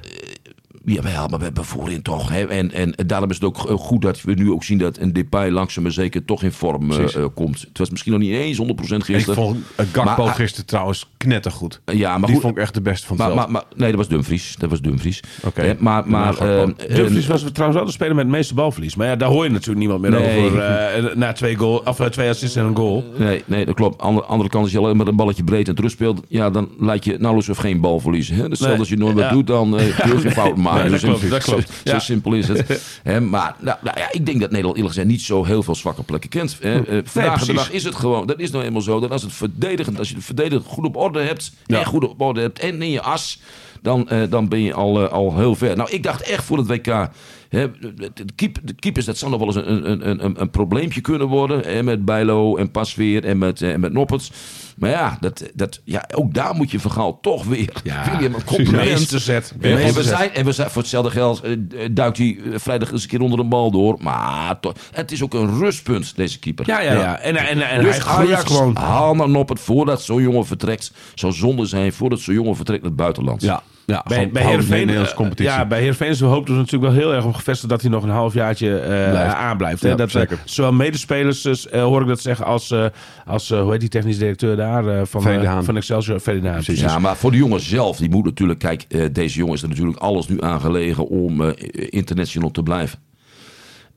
Jawel, 0.85 1.27
maar 1.29 1.39
we 1.39 1.45
hebben 1.45 1.65
voorin 1.65 2.03
toch. 2.03 2.29
Hè? 2.31 2.47
En, 2.47 2.73
en 2.73 2.95
daarom 3.07 3.31
is 3.31 3.35
het 3.35 3.45
ook 3.45 3.57
goed 3.59 4.03
dat 4.03 4.23
we 4.23 4.33
nu 4.35 4.51
ook 4.51 4.65
zien 4.65 4.79
dat 4.79 4.99
een 4.99 5.13
Depay 5.13 5.51
langzaam 5.51 5.83
maar 5.83 5.93
zeker 5.93 6.25
toch 6.25 6.43
in 6.43 6.53
vorm 6.53 6.91
komt. 7.35 7.61
Het 7.61 7.79
was 7.79 7.91
misschien 7.91 8.13
nog 8.13 8.21
niet 8.21 8.33
eens 8.33 8.59
100% 8.59 8.63
En 8.63 8.97
ik 8.97 9.05
gisteren. 9.05 9.35
vond 9.35 9.59
Gakpo 9.93 10.25
Maar- 10.25 10.35
gisteren 10.35 10.67
trouwens 10.67 11.11
knettergoed. 11.25 11.81
ja, 11.85 12.11
maar 12.11 12.21
die 12.27 12.33
goed, 12.35 12.41
vond 12.45 12.57
ik 12.57 12.63
echt 12.63 12.75
de 12.75 12.81
beste 12.81 13.07
van 13.07 13.17
het 13.17 13.27
maar, 13.27 13.35
veld. 13.37 13.51
maar, 13.53 13.63
maar, 13.69 13.79
nee, 13.79 13.89
dat 13.89 13.99
was 13.99 14.09
Dumfries. 14.09 14.55
Dat 14.59 14.71
was 14.71 14.81
Dumfries. 14.81 15.21
Oké. 15.45 15.61
Hè, 15.63 15.73
maar, 15.79 16.09
maar, 16.09 16.39
eh, 16.39 16.67
Dumfries 16.95 17.25
eh, 17.25 17.31
was 17.31 17.43
trouwens 17.53 17.77
wel 17.79 17.85
de 17.87 17.93
speler 17.93 18.15
met 18.15 18.25
het 18.25 18.35
meeste 18.35 18.55
balverlies. 18.55 18.95
Maar 18.95 19.07
ja, 19.07 19.17
daar 19.17 19.29
hoor 19.29 19.45
je 19.45 19.51
natuurlijk 19.51 19.79
niemand 19.79 20.01
meer 20.01 20.11
Nee. 20.11 20.45
over. 20.47 20.59
eh, 20.61 21.15
na 21.17 21.33
twee, 21.33 21.57
goal, 21.57 21.83
of, 21.85 22.01
eh, 22.01 22.07
twee 22.07 22.29
assists 22.29 22.57
en 22.57 22.65
een 22.65 22.77
goal. 22.77 23.05
Nee, 23.19 23.43
nee, 23.47 23.65
dat 23.67 23.75
klopt. 23.75 24.01
Andere, 24.01 24.27
andere 24.27 24.49
kant, 24.51 24.63
als 24.65 24.73
je 24.73 24.79
alleen 24.79 24.97
maar 24.97 25.07
een 25.07 25.17
balletje 25.17 25.45
breed 25.45 25.69
en 25.69 25.75
terug 25.75 25.91
speelt, 25.91 26.21
ja, 26.29 26.51
dan 26.51 26.69
laat 26.79 27.05
je 27.05 27.13
nauwelijks 27.19 27.49
of 27.49 27.57
geen 27.57 27.81
bal 27.81 28.01
verliezen. 28.01 28.37
Hè? 28.37 28.49
Dus 28.49 28.61
Nee, 28.61 28.77
dat 28.77 28.89
je 28.89 28.97
nooit 28.97 29.15
wat 29.15 29.23
ja. 29.25 29.31
doet, 29.31 29.47
dan 29.47 29.79
eh, 29.79 29.99
kun 30.01 30.11
je 30.13 30.19
geen 30.21 30.33
fout 30.33 30.57
maken. 30.67 30.81
Nee, 30.83 30.91
dat 30.91 31.01
Zo 31.01 31.07
klopt, 31.07 31.21
simpel- 31.21 31.39
dat 31.39 31.47
klopt. 31.49 31.69
Zo, 31.69 31.75
Ja. 31.85 31.91
zo 31.93 31.99
simpel 31.99 32.33
is 32.33 32.49
het. 32.49 32.81
Maar 33.31 33.55
nou, 33.61 33.77
nou 33.83 33.99
ja, 33.99 34.09
ik 34.13 34.27
denk 34.27 34.41
dat 34.41 34.49
Nederland 34.51 34.77
eerlijk 34.77 34.95
gezegd 34.95 35.09
niet 35.13 35.21
zo 35.23 35.45
heel 35.45 35.63
veel 35.63 35.75
zwakke 35.75 36.03
plekken 36.03 36.31
kent. 36.31 36.57
Hè? 36.61 36.83
Eh, 36.87 37.01
vandaag 37.05 37.45
de 37.45 37.53
dag 37.53 37.71
is 37.73 37.85
het 37.85 37.95
gewoon, 37.95 38.27
dat 38.27 38.39
is 38.41 38.51
nou 38.51 38.65
eenmaal 38.65 38.81
zo, 38.83 39.01
dat 39.01 39.11
als 39.11 39.23
het 39.23 39.33
verdedigend, 39.33 39.99
als 39.99 40.09
je 40.09 40.15
de 40.15 40.21
verdediging 40.21 40.65
goed 40.65 40.85
op 40.85 40.97
orde 40.97 41.10
hebt, 41.19 41.53
en 41.67 41.85
goed 41.85 42.09
op 42.09 42.21
orde 42.21 42.41
hebt, 42.41 42.59
en 42.59 42.83
in 42.83 42.91
je 42.91 43.01
as, 43.01 43.41
dan, 43.83 44.09
eh, 44.09 44.23
dan 44.29 44.49
ben 44.49 44.61
je 44.61 44.75
al, 44.75 45.03
eh, 45.03 45.13
al 45.13 45.37
heel 45.37 45.55
ver. 45.55 45.77
Nou, 45.77 45.91
ik 45.91 46.03
dacht 46.03 46.23
echt 46.23 46.45
voor 46.45 46.59
het 46.59 46.67
WK, 46.67 47.09
De, 47.51 47.71
de, 48.15 48.25
keep- 48.37 48.59
de 48.63 48.73
keepers, 48.75 49.05
dat 49.07 49.19
zou 49.19 49.31
nog 49.31 49.41
wel 49.41 49.49
eens 49.49 49.57
een, 49.57 49.91
een, 49.91 50.09
een, 50.11 50.25
een, 50.25 50.41
een 50.41 50.51
probleempje 50.51 51.01
kunnen 51.01 51.27
worden. 51.27 51.85
Met 51.85 52.05
Bijlo 52.05 52.57
en 52.57 52.71
Pasveer 52.71 53.25
en 53.25 53.39
met, 53.39 53.63
eh, 53.63 53.73
en 53.73 53.81
met 53.81 53.93
Nopperts. 53.93 54.31
Maar 54.77 54.91
ja, 54.91 55.17
dat, 55.21 55.51
dat, 55.55 55.81
ja, 55.85 56.09
ook 56.15 56.35
daar 56.35 56.55
moet 56.55 56.71
je 56.71 56.81
verhaal 56.81 57.21
toch 57.21 57.45
weer. 57.45 57.73
Ja, 57.85 58.05
William, 58.13 58.33
een 58.35 58.39
de 58.39 58.45
compliment. 58.45 58.85
meeste 58.89 59.19
zet. 59.19 59.55
En 59.61 59.95
we, 59.95 60.03
zijn, 60.03 60.31
en 60.35 60.45
we 60.45 60.53
zijn 60.53 60.71
voor 60.71 60.83
hetzelfde 60.83 61.11
geld 61.11 61.41
eh, 61.43 61.57
duikt 61.91 62.19
hij 62.19 62.39
eh, 62.45 62.59
vrijdag 62.59 62.93
eens 62.93 63.03
een 63.03 63.09
keer 63.09 63.21
onder 63.21 63.39
de 63.39 63.45
bal 63.45 63.71
door. 63.71 63.97
Maar 64.01 64.61
toch, 64.61 64.73
het 64.93 65.13
is 65.13 65.23
ook 65.23 65.35
een 65.35 65.59
rustpunt, 65.59 66.17
deze 66.17 66.39
keeper. 66.39 66.67
Ja, 66.67 66.81
ja, 66.81 66.93
ja. 66.93 67.19
En, 67.19 67.37
en, 67.37 67.69
en 67.71 67.83
Dus 67.83 67.97
hij 68.05 68.15
Ajax, 68.15 68.45
gewoon. 68.45 68.77
haal 68.77 69.15
maar 69.15 69.29
Noppert 69.29 69.61
voordat 69.61 70.03
zo'n 70.03 70.23
jongen 70.23 70.47
vertrekt. 70.47 70.93
Zou 71.15 71.33
zonde 71.33 71.67
zijn 71.67 71.93
voordat 71.93 72.21
zo'n 72.21 72.35
jongen 72.35 72.57
vertrekt 72.57 72.81
naar 72.83 72.91
het 72.91 73.01
buitenland. 73.01 73.43
Ja, 73.43 73.63
ja 73.91 74.05
Bij, 74.07 74.17
gewoon 74.17 74.33
bij 74.33 74.43
de 74.43 74.49
Heerenveen, 74.49 74.79
Nederlandse 74.79 75.13
eh, 75.13 75.17
competitie. 75.19 75.53
ja, 75.53 75.67
bij 75.67 75.79
Heerenveen 75.79 76.17
hoopten 76.19 76.55
ze 76.55 76.61
natuurlijk 76.61 76.93
wel 76.93 77.03
heel 77.03 77.15
erg 77.15 77.25
op 77.25 77.35
gevestigd 77.35 77.71
dat 77.71 77.81
hij 77.81 77.91
nog 77.91 78.03
een 78.03 78.09
halfjaartje 78.11 78.79
eh 78.79 79.11
Blijft. 79.11 79.35
aanblijft. 79.35 79.83
Hè? 79.83 79.95
Dat, 79.95 80.09
eh, 80.09 80.21
zeker. 80.21 80.39
zowel 80.45 80.73
medespelers, 80.73 81.43
dus, 81.43 81.69
eh, 81.69 81.83
hoor 81.83 82.01
ik 82.01 82.07
dat 82.07 82.21
zeggen, 82.21 82.45
als, 82.47 82.71
eh, 82.71 82.85
als 83.27 83.49
hoe 83.49 83.71
heet 83.71 83.81
die 83.81 83.89
technisch 83.89 84.19
directeur 84.19 84.57
daar 84.57 84.87
eh, 84.89 85.01
van, 85.05 85.23
van 85.65 85.77
Excelsior, 85.77 86.21
precies. 86.21 86.81
Ja, 86.81 86.99
maar 86.99 87.17
voor 87.17 87.31
de 87.31 87.37
jongen 87.37 87.61
zelf, 87.61 87.97
die 87.97 88.11
moet 88.11 88.25
natuurlijk... 88.25 88.59
Kijk, 88.59 88.85
eh, 88.89 89.05
deze 89.13 89.39
jongen 89.39 89.55
is 89.55 89.63
er 89.63 89.69
natuurlijk 89.69 89.99
alles 89.99 90.29
nu 90.29 90.43
aangelegen 90.43 91.09
om 91.09 91.43
eh, 91.43 91.53
international 91.91 92.51
te 92.51 92.63
blijven. 92.63 92.99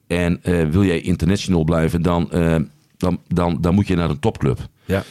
En 0.08 0.39
eh, 0.43 0.65
wil 0.69 0.84
jij 0.84 1.01
international 1.01 1.63
blijven, 1.63 2.01
dan, 2.01 2.32
eh, 2.32 2.56
dan, 2.97 3.19
dan, 3.27 3.58
dan 3.62 3.73
moet 3.73 3.88
je 3.88 3.95
naar 3.95 4.10
een 4.10 4.19
topclub. 4.19 4.60
Ja. 4.85 5.03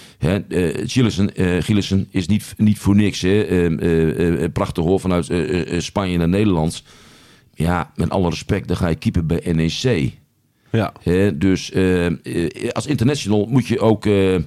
Gillissen 1.60 2.06
is 2.10 2.26
niet, 2.26 2.54
niet 2.56 2.78
voor 2.78 2.96
niks. 2.96 3.20
Hè. 3.20 3.42
Eh, 3.42 4.44
prachtig 4.52 4.84
hoor, 4.84 5.00
vanuit 5.00 5.30
Spanje 5.78 6.18
naar 6.18 6.28
Nederland. 6.28 6.82
Ja, 7.54 7.92
met 7.94 8.10
alle 8.10 8.28
respect, 8.28 8.68
dan 8.68 8.76
ga 8.76 8.88
je 8.88 8.94
keeper 8.94 9.26
bij 9.26 9.52
NEC. 9.52 10.12
Ja. 10.70 10.92
Hè, 11.02 11.38
dus 11.38 11.70
eh, 11.70 12.06
eh, 12.06 12.14
als 12.72 12.86
international 12.86 13.46
moet 13.50 13.66
je 13.66 13.80
ook 13.80 14.02
de, 14.02 14.44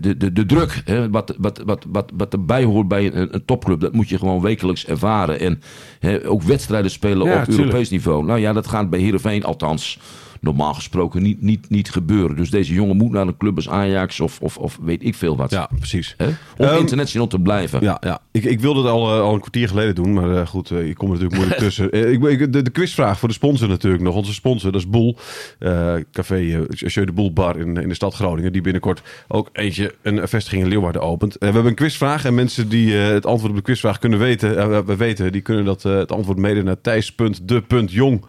de, 0.00 0.32
de, 0.32 0.46
druk, 0.46 0.82
hè, 0.84 1.10
wat, 1.10 1.34
wat, 1.38 1.62
wat, 1.64 1.84
wat, 1.88 2.10
wat 2.16 2.32
erbij 2.32 2.64
hoort 2.64 2.88
bij 2.88 3.14
een, 3.14 3.34
een 3.34 3.44
topclub, 3.44 3.80
dat 3.80 3.92
moet 3.92 4.08
je 4.08 4.18
gewoon 4.18 4.40
wekelijks 4.40 4.86
ervaren. 4.86 5.40
En 5.40 5.62
hè, 6.00 6.28
ook 6.28 6.42
wedstrijden 6.42 6.90
spelen 6.90 7.26
Ja, 7.26 7.38
op 7.38 7.44
tuurlijk. 7.44 7.66
Europees 7.66 7.90
niveau. 7.90 8.24
Nou 8.24 8.40
ja, 8.40 8.52
dat 8.52 8.66
gaat 8.66 8.90
bij 8.90 9.00
Heerenveen 9.00 9.44
althans 9.44 9.98
normaal 10.44 10.74
gesproken 10.74 11.22
niet, 11.22 11.42
niet, 11.42 11.70
niet 11.70 11.90
gebeuren. 11.90 12.36
Dus 12.36 12.50
deze 12.50 12.72
jongen 12.74 12.96
moet 12.96 13.10
naar 13.12 13.26
een 13.26 13.36
club 13.36 13.56
als 13.56 13.68
Ajax 13.68 14.20
of, 14.20 14.40
of, 14.40 14.56
of 14.56 14.78
weet 14.82 15.04
ik 15.04 15.14
veel 15.14 15.36
wat. 15.36 15.50
ja, 15.50 15.68
precies. 15.78 16.14
Hè, 16.16 16.26
om 16.26 16.34
Ehm, 16.56 16.78
international 16.78 17.26
te 17.26 17.38
blijven. 17.38 17.80
Ja, 17.82 17.96
ja. 18.00 18.20
Ik, 18.32 18.44
ik 18.44 18.60
wilde 18.60 18.80
het 18.80 18.90
al, 18.90 19.14
eh, 19.14 19.20
al 19.20 19.34
een 19.34 19.40
kwartier 19.40 19.68
geleden 19.68 19.94
doen, 19.94 20.12
maar 20.12 20.36
eh, 20.36 20.46
goed, 20.46 20.70
eh, 20.70 20.86
je 20.86 20.94
komt 20.94 21.10
er 21.12 21.16
natuurlijk 21.18 21.34
moeilijk 21.34 21.60
tussen. 21.66 21.92
Ik, 22.12 22.22
ik, 22.40 22.52
de, 22.52 22.62
de 22.62 22.70
quizvraag 22.70 23.18
voor 23.18 23.28
de 23.28 23.34
sponsor 23.34 23.68
natuurlijk 23.68 24.02
nog. 24.02 24.14
Onze 24.14 24.34
sponsor, 24.34 24.72
dat 24.72 24.80
is 24.80 24.88
Boel. 24.88 25.16
eh, 25.58 25.94
café 26.12 26.38
uh, 26.40 26.60
Jeu 26.68 27.04
de 27.04 27.12
Boel 27.12 27.32
Bar 27.32 27.58
in, 27.58 27.76
in 27.76 27.88
de 27.88 27.94
stad 27.94 28.14
Groningen. 28.14 28.52
Die 28.52 28.62
binnenkort 28.62 29.02
ook 29.28 29.48
eentje, 29.52 29.94
een 30.02 30.28
vestiging 30.28 30.62
in 30.62 30.68
Leeuwarden 30.68 31.02
opent. 31.02 31.32
Eh, 31.34 31.38
we 31.38 31.44
hebben 31.54 31.66
een 31.66 31.74
quizvraag 31.74 32.24
en 32.24 32.34
mensen 32.34 32.68
die 32.68 32.98
eh, 32.98 33.08
het 33.08 33.26
antwoord 33.26 33.50
op 33.50 33.56
de 33.58 33.64
quizvraag 33.64 33.98
kunnen 33.98 34.18
weten, 34.18 34.86
we 34.86 34.96
weten, 34.96 35.32
die 35.32 35.40
kunnen 35.40 35.64
dat, 35.64 35.84
eh, 35.84 35.96
het 35.96 36.12
antwoord 36.12 36.38
mede 36.38 36.62
naar 36.62 36.80
thijs.de.jong 36.80 38.24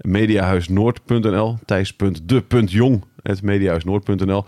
mediahuisnoord.nl 0.00 1.58
thijs.de.jong 1.64 3.04
mediahuisnoord.nl 3.42 4.44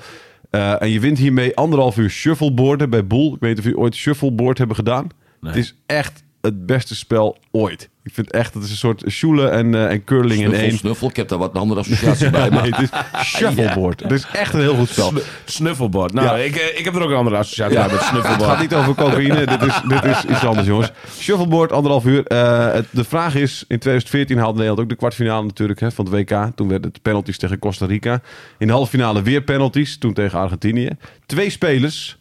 Eh, 0.50 0.82
en 0.82 0.90
je 0.90 1.00
wint 1.00 1.18
hiermee 1.18 1.56
anderhalf 1.56 1.96
uur 1.96 2.10
shuffleboarden 2.10 2.90
bij 2.90 3.06
Boel. 3.06 3.34
Ik 3.34 3.40
weet 3.40 3.50
niet 3.50 3.58
of 3.58 3.64
jullie 3.64 3.78
ooit 3.78 3.94
shuffleboard 3.94 4.58
hebben 4.58 4.76
gedaan. 4.76 5.06
Nee. 5.40 5.52
Het 5.52 5.60
is 5.60 5.74
echt 5.86 6.22
het 6.40 6.66
beste 6.66 6.94
spel 6.94 7.38
ooit. 7.50 7.88
Ik 8.08 8.14
vind 8.14 8.30
echt, 8.32 8.54
het 8.54 8.62
is 8.64 8.70
een 8.70 8.76
soort 8.76 9.04
shoelen 9.08 9.52
en, 9.52 9.74
eh, 9.74 9.90
en 9.90 10.04
curling 10.04 10.42
in 10.44 10.54
één. 10.54 10.76
snuffel. 10.78 11.08
Ik 11.08 11.16
heb 11.16 11.28
daar 11.28 11.38
wat 11.38 11.54
een 11.54 11.60
andere 11.60 11.80
associatie 11.80 12.30
bij. 12.30 12.40
Nee, 12.48 12.50
Maar 12.50 12.64
het 12.64 12.78
is 12.80 12.88
shuffleboard. 13.26 14.00
Het 14.02 14.12
is 14.12 14.26
echt 14.32 14.54
een 14.54 14.60
heel 14.60 14.74
goed 14.76 14.88
spel. 14.88 15.12
Snuffelbord. 15.44 16.12
Nou, 16.12 16.26
Ja. 16.26 16.44
ik, 16.44 16.56
eh, 16.56 16.78
ik 16.78 16.84
heb 16.84 16.94
er 16.94 17.02
ook 17.02 17.10
een 17.10 17.16
andere 17.16 17.36
associatie 17.36 17.74
bij 17.76 17.84
met 17.86 17.92
Het 17.98 18.02
snuffelbord. 18.08 18.50
gaat 18.50 18.60
niet 18.60 18.74
over 18.74 18.94
cocaïne. 18.94 19.46
dit, 19.46 19.62
is, 19.62 19.80
dit 19.88 20.04
is 20.04 20.24
iets 20.24 20.44
anders, 20.44 20.66
jongens. 20.66 20.90
Shuffleboard, 21.18 21.72
anderhalf 21.72 22.04
uur. 22.04 22.26
Eh, 22.26 22.72
het- 22.72 22.86
de 22.90 23.04
vraag 23.04 23.34
is, 23.34 23.64
in 23.68 23.78
2014 23.78 24.38
haalde 24.38 24.52
Nederland 24.58 24.80
ook 24.80 24.88
de 24.88 24.96
kwartfinale 24.96 25.44
natuurlijk 25.46 25.80
hè, 25.80 25.90
van 25.90 26.04
het 26.04 26.14
WK. 26.14 26.50
Toen 26.54 26.68
werden 26.68 26.90
het 26.92 27.02
penalties 27.02 27.38
tegen 27.38 27.58
Costa 27.58 27.86
Rica. 27.86 28.20
In 28.58 28.66
de 28.66 28.72
halve 28.72 28.90
finale 28.90 29.22
weer 29.22 29.42
penalties, 29.42 29.98
toen 29.98 30.12
tegen 30.12 30.38
Argentinië. 30.38 30.90
Twee 31.26 31.50
spelers 31.50 32.18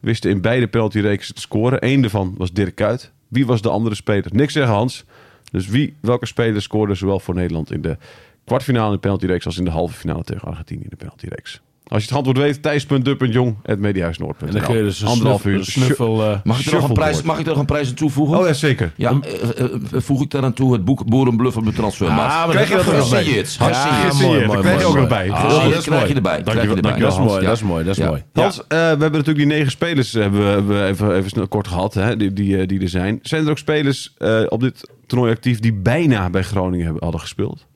wisten 0.00 0.30
in 0.30 0.40
beide 0.40 0.66
penaltyreeksen 0.66 1.34
te 1.34 1.40
scoren. 1.40 1.78
Eén 1.86 2.00
daarvan 2.00 2.34
was 2.38 2.52
Dirk 2.52 2.74
Kuyt. 2.74 3.10
Wie 3.28 3.46
was 3.46 3.62
de 3.62 3.68
andere 3.70 3.94
speler? 3.94 4.24
Niks 4.30 4.52
zeggen, 4.52 4.72
Hans. 4.74 5.04
Dus 5.50 5.66
wie, 5.66 5.94
welke 6.00 6.26
speler 6.26 6.62
scoorde 6.62 6.94
zowel 6.94 7.20
voor 7.20 7.34
Nederland 7.34 7.72
in 7.72 7.82
de 7.82 7.96
kwartfinale 8.44 8.86
in 8.86 8.92
de 8.92 8.98
penaltyreeks... 8.98 9.46
als 9.46 9.58
in 9.58 9.64
de 9.64 9.70
halve 9.70 9.94
finale 9.94 10.24
tegen 10.24 10.48
Argentinië 10.48 10.82
in 10.82 10.90
de 10.90 10.96
penaltyreeks? 10.96 11.60
Als 11.88 12.02
je 12.02 12.08
het 12.08 12.16
antwoord 12.16 12.38
weet, 12.38 12.62
thijs.dup.jong, 12.62 13.56
het 13.62 13.78
mediahuisnoord.nl. 13.80 14.48
En 14.48 14.54
dan 14.54 14.62
kun 14.62 14.76
je 14.76 14.82
dus 14.82 15.00
een 15.00 15.06
Anderhalf 15.08 15.44
uur. 15.44 15.64
snuffel... 15.64 16.22
eh, 16.30 16.38
mag, 16.44 16.60
ik 16.60 16.66
er 16.66 16.72
nog 16.74 16.88
een 16.88 16.94
prijs, 16.94 17.22
mag 17.22 17.38
ik 17.38 17.44
er 17.44 17.50
nog 17.50 17.58
een 17.60 17.66
prijs 17.66 17.88
aan 17.88 17.94
toevoegen? 17.94 18.38
Oh 18.38 18.46
ja, 18.46 18.52
zeker. 18.52 18.92
Ja, 18.96 19.18
eh, 19.20 19.60
eh, 19.64 19.70
voeg 19.92 20.22
ik 20.22 20.30
daaraan 20.30 20.52
toe 20.52 20.72
het 20.72 20.84
boek 20.84 21.04
Boerenbluff 21.06 21.56
op 21.56 21.64
de 21.64 21.72
transfermarkt. 21.72 22.32
Ah, 22.32 22.38
maar 22.46 22.48
Krijg 22.50 22.68
je 22.68 22.74
dat 22.74 22.86
er 22.86 22.96
nog 22.96 23.10
bij? 23.10 23.24
Gesigneerd. 23.24 23.54
Ja, 23.58 24.26
mooi, 24.26 24.46
Dat 24.46 24.58
krijg 24.60 24.64
je 24.64 24.70
mooi, 24.70 24.74
ook 24.74 24.82
nog 24.82 24.94
mooi. 24.94 25.06
bij. 25.06 25.30
Ah, 25.30 25.40
Gesigneerd 25.44 25.70
dat 25.70 25.78
is 25.78 25.84
krijg 25.84 25.98
mooi. 26.00 26.08
je 26.08 26.14
erbij. 26.14 26.42
Dat 26.42 27.12
is 27.12 27.18
mooi, 27.18 27.44
dat 27.44 27.56
is 27.56 27.62
mooi, 27.62 27.84
dat 27.84 27.96
is 27.96 28.02
Ja. 28.02 28.08
mooi. 28.08 28.22
Hans, 28.32 28.58
eh, 28.58 28.66
we 28.68 28.74
hebben 28.76 29.10
natuurlijk 29.12 29.36
die 29.38 29.46
negen 29.46 29.70
spelers 29.70 30.12
hebben 30.12 30.40
we, 30.40 30.46
hebben 30.46 30.78
we 30.78 30.84
even, 30.86 31.14
even 31.16 31.30
snel 31.30 31.48
kort 31.48 31.68
gehad, 31.68 31.94
hè, 31.94 32.16
die, 32.16 32.32
die, 32.32 32.66
die 32.66 32.80
er 32.80 32.88
zijn. 32.88 33.18
Zijn 33.22 33.44
er 33.44 33.50
ook 33.50 33.58
spelers 33.58 34.14
eh, 34.18 34.42
op 34.48 34.60
dit 34.60 34.90
toernooi 35.06 35.32
actief 35.32 35.58
die 35.60 35.72
bijna 35.74 36.30
bij 36.30 36.42
Groningen 36.42 36.84
hebben, 36.84 37.02
hadden 37.02 37.20
gespeeld? 37.20 37.66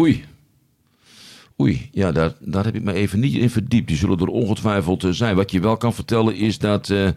Oei. 0.00 0.24
Oei, 1.60 1.88
ja, 1.92 2.12
daar, 2.12 2.32
daar 2.40 2.64
heb 2.64 2.74
ik 2.74 2.82
me 2.82 2.92
even 2.92 3.20
niet 3.20 3.34
in 3.34 3.50
verdiept. 3.50 3.88
Die 3.88 3.96
zullen 3.96 4.18
er 4.18 4.26
ongetwijfeld 4.26 5.04
eh, 5.04 5.10
zijn. 5.10 5.36
Wat 5.36 5.50
je 5.50 5.60
wel 5.60 5.76
kan 5.76 5.94
vertellen 5.94 6.36
is 6.36 6.58
dat 6.58 6.90
eh, 6.90 7.08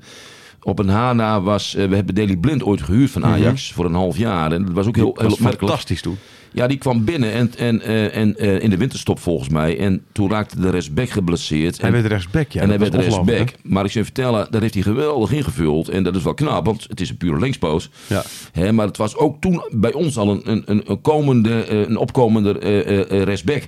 op 0.62 0.80
een 0.80 0.90
Hana 0.90 1.42
was... 1.42 1.76
eh, 1.76 1.88
we 1.88 1.96
hebben 1.96 2.16
Daley 2.16 2.38
Blind 2.38 2.64
ooit 2.64 2.82
gehuurd 2.82 3.12
van 3.12 3.26
Ajax 3.26 3.72
voor 3.72 3.86
een 3.86 3.94
half 3.94 4.18
jaar. 4.18 4.52
En 4.52 4.66
dat 4.66 4.74
was 4.74 4.88
ook 4.88 4.96
heel, 4.96 5.16
heel 5.18 5.32
opmerkelijk. 5.32 5.58
fantastisch 5.60 6.02
toen. 6.02 6.18
Ja, 6.52 6.68
die 6.68 6.78
kwam 6.78 7.06
binnen 7.06 7.32
en, 7.32 7.52
en, 7.58 7.82
en, 8.12 8.62
in 8.62 8.70
de 8.70 8.78
winterstop 8.78 9.20
volgens 9.20 9.50
mij. 9.50 9.80
En 9.80 10.06
toen 10.12 10.30
raakte 10.30 10.60
de 10.60 10.70
rechtsback 10.70 11.10
geblesseerd. 11.10 11.78
Hij 11.78 11.88
en, 11.88 11.96
werd 11.96 12.06
rechtsback, 12.06 12.52
ja. 12.52 12.62
en 12.62 12.70
hij 12.70 12.80
werd 12.80 12.96
rechtsback. 12.96 13.50
Maar 13.64 13.86
ik 13.86 13.92
zou 13.92 14.06
je 14.06 14.12
vertellen, 14.14 14.48
daar 14.50 14.62
heeft 14.62 14.74
hij 14.74 14.84
geweldig 14.84 15.32
ingevuld. 15.32 15.90
En 15.90 16.04
dat 16.04 16.16
is 16.16 16.24
wel 16.24 16.34
knap, 16.34 16.66
want 16.66 16.86
het 16.90 17.02
is 17.02 17.10
een 17.10 17.18
pure 17.18 17.40
linkspoot. 17.40 17.90
Ja. 18.08 18.24
Hè, 18.52 18.72
maar 18.72 18.88
het 18.88 18.98
was 18.98 19.16
ook 19.16 19.42
toen 19.42 19.64
bij 19.72 19.94
ons 19.94 20.18
al 20.18 20.30
een, 20.30 20.42
een, 20.66 20.84
een, 20.86 21.02
komende, 21.02 21.70
een 21.70 21.98
opkomende 21.98 22.60
eh, 22.60 23.24
rechtsback. 23.24 23.68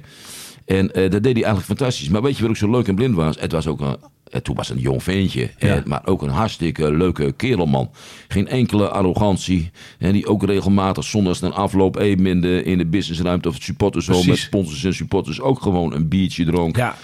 En 0.68 0.94
eh, 0.94 1.02
dat 1.02 1.24
deed 1.24 1.34
hij 1.34 1.44
eigenlijk 1.44 1.66
fantastisch. 1.66 2.10
Maar 2.10 2.22
weet 2.22 2.36
je 2.36 2.42
wat 2.42 2.50
ook 2.50 2.58
zo 2.58 2.72
leuk 2.72 2.88
en 2.88 2.96
blind 2.96 3.16
was? 3.16 3.40
Het 3.40 3.52
was 3.52 3.68
ook 3.68 3.80
een, 3.80 3.98
toen 4.44 4.56
was 4.56 4.70
een 4.70 4.80
jong 4.80 5.04
ventje. 5.04 5.50
Ja. 5.58 5.76
Eh, 5.76 5.84
maar 5.86 6.02
ook 6.06 6.22
een 6.22 6.30
hartstikke 6.30 6.92
leuke 6.92 7.32
kerelman. 7.32 7.90
Geen 8.28 8.48
enkele 8.48 8.90
arrogantie. 8.90 9.72
En 10.00 10.12
die 10.14 10.28
ook 10.28 10.44
regelmatig 10.44 11.04
zondags 11.04 11.40
na 11.40 11.50
afloop 11.50 11.98
even 11.98 12.26
in 12.26 12.42
de, 12.42 12.64
in 12.64 12.78
de 12.78 12.86
businessruimte 12.86 13.48
of 13.48 13.54
het 13.54 13.64
supportershome 13.64 14.26
met 14.28 14.38
sponsors 14.38 14.84
en 14.84 14.94
supporters 14.94 15.42
ook 15.42 15.62
gewoon 15.62 15.94
een 15.94 16.08
biertje 16.08 16.46
dronk. 16.46 16.76
Ja. 16.76 16.96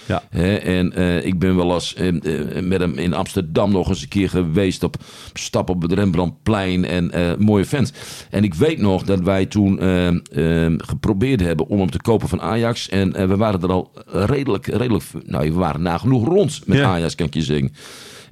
En 0.62 0.92
eh, 0.92 1.24
ik 1.24 1.38
ben 1.38 1.56
wel 1.56 1.74
eens 1.74 1.94
eh, 1.94 2.08
eh, 2.08 2.64
met 2.64 2.80
hem 2.80 2.98
in 2.98 3.14
Amsterdam 3.14 3.72
nog 3.72 3.88
eens 3.88 4.02
een 4.02 4.08
keer 4.08 4.28
geweest 4.28 4.82
op 4.82 4.96
stap 5.32 5.70
op 5.70 5.82
het 5.82 5.92
Rembrandtplein 5.92 6.84
en 6.84 7.10
eh, 7.10 7.36
mooie 7.38 7.64
vent. 7.64 7.92
En 8.30 8.44
ik 8.44 8.54
weet 8.54 8.78
nog 8.78 9.02
dat 9.02 9.20
wij 9.20 9.46
toen 9.46 9.80
eh, 9.80 10.06
eh, 10.06 10.72
geprobeerd 10.76 11.40
hebben 11.40 11.66
om 11.66 11.78
hem 11.78 11.90
te 11.90 12.00
kopen 12.02 12.28
van 12.28 12.40
Ajax. 12.40 12.88
En 12.88 13.14
eh, 13.14 13.26
we 13.26 13.36
waren 13.36 13.62
er 13.62 13.72
al 13.72 13.90
redelijk, 14.06 14.66
redelijk, 14.66 15.04
nou 15.26 15.48
we 15.48 15.58
waren 15.58 15.82
nagenoeg 15.82 16.26
rond 16.28 16.60
met 16.66 16.78
Ja. 16.78 16.84
Ajax 16.84 17.13
kan 17.14 17.26
ik 17.26 17.34
je 17.34 17.42
zeggen. 17.42 17.72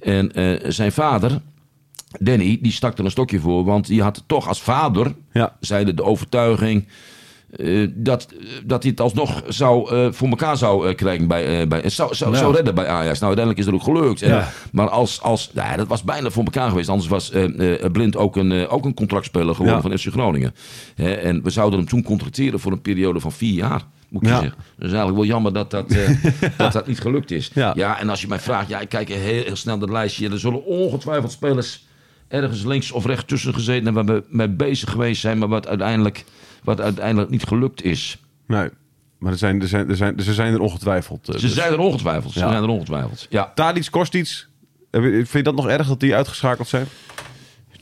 En 0.01 0.33
eh, 0.33 0.71
zijn 0.71 0.93
vader, 0.93 1.41
Danny, 2.21 2.59
die 2.63 2.73
stak 2.73 2.99
er 2.99 3.05
een 3.05 3.11
stokje 3.11 3.41
voor, 3.41 3.65
want 3.65 3.87
die 3.87 4.03
had 4.03 4.23
toch 4.27 4.49
als 4.49 4.63
vader, 4.63 5.15
Ja. 5.33 5.57
zeide 5.61 5.95
de 5.95 6.03
overtuiging 6.05 6.87
eh, 7.57 7.89
dat, 7.95 8.29
dat 8.65 8.83
hij 8.83 8.91
het 8.91 9.01
alsnog 9.01 9.43
zou, 9.49 9.91
eh, 9.97 10.13
voor 10.13 10.29
elkaar 10.29 10.57
zou 10.57 10.89
eh, 10.89 10.95
krijgen 10.95 11.27
bij, 11.29 11.61
eh, 11.61 11.67
bij 11.69 11.89
zou, 11.89 12.15
zou, 12.15 12.37
zou 12.37 12.55
redden 12.55 12.75
bij 12.75 12.87
Ajax. 12.87 13.19
Nou, 13.21 13.37
uiteindelijk 13.37 13.59
is 13.59 13.65
dat 13.65 13.75
ook 13.75 13.83
gelukt. 13.83 14.23
En- 14.23 14.29
Ja. 14.31 14.49
Maar 14.73 14.89
als, 14.89 15.21
als 15.23 15.51
nou 15.55 15.69
ja, 15.69 15.77
dat 15.77 15.87
was 15.87 16.03
bijna 16.03 16.31
voor 16.31 16.45
elkaar 16.45 16.69
geweest. 16.69 16.89
Anders 16.89 17.09
was 17.09 17.31
eh, 17.31 17.83
eh, 17.85 17.91
Blind 17.93 18.17
ook 18.17 18.37
een, 18.37 18.53
eh, 18.53 18.73
ook 18.73 18.85
een 18.85 18.95
contractspeler 18.95 19.55
geworden 19.55 19.75
Ja. 19.75 19.89
van 19.89 19.99
FC 19.99 20.07
Groningen. 20.13 20.55
En 20.97 21.43
we 21.43 21.51
zouden 21.51 21.79
hem 21.79 21.89
toen 21.89 22.03
contracteren 22.03 22.61
voor 22.61 22.73
een 22.73 22.83
periode 22.83 23.21
van 23.21 23.33
vier 23.33 23.55
jaar. 23.55 23.83
Moet 24.13 24.23
ik 24.23 24.29
je 24.29 24.35
Ja. 24.35 24.41
zeggen. 24.41 24.59
Dus 24.77 24.87
eigenlijk 24.89 25.17
wel 25.17 25.27
jammer 25.27 25.53
dat 25.53 25.71
dat, 25.71 25.91
eh, 25.91 26.11
dat, 26.57 26.73
dat 26.73 26.87
niet 26.87 27.01
gelukt 27.01 27.31
is. 27.31 27.51
Ja. 27.55 27.99
en 28.01 28.09
als 28.09 28.21
je 28.21 28.29
mij 28.29 28.41
vraagt, 28.41 28.69
ja, 28.69 28.81
ik 28.81 28.89
kijk 28.89 29.09
heel, 29.09 29.45
heel 29.45 29.57
snel 29.57 29.79
dat 29.79 29.91
lijstje. 29.91 30.31
Er 30.31 30.39
zullen 30.39 30.65
ongetwijfeld 30.65 31.33
spelers 31.33 31.87
ergens 32.29 32.65
links 32.65 32.91
of 32.93 33.05
rechts 33.07 33.25
tussen 33.27 33.55
gezeten 33.55 33.85
hebben 33.85 34.07
waar 34.07 34.15
we 34.17 34.25
mee 34.29 34.49
bezig 34.49 34.91
geweest 34.91 35.21
zijn, 35.21 35.39
maar 35.39 35.49
wat 35.49 35.67
uiteindelijk, 35.69 36.25
wat 36.65 36.81
uiteindelijk 36.81 37.31
niet 37.31 37.45
gelukt 37.45 37.83
is. 37.85 38.19
Nee, 38.47 38.69
maar 39.19 39.33
er 39.33 39.39
zijn, 39.39 39.61
er 39.63 39.69
zijn, 39.69 39.89
er 39.89 39.97
zijn, 39.97 40.21
ze 40.23 40.35
zijn 40.35 40.53
er 40.53 40.61
ongetwijfeld. 40.61 41.29
eh, 41.29 41.35
Ze 41.35 41.41
dus. 41.41 41.55
zijn 41.55 41.73
er 41.73 41.79
ongetwijfeld. 41.79 42.33
Ze 42.33 42.39
Ja. 42.39 42.51
zijn 42.51 42.63
er 42.63 42.69
ongetwijfeld. 42.69 43.27
Ja. 43.31 43.53
Tadic, 43.55 43.87
Kostic, 43.91 44.47
heb 44.91 45.03
je- 45.03 45.11
vind 45.11 45.33
je 45.33 45.43
dat 45.43 45.55
nog 45.55 45.69
erg 45.69 45.87
dat 45.89 46.01
die 46.01 46.15
uitgeschakeld 46.15 46.69
zijn? 46.69 46.87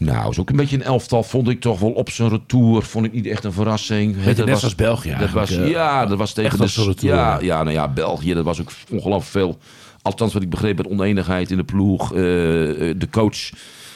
Nou, 0.00 0.30
is 0.30 0.38
ook 0.38 0.50
een 0.50 0.56
beetje 0.56 0.76
een 0.76 0.82
elftal. 0.82 1.22
Vond 1.22 1.48
ik 1.48 1.60
toch 1.60 1.80
wel 1.80 1.90
op 1.90 2.10
zijn 2.10 2.28
retour. 2.28 2.82
Vond 2.82 3.06
ik 3.06 3.12
niet 3.12 3.26
echt 3.26 3.44
een 3.44 3.52
verrassing. 3.52 4.16
Hè, 4.18 4.44
net 4.44 4.58
zoals 4.58 4.74
België 4.74 5.16
Dat 5.18 5.30
was, 5.30 5.50
eh, 5.50 5.68
ja, 5.68 6.06
dat 6.06 6.18
was 6.18 6.32
tegen 6.32 6.56
de... 6.56 6.62
als 6.62 6.76
retour, 6.76 7.14
ja, 7.14 7.32
ja. 7.32 7.38
ja, 7.40 7.62
nou 7.62 7.74
ja, 7.74 7.88
België. 7.88 8.34
Dat 8.34 8.44
was 8.44 8.60
ook 8.60 8.70
ongelooflijk 8.90 9.30
veel. 9.30 9.58
Althans, 10.02 10.32
wat 10.32 10.42
ik 10.42 10.50
begreep, 10.50 10.76
met 10.76 10.88
oneenigheid 10.88 11.50
in 11.50 11.56
de 11.56 11.64
ploeg. 11.64 12.14
eh, 12.14 12.90
eh, 12.90 12.98
de 12.98 13.08
coach 13.10 13.50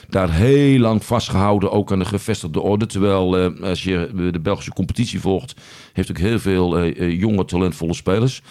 daar 0.08 0.32
heel 0.32 0.78
lang 0.78 1.04
vastgehouden, 1.04 1.70
ook 1.72 1.92
aan 1.92 1.98
de 1.98 2.04
gevestigde 2.04 2.60
orde. 2.60 2.86
Terwijl, 2.86 3.38
eh, 3.38 3.68
als 3.68 3.84
je 3.84 4.10
de 4.32 4.40
Belgische 4.40 4.72
competitie 4.72 5.20
volgt, 5.20 5.54
heeft 5.92 6.10
ook 6.10 6.18
heel 6.18 6.38
veel 6.38 6.78
eh, 6.78 7.00
eh, 7.00 7.20
jonge, 7.20 7.44
talentvolle 7.44 7.94
spelers. 7.94 8.42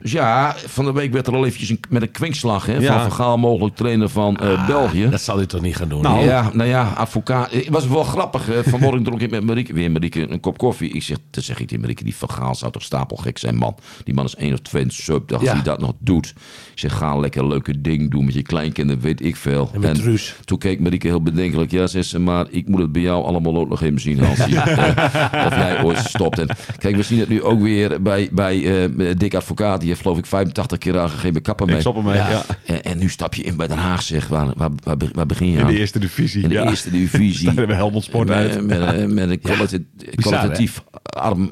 Dus 0.00 0.12
ja, 0.12 0.54
van 0.66 0.84
de 0.84 0.92
week 0.92 1.12
werd 1.12 1.26
er 1.26 1.34
al 1.34 1.44
eventjes 1.46 1.68
een, 1.68 1.80
met 1.88 2.02
een 2.02 2.10
kwinkslag 2.10 2.66
hè, 2.66 2.76
Ja. 2.78 2.92
van 2.92 3.02
Vergaal 3.02 3.38
mogelijk 3.38 3.76
trainer 3.76 4.08
van 4.08 4.36
eh, 4.36 4.66
België. 4.66 5.08
Dat 5.10 5.20
zal 5.20 5.36
hij 5.36 5.46
toch 5.46 5.60
niet 5.60 5.76
gaan 5.76 5.88
doen? 5.88 6.02
Nou, 6.02 6.24
Ja, 6.24 6.50
nou 6.52 6.68
ja, 6.68 6.92
advocaat. 6.96 7.50
Het 7.50 7.68
was 7.68 7.86
wel 7.88 8.02
grappig. 8.04 8.50
eh, 8.50 8.58
Vanmorgen 8.62 9.02
dronk 9.04 9.20
ik 9.20 9.30
met 9.30 9.44
Marieke, 9.44 9.72
weer 9.72 9.90
Marieke, 9.90 10.30
een 10.30 10.40
kop 10.40 10.58
koffie. 10.58 10.90
Ik 10.92 11.02
zeg, 11.02 11.16
dan 11.30 11.42
zeg 11.42 11.60
ik 11.60 11.66
tegen 11.66 11.80
Marieke, 11.80 12.04
die 12.04 12.14
vergaal 12.16 12.54
zou 12.54 12.72
toch 12.72 12.82
stapelgek 12.82 13.38
zijn, 13.38 13.56
man. 13.56 13.74
Die 14.04 14.14
man 14.14 14.24
is 14.24 14.34
één 14.34 14.52
of 14.52 14.58
twee 14.60 14.84
sub, 14.88 15.28
dat 15.28 15.40
Ja. 15.40 15.52
hij 15.52 15.62
dat 15.62 15.80
nog 15.80 15.92
doet. 15.98 16.26
Ik 16.72 16.78
zeg, 16.78 16.96
ga 16.96 17.16
lekker 17.16 17.46
leuke 17.46 17.80
ding 17.80 18.10
doen 18.10 18.24
met 18.24 18.34
je 18.34 18.42
kleinkinderen, 18.42 19.02
weet 19.02 19.24
ik 19.24 19.36
veel. 19.36 19.70
En 19.72 19.80
met 19.80 19.94
Truus. 19.94 20.34
toen 20.44 20.58
keek 20.58 20.80
Marieke 20.82 21.06
heel 21.06 21.22
bedenkelijk. 21.22 21.70
Ja, 21.70 21.86
zegt 21.86 22.06
ze, 22.06 22.18
maar 22.18 22.46
ik 22.50 22.68
moet 22.68 22.80
het 22.80 22.92
bij 22.92 23.02
jou 23.02 23.24
allemaal 23.24 23.56
ook 23.56 23.68
nog 23.68 23.82
even 23.82 24.00
zien, 24.00 24.18
Hansie. 24.18 24.56
Eh, 24.72 25.46
of 25.46 25.54
jij 25.56 25.82
ooit 25.82 25.98
stopt. 25.98 26.38
En 26.38 26.46
kijk, 26.78 26.96
we 26.96 27.02
zien 27.02 27.18
het 27.18 27.28
nu 27.28 27.42
ook 27.42 27.60
weer 27.60 28.02
bij, 28.02 28.28
bij 28.32 28.84
eh, 28.84 29.10
Dick 29.16 29.34
Advocaat. 29.34 29.80
Die 29.80 29.88
heeft 29.88 30.00
geloof 30.00 30.18
ik 30.18 30.26
85 30.26 30.78
keer 30.78 30.98
aangegeven 30.98 31.42
kappen 31.42 31.66
mee. 31.66 31.74
Ik 31.74 31.80
stop 31.80 31.96
ermee, 31.96 32.14
ja. 32.14 32.42
En, 32.64 32.82
en 32.82 32.98
nu 32.98 33.08
stap 33.08 33.34
je 33.34 33.42
in 33.42 33.56
bij 33.56 33.66
Den 33.66 33.78
Haag, 33.78 34.02
zeg. 34.02 34.28
Waar, 34.28 34.46
waar, 34.56 34.70
waar, 34.82 34.96
waar 35.12 35.26
begin 35.26 35.50
je 35.50 35.58
In 35.58 35.66
de 35.66 35.78
eerste 35.78 35.98
divisie. 35.98 36.42
In 36.42 36.48
de 36.48 36.54
ja. 36.54 36.68
eerste 36.68 36.90
divisie. 36.90 37.46
Daar 37.46 37.54
hebben 37.56 37.76
Helmond 37.76 38.04
Sport 38.04 38.28
met, 38.28 38.36
uit. 38.36 38.66
Met, 38.66 38.80
eh, 38.80 39.06
met 39.06 39.30
een 39.30 39.40
kwalita- 39.40 39.78
kwalitatief 40.14 40.82
arm, 41.02 41.50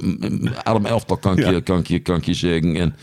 arm 0.62 0.86
elftal, 0.86 1.16
kan 1.16 1.38
ik, 1.38 1.44
Ja. 1.44 1.50
je, 1.50 1.60
kan, 1.60 1.78
ik 1.78 1.86
je, 1.86 1.98
kan 1.98 2.16
ik 2.16 2.24
je 2.24 2.34
zeggen. 2.34 2.76
En, 2.76 2.94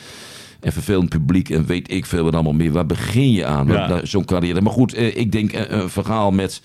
en 0.60 0.72
vervelend 0.74 1.10
publiek 1.10 1.49
en 1.49 1.66
weet 1.66 1.91
ik 1.91 2.05
veel 2.05 2.24
wat 2.24 2.34
allemaal 2.34 2.53
meer. 2.53 2.72
Waar 2.72 2.86
begin 2.86 3.32
je 3.32 3.45
aan? 3.45 3.68
Ja. 3.68 3.99
Zo'n 4.03 4.26
carrière. 4.26 4.62
Maar 4.62 4.74
goed, 4.74 4.93
eh, 4.93 5.16
ik 5.18 5.32
denk 5.32 5.51
eh, 5.51 5.62
een 5.80 5.89
verhaal 5.89 6.32
met... 6.32 6.62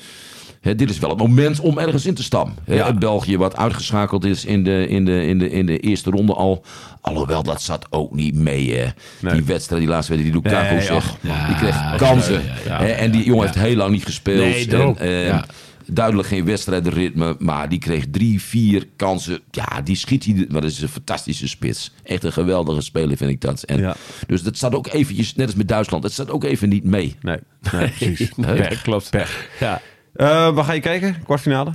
Hè, 0.61 0.75
dit 0.75 0.91
is 0.91 0.99
wel 0.99 1.11
het 1.11 1.19
moment 1.19 1.61
om 1.61 1.79
ergens 1.79 2.07
in 2.07 2.15
te 2.15 2.23
stammen. 2.23 2.55
Ja. 2.67 2.93
België 2.93 3.37
wat 3.37 3.57
uitgeschakeld 3.57 4.25
is 4.25 4.45
in 4.45 4.65
de, 4.65 4.89
in, 4.89 5.05
de, 5.05 5.27
in, 5.27 5.39
de, 5.39 5.51
in 5.51 5.67
de 5.67 5.79
eerste 5.79 6.11
ronde 6.11 6.35
al. 6.35 6.65
Alhoewel, 7.01 7.43
dat 7.43 7.63
zat 7.63 7.87
ook 7.91 8.15
niet 8.15 8.35
mee. 8.35 8.75
hè. 8.75 8.87
Nee. 9.21 9.33
Die 9.33 9.45
wedstrijd, 9.45 9.81
die 9.83 9.91
laatste 9.91 10.13
wedstrijd, 10.15 10.43
die 10.45 10.51
Lukaku 10.51 10.75
Nee, 10.75 10.85
zegt. 10.85 11.17
ja, 11.21 11.47
die 11.47 11.57
kreeg 11.57 11.97
kansen. 11.97 12.43
ja, 12.65 12.81
en 12.81 13.11
die 13.11 13.25
jongen 13.25 13.43
heeft 13.43 13.59
heel 13.59 13.77
lang 13.77 13.91
niet 13.93 14.05
gespeeld. 14.05 14.69
Nee. 14.71 15.25
En. 15.29 15.45
Duidelijk 15.87 16.29
geen 16.29 16.45
wedstrijdritme, 16.45 17.37
maar 17.39 17.69
die 17.69 17.79
kreeg 17.79 18.05
drie, 18.11 18.41
vier 18.43 18.87
kansen. 18.97 19.41
Ja, 19.51 19.81
die 19.85 19.97
schiet 19.97 20.25
hij. 20.25 20.47
Maar 20.51 20.61
dat 20.61 20.71
is 20.71 20.81
een 20.83 20.89
fantastische 20.89 21.49
spits. 21.49 21.93
Echt 22.03 22.25
een 22.25 22.33
geweldige 22.33 22.81
speler, 22.81 23.17
vind 23.17 23.31
ik 23.31 23.41
dat. 23.41 23.63
En 23.63 23.79
Ja. 23.79 23.97
Dus 24.27 24.43
dat 24.43 24.57
staat 24.57 24.75
ook 24.75 24.87
eventjes, 24.93 25.35
net 25.35 25.47
als 25.47 25.55
met 25.55 25.69
Duitsland, 25.69 26.03
het 26.05 26.13
staat 26.13 26.31
ook 26.31 26.45
even 26.45 26.69
niet 26.69 26.85
mee. 26.85 27.17
Nee, 27.23 27.39
nee 27.73 27.89
precies. 27.91 28.31
Nee. 28.37 28.57
Pech. 28.57 28.83
klopt. 28.83 29.11
Pech. 29.11 29.49
Ja. 29.61 29.81
Eh, 30.15 30.55
waar 30.55 30.65
ga 30.65 30.73
je 30.73 30.81
kijken? 30.81 31.23
Kwartfinale? 31.25 31.73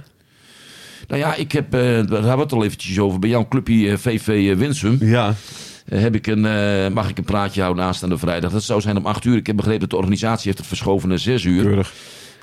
Nou 1.07 1.21
ja, 1.21 1.35
ik 1.35 1.51
heb, 1.51 1.73
eh, 1.73 1.79
daar 1.81 1.95
hebben 2.07 2.35
we 2.35 2.41
het 2.41 2.53
al 2.53 2.63
eventjes 2.63 2.99
over, 2.99 3.19
bij 3.19 3.29
jouw 3.29 3.47
clubje 3.47 3.89
eh, 3.91 3.97
VV 3.97 4.55
Winsum. 4.57 4.97
Ja. 4.99 5.33
eh, 5.85 5.99
heb 5.99 6.15
ik 6.15 6.27
een, 6.27 6.45
eh, 6.45 6.87
mag 6.93 7.09
ik 7.09 7.17
een 7.17 7.23
praatje 7.23 7.61
houden 7.61 7.83
aanstaande 7.83 8.17
vrijdag. 8.17 8.51
Dat 8.51 8.63
zou 8.63 8.81
zijn 8.81 8.97
om 8.97 9.05
8 9.05 9.25
uur. 9.25 9.35
Ik 9.35 9.47
heb 9.47 9.55
begrepen 9.55 9.79
dat 9.79 9.89
de 9.89 9.95
organisatie 9.97 10.45
heeft 10.45 10.57
het 10.57 10.67
verschoven 10.67 11.09
naar 11.09 11.19
6 11.19 11.43
uur. 11.43 11.63
Keurig. 11.63 11.93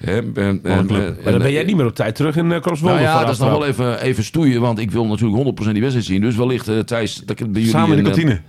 Hè, 0.00 0.16
en- 0.16 0.32
en- 0.34 0.60
een 0.64 0.86
club. 0.86 1.00
en- 1.06 1.16
Maar 1.22 1.32
dan 1.32 1.42
ben 1.42 1.52
jij 1.52 1.64
niet 1.64 1.76
meer 1.76 1.86
op 1.86 1.94
tijd 1.94 2.14
terug 2.14 2.36
in 2.36 2.50
uh, 2.50 2.58
Nou 2.82 3.00
ja, 3.00 3.20
dat 3.24 3.30
is 3.32 3.38
nog 3.38 3.50
wel 3.50 3.66
even, 3.66 4.00
even 4.00 4.24
stoeien, 4.24 4.60
want 4.60 4.78
ik 4.78 4.90
wil 4.90 5.06
natuurlijk 5.06 5.36
100% 5.36 5.72
die 5.72 5.80
wedstrijd 5.80 6.04
zien. 6.06 6.20
Dus 6.20 6.36
wellicht, 6.36 6.68
eh 6.68 6.78
Thijs, 6.78 7.14
dat 7.16 7.30
ik 7.30 7.38
het 7.38 7.52
bij 7.52 7.60
jullie... 7.62 7.76
Samen 7.76 7.98
in 7.98 8.04
de 8.04 8.10
eh, 8.10 8.16
kantine. 8.16 8.40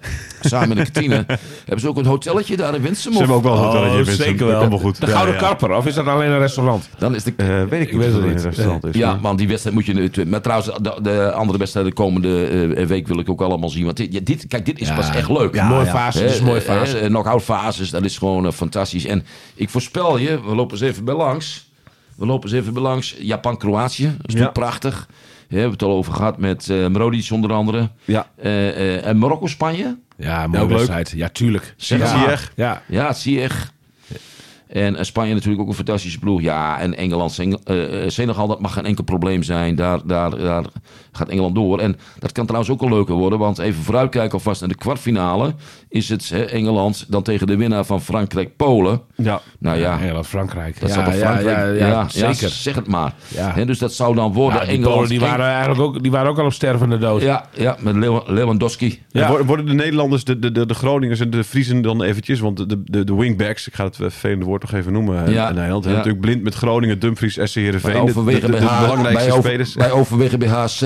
samen 0.50 0.70
in 0.78 0.84
de 0.84 0.91
kantine. 0.91 1.16
Hebben 1.66 1.80
ze 1.80 1.88
ook 1.88 1.98
een 1.98 2.06
hotelletje 2.06 2.58
daar 2.58 2.76
in 2.76 2.82
Winsum? 2.82 3.12
Ze 3.12 3.18
hebben 3.18 3.36
ook 3.36 3.43
wel 3.43 3.54
een 3.54 3.60
hotelletje 3.60 3.93
in 3.96 4.00
Oh, 4.00 4.06
Winsum. 4.06 4.26
zeker 4.26 4.48
Dat 4.48 4.60
wel. 4.60 4.70
wel 4.70 4.80
goed. 4.80 5.00
De 5.02 5.06
Ja, 5.08 5.12
Gouden 5.14 5.34
ja. 5.36 5.39
Karper, 5.41 5.72
of 5.76 5.86
is 5.86 5.93
dat 5.93 6.08
alleen 6.08 6.32
een 6.32 6.39
restaurant? 6.39 6.89
Dan 6.98 7.16
is 7.16 7.24
de... 7.24 7.34
Eh, 7.36 7.48
weet 7.48 7.82
ik 7.82 7.91
niet 7.91 8.02
weet 8.04 8.14
het 8.14 8.22
niet. 8.26 8.36
een 8.38 8.41
restaurant 8.43 8.84
is. 8.86 8.96
ja, 8.96 9.18
man, 9.22 9.36
die 9.36 9.48
wedstrijd 9.48 9.76
moet 9.76 9.86
je 9.86 9.93
nu... 9.93 10.12
Maar 10.28 10.41
trouwens, 10.41 10.70
de, 10.82 10.93
de 11.02 11.32
andere 11.32 11.58
wedstrijden 11.58 11.91
de 11.96 12.02
komende 12.02 12.46
eh, 12.76 12.86
week 12.86 13.08
wil 13.08 13.20
ik 13.20 13.30
ook 13.30 13.41
allemaal 13.41 13.70
zien. 13.70 13.86
Want 13.86 13.98
dit, 13.98 14.14
ja, 14.14 14.20
dit, 14.24 14.46
kijk, 14.48 14.66
dit 14.66 14.80
is 14.80 14.88
Ja. 14.88 14.96
pas 14.96 15.10
echt 15.10 15.30
leuk. 15.30 15.54
Ja, 15.56 15.68
mooie 15.68 15.86
ja. 15.86 15.91
fase, 15.91 16.26
is 16.26 16.41
mooie 16.41 16.60
eh, 16.60 16.66
fase. 16.66 16.98
eh, 16.98 17.08
Knock-out 17.08 17.43
fases, 17.43 17.89
dat 17.89 18.04
is 18.04 18.18
gewoon 18.18 18.46
eh, 18.46 18.52
fantastisch. 18.52 19.06
En 19.06 19.24
ik 19.56 19.70
voorspel 19.70 20.18
je, 20.18 20.39
we 20.48 20.56
lopen 20.56 20.78
eens 20.78 20.88
even 20.88 21.06
bij 21.06 21.14
langs. 21.36 21.70
We 22.16 22.26
lopen 22.26 22.50
eens 22.50 22.60
even 22.68 22.82
langs. 22.82 23.16
Japan-Kroatië, 23.20 24.16
dat 24.22 24.34
is 24.36 24.40
Ja. 24.40 24.48
prachtig. 24.50 25.08
Hè, 25.10 25.46
we 25.48 25.56
hebben 25.56 25.72
het 25.72 25.84
al 25.84 25.92
over 25.92 26.14
gehad 26.14 26.38
met 26.38 26.70
eh 26.70 26.88
Mrodic 26.88 27.28
onder 27.32 27.52
andere. 27.54 27.90
Ja. 28.06 28.28
Eh, 28.36 28.70
eh, 28.70 29.06
en 29.06 29.18
Marokko-Spanje. 29.18 29.98
Ja, 30.18 30.48
mooie 30.48 30.62
leuk. 30.68 30.70
wedstrijd. 30.76 31.10
Ja, 31.16 31.30
tuurlijk. 31.30 31.74
Zie- 31.78 31.98
ja. 31.98 32.38
Ja. 32.56 32.82
Ja, 32.88 33.08
het 33.08 33.18
zie 33.18 33.36
je 33.36 33.42
echt. 33.42 33.74
En 34.68 34.95
eh, 34.95 35.03
Spanje 35.03 35.34
natuurlijk 35.34 35.61
ook 35.61 35.68
een 35.68 35.74
fantastische 35.76 36.20
ploeg. 36.20 36.41
Ja, 36.41 36.80
en 36.80 36.97
Engeland, 36.97 37.39
eh, 37.39 38.03
eh, 38.03 38.09
Senegal, 38.09 38.47
dat 38.47 38.59
mag 38.59 38.74
geen 38.74 38.86
enkel 38.86 39.03
probleem 39.03 39.43
zijn. 39.43 39.76
Daar, 39.76 39.99
daar, 40.05 40.38
daar 40.38 40.63
gaat 41.11 41.30
Engeland 41.30 41.55
door. 41.55 41.80
En 41.80 41.97
dat 42.20 42.32
kan 42.32 42.45
trouwens 42.45 42.74
ook 42.74 42.82
al 42.82 42.89
leuker 42.89 43.16
worden. 43.16 43.39
Want 43.39 43.57
even 43.57 43.84
vooruitkijken 43.84 44.32
alvast 44.34 44.59
naar 44.59 44.70
de 44.70 44.76
kwartfinale. 44.76 45.53
Is 45.89 46.09
het 46.09 46.30
hè, 46.30 46.43
Engeland 46.43 47.05
dan 47.07 47.24
tegen 47.24 47.47
de 47.47 47.55
winnaar 47.57 47.86
van 47.86 48.01
Frankrijk-Polen. 48.01 49.01
Ja. 49.16 49.41
Nou 49.59 49.78
ja, 49.80 49.99
Engeland, 49.99 50.28
Frankrijk. 50.28 50.80
dat 50.80 50.89
ja, 50.89 50.95
zou 50.95 51.05
toch 51.05 51.16
ja, 51.16 51.20
Frankrijk... 51.20 51.80
Ja, 51.80 51.88
ja, 51.88 52.09
zeker. 52.09 52.49
zeg 52.49 52.76
het 52.76 52.88
maar. 52.88 53.13
Ja. 53.28 53.51
Hè, 53.53 53.66
dus 53.66 53.80
dat 53.80 53.93
zou 53.93 54.16
dan 54.16 54.34
worden 54.34 54.59
Ja, 54.59 54.66
die 54.66 54.74
Engeland... 54.76 54.93
Polen 54.95 55.09
die 55.09 55.20
waren 55.20 55.45
eigenlijk 55.45 55.82
ook, 55.82 56.01
die 56.03 56.11
waren 56.11 56.30
ook 56.30 56.39
al 56.39 56.45
op 56.45 56.53
stervende 56.53 56.97
dood. 56.97 57.22
Ja, 57.22 57.45
ja, 57.53 57.78
met 57.80 57.95
Lew- 57.95 58.28
Lewandowski. 58.30 59.01
En 59.11 59.22
Ja. 59.22 59.28
worden- 59.28 59.47
Worden 59.47 59.66
de 59.66 59.74
Nederlanders, 59.74 60.24
de, 60.24 60.39
de, 60.39 60.51
de, 60.51 60.66
de 60.66 60.74
Groningers 60.74 61.20
en 61.20 61.30
de 61.30 61.43
Friesen 61.43 61.82
dan 61.82 62.03
eventjes, 62.03 62.39
want 62.39 62.57
de, 62.70 62.84
de, 62.84 63.03
de 63.03 63.16
wingbacks, 63.16 63.68
ik 63.68 63.74
ga 63.76 63.84
het 63.84 63.95
vervelende 63.95 64.45
woord 64.45 64.55
nog 64.62 64.74
even 64.74 64.93
noemen, 64.93 65.32
Ja. 65.32 65.49
in 65.49 65.56
Nederland, 65.56 65.84
Ja. 65.86 65.91
natuurlijk 65.91 66.20
blind 66.20 66.43
met 66.43 66.53
Groningen, 66.56 66.99
Dumfries, 66.99 67.34
SC 67.43 67.56
Heerenveen, 67.56 67.91
de, 67.91 67.97
de, 67.99 68.03
de, 68.06 68.10
overwegen, 68.12 68.51
de 68.51 68.58
bij, 68.58 68.66
H- 68.68 68.82
belangrijkste 68.82 69.32
over- 69.32 69.43
spelers. 69.49 69.74
wij 69.76 69.91
overwegen 69.91 70.39
bij 70.39 70.47
HSC 70.47 70.86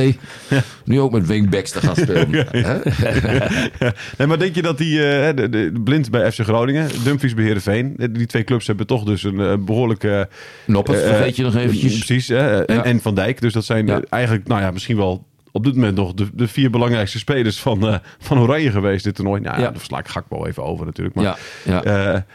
nu 0.85 0.99
ook 0.99 1.11
met 1.11 1.27
wingbacks 1.27 1.71
te 1.71 1.79
gaan 1.79 1.95
spelen. 1.95 2.47
Nee, 4.17 4.27
maar 4.27 4.39
denk 4.39 4.55
je 4.55 4.61
dat 4.61 4.77
die 4.77 5.07
eh, 5.09 5.35
de, 5.35 5.49
de, 5.49 5.71
blind 5.83 6.11
bij 6.11 6.31
FC 6.31 6.39
Groningen, 6.39 6.89
Dumfries 7.03 7.33
bij 7.33 7.43
Heerenveen, 7.43 7.95
die 8.11 8.25
twee 8.25 8.43
clubs 8.43 8.67
hebben 8.67 8.87
toch 8.87 9.03
dus 9.03 9.23
een 9.23 9.39
eh, 9.39 9.53
behoorlijke... 9.59 10.27
Noppert, 10.65 11.01
eh, 11.01 11.07
vergeet 11.07 11.35
je 11.35 11.43
nog 11.43 11.55
eventjes. 11.55 11.97
Precies, 12.05 12.29
en, 12.29 12.65
en 12.83 13.01
Van 13.01 13.15
Dijk. 13.15 13.41
Dus 13.41 13.53
dat 13.53 13.65
zijn 13.65 14.05
eigenlijk, 14.09 14.47
nou 14.47 14.61
ja, 14.61 14.71
misschien 14.71 14.97
wel 14.97 15.27
op 15.51 15.63
dit 15.63 15.75
moment 15.75 15.95
nog 15.95 16.13
de, 16.13 16.27
de 16.33 16.47
vier 16.47 16.69
belangrijkste 16.69 17.17
spelers 17.17 17.59
van, 17.59 17.87
eh, 17.87 17.95
van 18.19 18.39
Oranje 18.39 18.71
geweest 18.71 19.03
dit 19.03 19.15
toernooi. 19.15 19.41
Nou 19.41 19.55
ja, 19.57 19.61
Ja. 19.63 19.71
daar 19.71 19.81
sla 19.81 19.99
ik 19.99 20.07
Gakpo 20.07 20.45
even 20.45 20.63
over 20.63 20.85
natuurlijk. 20.85 21.15
Maar, 21.15 21.23
Ja, 21.25 21.81
ja. 21.83 22.25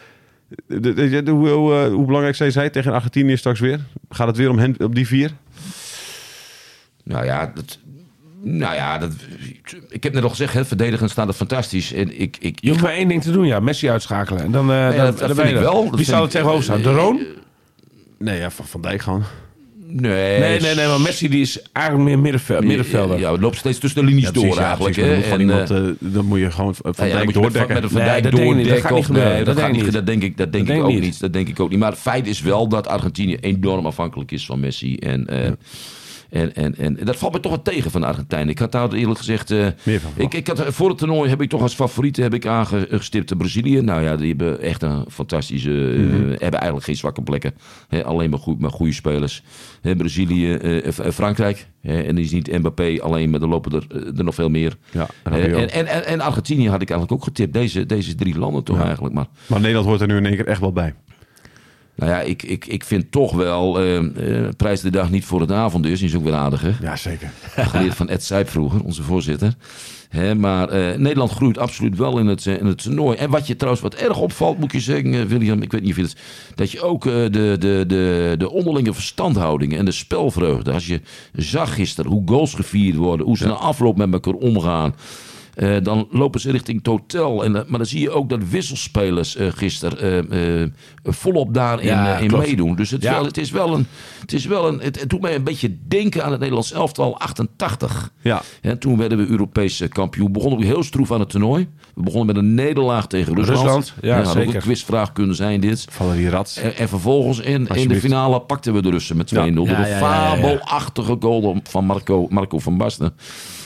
De, 0.67 0.81
de, 0.93 1.23
de- 1.23 1.31
hoe, 1.31 1.49
hoe, 1.49 1.75
eh, 1.75 1.93
hoe 1.93 2.07
belangrijk 2.07 2.37
zijn 2.37 2.53
zij 2.53 2.71
tegen 2.71 2.93
Argentinië 2.93 3.37
straks 3.37 3.61
weer? 3.61 3.81
Gaat 4.11 4.27
het 4.27 4.37
weer 4.37 4.51
om 4.51 4.59
hen, 4.59 4.75
op 4.79 4.95
die 4.95 5.07
vier? 5.07 5.31
Nou 7.05 7.25
ja, 7.25 7.53
dat, 7.55 7.79
nou 8.43 8.75
ja 8.75 8.99
dat, 8.99 9.13
ik 9.89 10.03
heb 10.03 10.13
net 10.13 10.23
al 10.23 10.29
gezegd, 10.29 10.55
hè, 10.55 10.65
verdedigend 10.65 11.11
staat 11.11 11.27
het 11.27 11.37
fantastisch. 11.37 11.93
En 11.93 12.21
ik, 12.21 12.37
ik, 12.41 12.59
Je 12.61 12.69
hoeft 12.71 12.83
maar 12.83 12.93
één 12.93 13.09
ding 13.09 13.23
te 13.23 13.31
doen, 13.33 13.47
ja. 13.47 13.61
Messi 13.61 13.91
uitschakelen. 13.91 14.43
En 14.43 14.51
dan, 14.53 14.71
eh 14.73 14.89
Nee, 14.89 14.97
dan, 14.97 15.07
dat- 15.07 15.19
dat 15.19 15.27
dan 15.29 15.37
vind 15.37 15.49
ik 15.49 15.63
wel. 15.63 15.85
Dat 15.91 15.95
Wie 15.97 16.05
zou 16.05 16.25
ik- 16.25 16.31
tegenover 16.31 16.63
staan? 16.63 16.83
De 16.83 16.93
Roon? 16.93 17.21
Nee, 18.19 18.39
ja, 18.39 18.51
van, 18.51 18.67
van 18.67 18.81
Dijk 18.81 19.03
gewoon. 19.03 19.23
Nee, 20.01 20.39
Nee, 20.39 20.61
nee, 20.61 20.75
nee. 20.75 20.87
Maar 20.87 21.01
Messi 21.01 21.29
die 21.29 21.41
is 21.41 21.63
eigenlijk 21.73 22.07
meer 22.09 22.19
middenvel, 22.19 22.61
middenvelder. 22.61 23.19
Ja, 23.19 23.33
het 23.33 23.41
loopt 23.41 23.57
steeds 23.57 23.79
tussen 23.79 24.01
de 24.01 24.07
linies 24.07 24.25
Ja, 24.25 24.31
door 24.31 24.43
precies, 24.43 24.59
ja, 24.61 24.67
eigenlijk. 24.67 24.97
hè. 24.97 25.03
dan 25.03 25.23
En, 25.23 25.33
eh, 25.33 25.41
iemand, 25.41 25.71
eh, 25.71 26.13
dan 26.13 26.25
moet 26.25 26.39
je 26.39 26.51
gewoon 26.51 26.75
van 26.75 26.93
ja, 27.09 27.13
Dijk 27.15 27.25
moet 27.25 27.35
je 27.35 27.41
met- 27.41 27.53
doordekken. 27.53 27.75
Met 27.75 27.83
een 27.83 27.91
Van 27.91 27.99
Nee, 28.01 28.09
Dijk 28.09 28.23
dat 28.23 28.33
denk 28.33 28.51
ik 28.51 28.57
niet. 28.57 28.69
Dat 28.69 28.75
doordekken 28.83 29.05
gaat 29.05 29.09
niet 29.09 29.25
nee, 29.35 29.45
dat 29.45 29.59
gaat 29.59 29.73
niet. 29.73 29.93
Dat 29.93 30.07
denk 30.07 30.23
ik, 30.23 30.37
dat 30.37 30.53
denk 30.53 30.67
Dat 30.67 30.77
ik 30.77 30.83
denk 30.83 30.95
ook 30.95 31.01
niet. 31.01 31.21
Dat 31.21 31.33
denk 31.33 31.49
ik 31.49 31.61
ook 31.61 31.71
niet. 31.71 31.79
Maar 31.79 31.91
het 31.91 32.01
feit 32.01 32.27
is 32.27 32.41
wel 32.41 32.69
dat 32.69 32.87
Argentinië 32.89 33.37
enorm 33.41 33.87
afhankelijk 33.87 34.33
is 34.33 34.47
van 34.47 34.61
Messi. 34.61 34.97
En, 34.97 35.27
eh, 35.27 35.51
en, 36.35 36.55
en, 36.55 36.77
en 36.77 36.99
dat 37.05 37.17
valt 37.17 37.33
me 37.33 37.41
toch 37.41 37.53
wat 37.53 37.65
tegen 37.65 37.91
van 37.91 38.05
Argentijnen. 38.05 38.49
Ik 38.49 38.59
had 38.59 38.73
daar 38.73 38.93
eerlijk 38.93 39.19
gezegd... 39.19 39.51
eh, 39.51 39.67
Meer 39.83 40.01
van 40.01 40.11
ik, 40.17 40.35
ik 40.35 40.47
had, 40.47 40.65
voor 40.75 40.89
het 40.89 40.99
toernooi 40.99 41.29
heb 41.31 41.41
ik 41.43 41.49
toch 41.49 41.63
als 41.63 41.75
favoriete 41.75 42.23
heb 42.23 42.35
ik 42.35 42.47
aangestipt 42.47 43.29
de 43.29 43.37
Brazilië. 43.37 43.81
Nou 43.81 44.03
ja, 44.03 44.17
die 44.17 44.29
hebben 44.29 44.61
echt 44.61 44.83
een 44.83 45.05
fantastische... 45.09 45.71
eh, 45.71 45.99
Mhm. 45.99 46.29
hebben 46.29 46.51
eigenlijk 46.61 46.85
geen 46.85 46.97
zwakke 46.97 47.23
plekken. 47.23 47.55
Alleen 48.05 48.31
maar, 48.31 48.39
goed, 48.39 48.61
maar 48.61 48.71
goede 48.71 48.93
spelers. 48.93 49.43
Hè, 49.81 49.97
Brazilië, 49.97 50.53
eh, 50.55 50.87
eh, 50.99 51.11
Frankrijk. 51.13 51.67
En 51.83 52.15
die 52.15 52.25
is 52.25 52.31
niet 52.31 52.59
Mbappé 52.59 52.97
alleen, 53.01 53.31
maar 53.31 53.41
er 53.41 53.49
lopen 53.49 53.73
er, 53.73 53.87
eh, 54.03 54.19
er 54.19 54.25
nog 54.25 54.35
veel 54.35 54.49
meer. 54.51 54.77
Ja, 54.91 55.07
Eh, 55.23 55.45
en, 55.45 55.71
en, 55.71 55.87
en, 55.87 56.07
en 56.07 56.21
Argentinië 56.21 56.69
had 56.69 56.83
ik 56.83 56.91
eigenlijk 56.91 57.13
ook 57.21 57.25
getipt. 57.25 57.53
Deze, 57.53 57.87
deze 57.87 58.15
drie 58.15 58.39
landen 58.39 58.65
toch 58.65 58.79
Ja. 58.79 58.85
eigenlijk. 58.85 59.15
Maar 59.15 59.27
Maar 59.47 59.61
Nederland 59.61 59.87
hoort 59.87 60.01
er 60.01 60.07
nu 60.07 60.17
in 60.17 60.27
één 60.27 60.37
keer 60.37 60.47
echt 60.47 60.61
wel 60.61 60.73
bij. 60.73 60.95
Nou 61.97 62.11
ja, 62.11 62.21
ik, 62.21 62.43
ik, 62.43 62.67
ik 62.67 62.85
vind 62.85 63.13
toch 63.13 63.33
wel, 63.33 63.81
eh, 63.81 63.97
eh, 63.97 64.49
prijs 64.57 64.81
de 64.81 64.91
dag 64.91 65.11
niet 65.11 65.25
voor 65.25 65.41
het 65.41 65.53
avond 65.53 65.85
dus. 65.85 65.99
Die 65.99 66.09
is 66.09 66.17
ook 66.17 66.25
weer 66.25 66.35
aardig, 66.35 66.61
hè? 66.61 66.71
Ja, 66.81 66.97
zeker. 66.97 67.31
Geleerd 67.57 67.95
van 67.95 68.09
Ed 68.09 68.25
Sijp 68.25 68.49
vroeger, 68.49 68.85
onze 68.85 69.03
voorzitter. 69.03 69.55
Hè, 70.09 70.35
maar 70.35 70.69
eh, 70.69 70.99
Nederland 70.99 71.31
groeit 71.31 71.59
absoluut 71.59 71.97
wel 71.97 72.19
in 72.19 72.27
het, 72.27 72.47
in 72.47 72.67
het 72.67 72.83
toernooi. 72.83 73.17
En 73.17 73.31
wat 73.31 73.47
je 73.47 73.57
trouwens 73.57 73.83
wat 73.83 73.95
erg 73.95 74.19
opvalt, 74.19 74.59
moet 74.59 74.73
je 74.73 74.81
zeggen, 74.81 75.29
William, 75.29 75.63
ik 75.63 75.73
weet 75.73 75.83
niet 75.83 75.91
of 75.91 75.97
je 75.97 76.03
het... 76.03 76.17
Dat 76.55 76.71
je 76.71 76.81
ook 76.81 77.03
de, 77.03 77.29
de, 77.59 77.85
de, 77.87 78.35
de 78.39 78.51
onderlinge 78.51 78.95
verstandhoudingen 78.95 79.79
en 79.79 79.85
de 79.85 79.93
spelvreugde... 79.93 80.73
Als 80.73 80.87
je 80.87 81.01
zag 81.33 81.75
gisteren 81.75 82.11
hoe 82.11 82.23
goals 82.27 82.55
gevierd 82.55 82.97
worden, 82.97 83.27
hoe 83.27 83.37
ze 83.37 83.47
na 83.47 83.53
afloop 83.53 83.97
met 83.97 84.13
elkaar 84.13 84.35
omgaan... 84.35 84.95
Eh, 85.55 85.77
dan 85.83 86.07
lopen 86.11 86.41
ze 86.41 86.51
richting 86.51 86.79
het 86.79 86.87
hotel. 86.87 87.45
En, 87.45 87.57
eh, 87.57 87.63
maar 87.67 87.79
dan 87.79 87.89
zie 87.89 88.01
je 88.01 88.11
ook 88.11 88.29
dat 88.29 88.41
wisselspelers 88.49 89.37
eh 89.37 89.47
gisteren 89.55 90.73
volop 91.03 91.55
daarin 91.55 91.87
Ja, 91.87 92.19
in 92.19 92.31
meedoen. 92.31 92.77
Dus 92.77 92.91
het, 92.91 93.03
Ja. 93.03 93.13
wel, 93.13 93.25
het 93.25 93.39
is 93.39 93.51
wel 93.51 93.75
een. 93.75 93.87
Het, 94.21 94.33
is 94.33 94.47
wel 94.47 94.69
een 94.69 94.81
het, 94.81 95.01
het 95.01 95.11
doet 95.11 95.21
mij 95.21 95.35
een 95.35 95.45
beetje 95.45 95.77
denken 95.89 96.25
aan 96.25 96.31
het 96.31 96.39
Nederlands 96.41 96.73
elftal 96.73 97.19
88. 97.19 98.13
Ja. 98.21 98.43
En 98.61 98.79
toen 98.79 98.97
werden 98.99 99.19
we 99.19 99.27
Europees 99.27 99.81
eh, 99.81 99.89
kampioen. 99.89 100.33
Begonnen 100.33 100.59
we 100.59 100.65
heel 100.65 100.83
stroef 100.83 101.13
aan 101.13 101.21
het 101.21 101.29
toernooi. 101.29 101.69
We 101.95 102.03
begonnen 102.03 102.27
met 102.27 102.45
een 102.45 102.55
nederlaag 102.55 103.07
tegen 103.07 103.35
Rusland. 103.35 103.59
Rusland, 103.61 103.95
ja, 104.01 104.17
had 104.17 104.27
ook 104.27 104.33
zeker. 104.33 104.55
een 104.55 104.61
quizvraag 104.61 105.13
kunnen 105.13 105.37
zijn 105.37 105.61
dit. 105.61 105.87
Valerie 105.91 106.29
Rats. 106.29 106.57
En, 106.57 106.77
en 106.77 106.89
vervolgens 106.89 107.39
in, 107.39 107.67
in 107.67 107.89
de 107.89 108.01
finale 108.01 108.41
pakten 108.41 108.75
we 108.75 108.83
de 108.83 108.91
Russen 108.91 109.17
met 109.17 109.35
2-0. 109.35 109.37
Ja. 109.37 109.51
Door 109.51 109.67
Ja, 109.69 109.79
een 109.79 109.89
ja, 109.89 109.99
ja, 109.99 109.99
ja, 109.99 110.35
ja. 110.35 110.37
fabelachtige 110.37 111.17
goal 111.21 111.61
van 111.63 111.85
Marco, 111.85 112.27
Marco 112.31 112.59
van 112.59 112.77
Basten. 112.77 113.15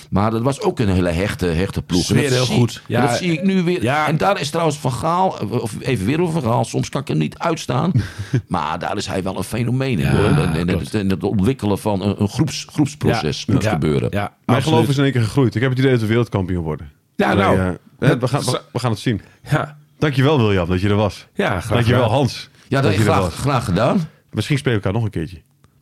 Maar 0.08 0.30
dat 0.30 0.42
was 0.42 0.60
ook 0.60 0.78
een 0.78 0.88
hele 0.88 1.08
hechte, 1.10 1.46
hechte 1.46 1.82
ploeg. 1.82 2.02
Sfeer 2.04 2.30
heel 2.30 2.44
zie- 2.44 2.56
goed. 2.58 2.82
Ja. 2.86 3.00
dat 3.06 3.16
zie 3.16 3.32
ik 3.32 3.42
nu 3.42 3.62
weer. 3.62 3.82
Ja. 3.82 4.06
En 4.06 4.16
daar 4.16 4.40
is 4.40 4.50
trouwens 4.50 4.78
Van 4.78 4.92
Gaal, 4.92 5.28
of 5.50 5.74
even 5.80 6.06
weer 6.06 6.20
over 6.20 6.32
Van 6.42 6.50
Gaal. 6.50 6.64
Soms 6.64 6.88
kan 6.88 7.00
ik 7.00 7.08
hem 7.08 7.18
niet 7.18 7.38
uitstaan. 7.38 7.92
maar 8.48 8.78
daar 8.78 8.96
is 8.96 9.06
hij 9.06 9.22
wel 9.22 9.36
een 9.36 9.44
fenomeen 9.44 9.98
in. 9.98 10.12
Ja. 10.12 10.52
En, 10.54 10.68
het, 10.68 10.94
en 10.94 11.10
het 11.10 11.22
ontwikkelen 11.24 11.78
van 11.78 12.02
een, 12.02 12.14
een 12.22 12.28
groeps, 12.28 12.66
groepsproces 12.72 13.46
moet 13.46 13.62
Ja. 13.62 13.70
gebeuren. 13.70 14.08
Ja, 14.10 14.32
Mijn 14.44 14.62
geloof 14.62 14.88
is 14.88 14.96
in 14.96 15.02
één 15.04 15.12
keer 15.12 15.22
gegroeid. 15.22 15.54
Ik 15.54 15.60
heb 15.60 15.70
het 15.70 15.78
idee 15.78 15.90
dat 15.92 16.00
we 16.00 16.06
wereldkampioen 16.06 16.62
worden. 16.64 16.90
Ja, 17.16 17.36
Wij, 17.36 17.44
nou. 17.46 17.76
eh, 17.98 18.10
we, 18.20 18.28
gaan, 18.28 18.40
we, 18.44 18.60
we 18.72 18.78
gaan 18.78 18.90
het 18.90 19.00
zien. 19.00 19.20
Ja, 19.50 19.76
Dankjewel 19.98 20.38
William 20.42 20.68
dat 20.68 20.80
je 20.80 20.88
er 20.88 20.94
was. 20.94 21.26
ja 21.34 21.48
graag 21.48 21.68
Dankjewel 21.68 22.02
gedaan. 22.02 22.16
Hans. 22.16 22.48
Ja, 22.68 22.80
dat 22.80 22.92
je 22.94 22.98
is 23.00 23.06
er 23.06 23.12
graag, 23.12 23.34
graag 23.34 23.64
gedaan. 23.64 24.08
Misschien 24.30 24.58
spelen 24.58 24.78
we 24.78 24.84
elkaar 24.84 25.00
nog 25.00 25.08
een 25.12 25.14
keertje. 25.20 25.40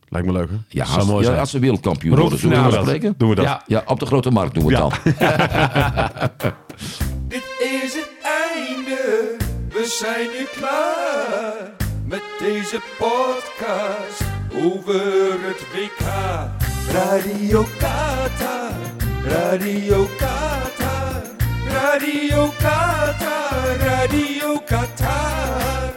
Lijkt 0.09 0.27
me 0.27 0.33
leuk 0.33 0.49
hè? 0.49 0.55
Ja, 0.67 0.85
als, 0.85 1.05
mooi 1.05 1.27
ja, 1.27 1.39
als 1.39 1.51
we 1.51 1.59
wereldkampioen 1.59 2.15
Rond 2.17 2.29
worden, 2.29 2.49
de 2.49 2.55
zullen 2.55 2.71
we 2.71 2.77
afspreken? 2.77 3.13
Doen 3.17 3.29
we 3.29 3.35
dat. 3.35 3.45
Ja. 3.45 3.63
Ja, 3.67 3.81
op 3.85 3.99
de 3.99 4.05
grote 4.05 4.31
markt 4.31 4.53
doen 4.53 4.65
we 4.65 4.75
het 4.75 4.93
Ja. 4.93 5.11
dan. 6.39 6.53
Dit 7.27 7.43
is 7.59 7.93
het 7.93 8.09
einde, 8.23 9.35
we 9.69 9.85
zijn 9.99 10.27
nu 10.37 10.45
klaar 10.59 11.71
met 12.05 12.21
deze 12.39 12.79
podcast 12.97 14.21
over 14.63 15.31
het 15.47 15.59
WK. 15.73 16.05
Radio 16.91 17.65
Qatar, 17.79 18.71
Radio 19.25 20.07
Qatar, 20.17 21.21
Radio 21.69 22.53
Qatar, 22.57 23.77
Radio 23.79 24.59
Qatar. 24.65 25.95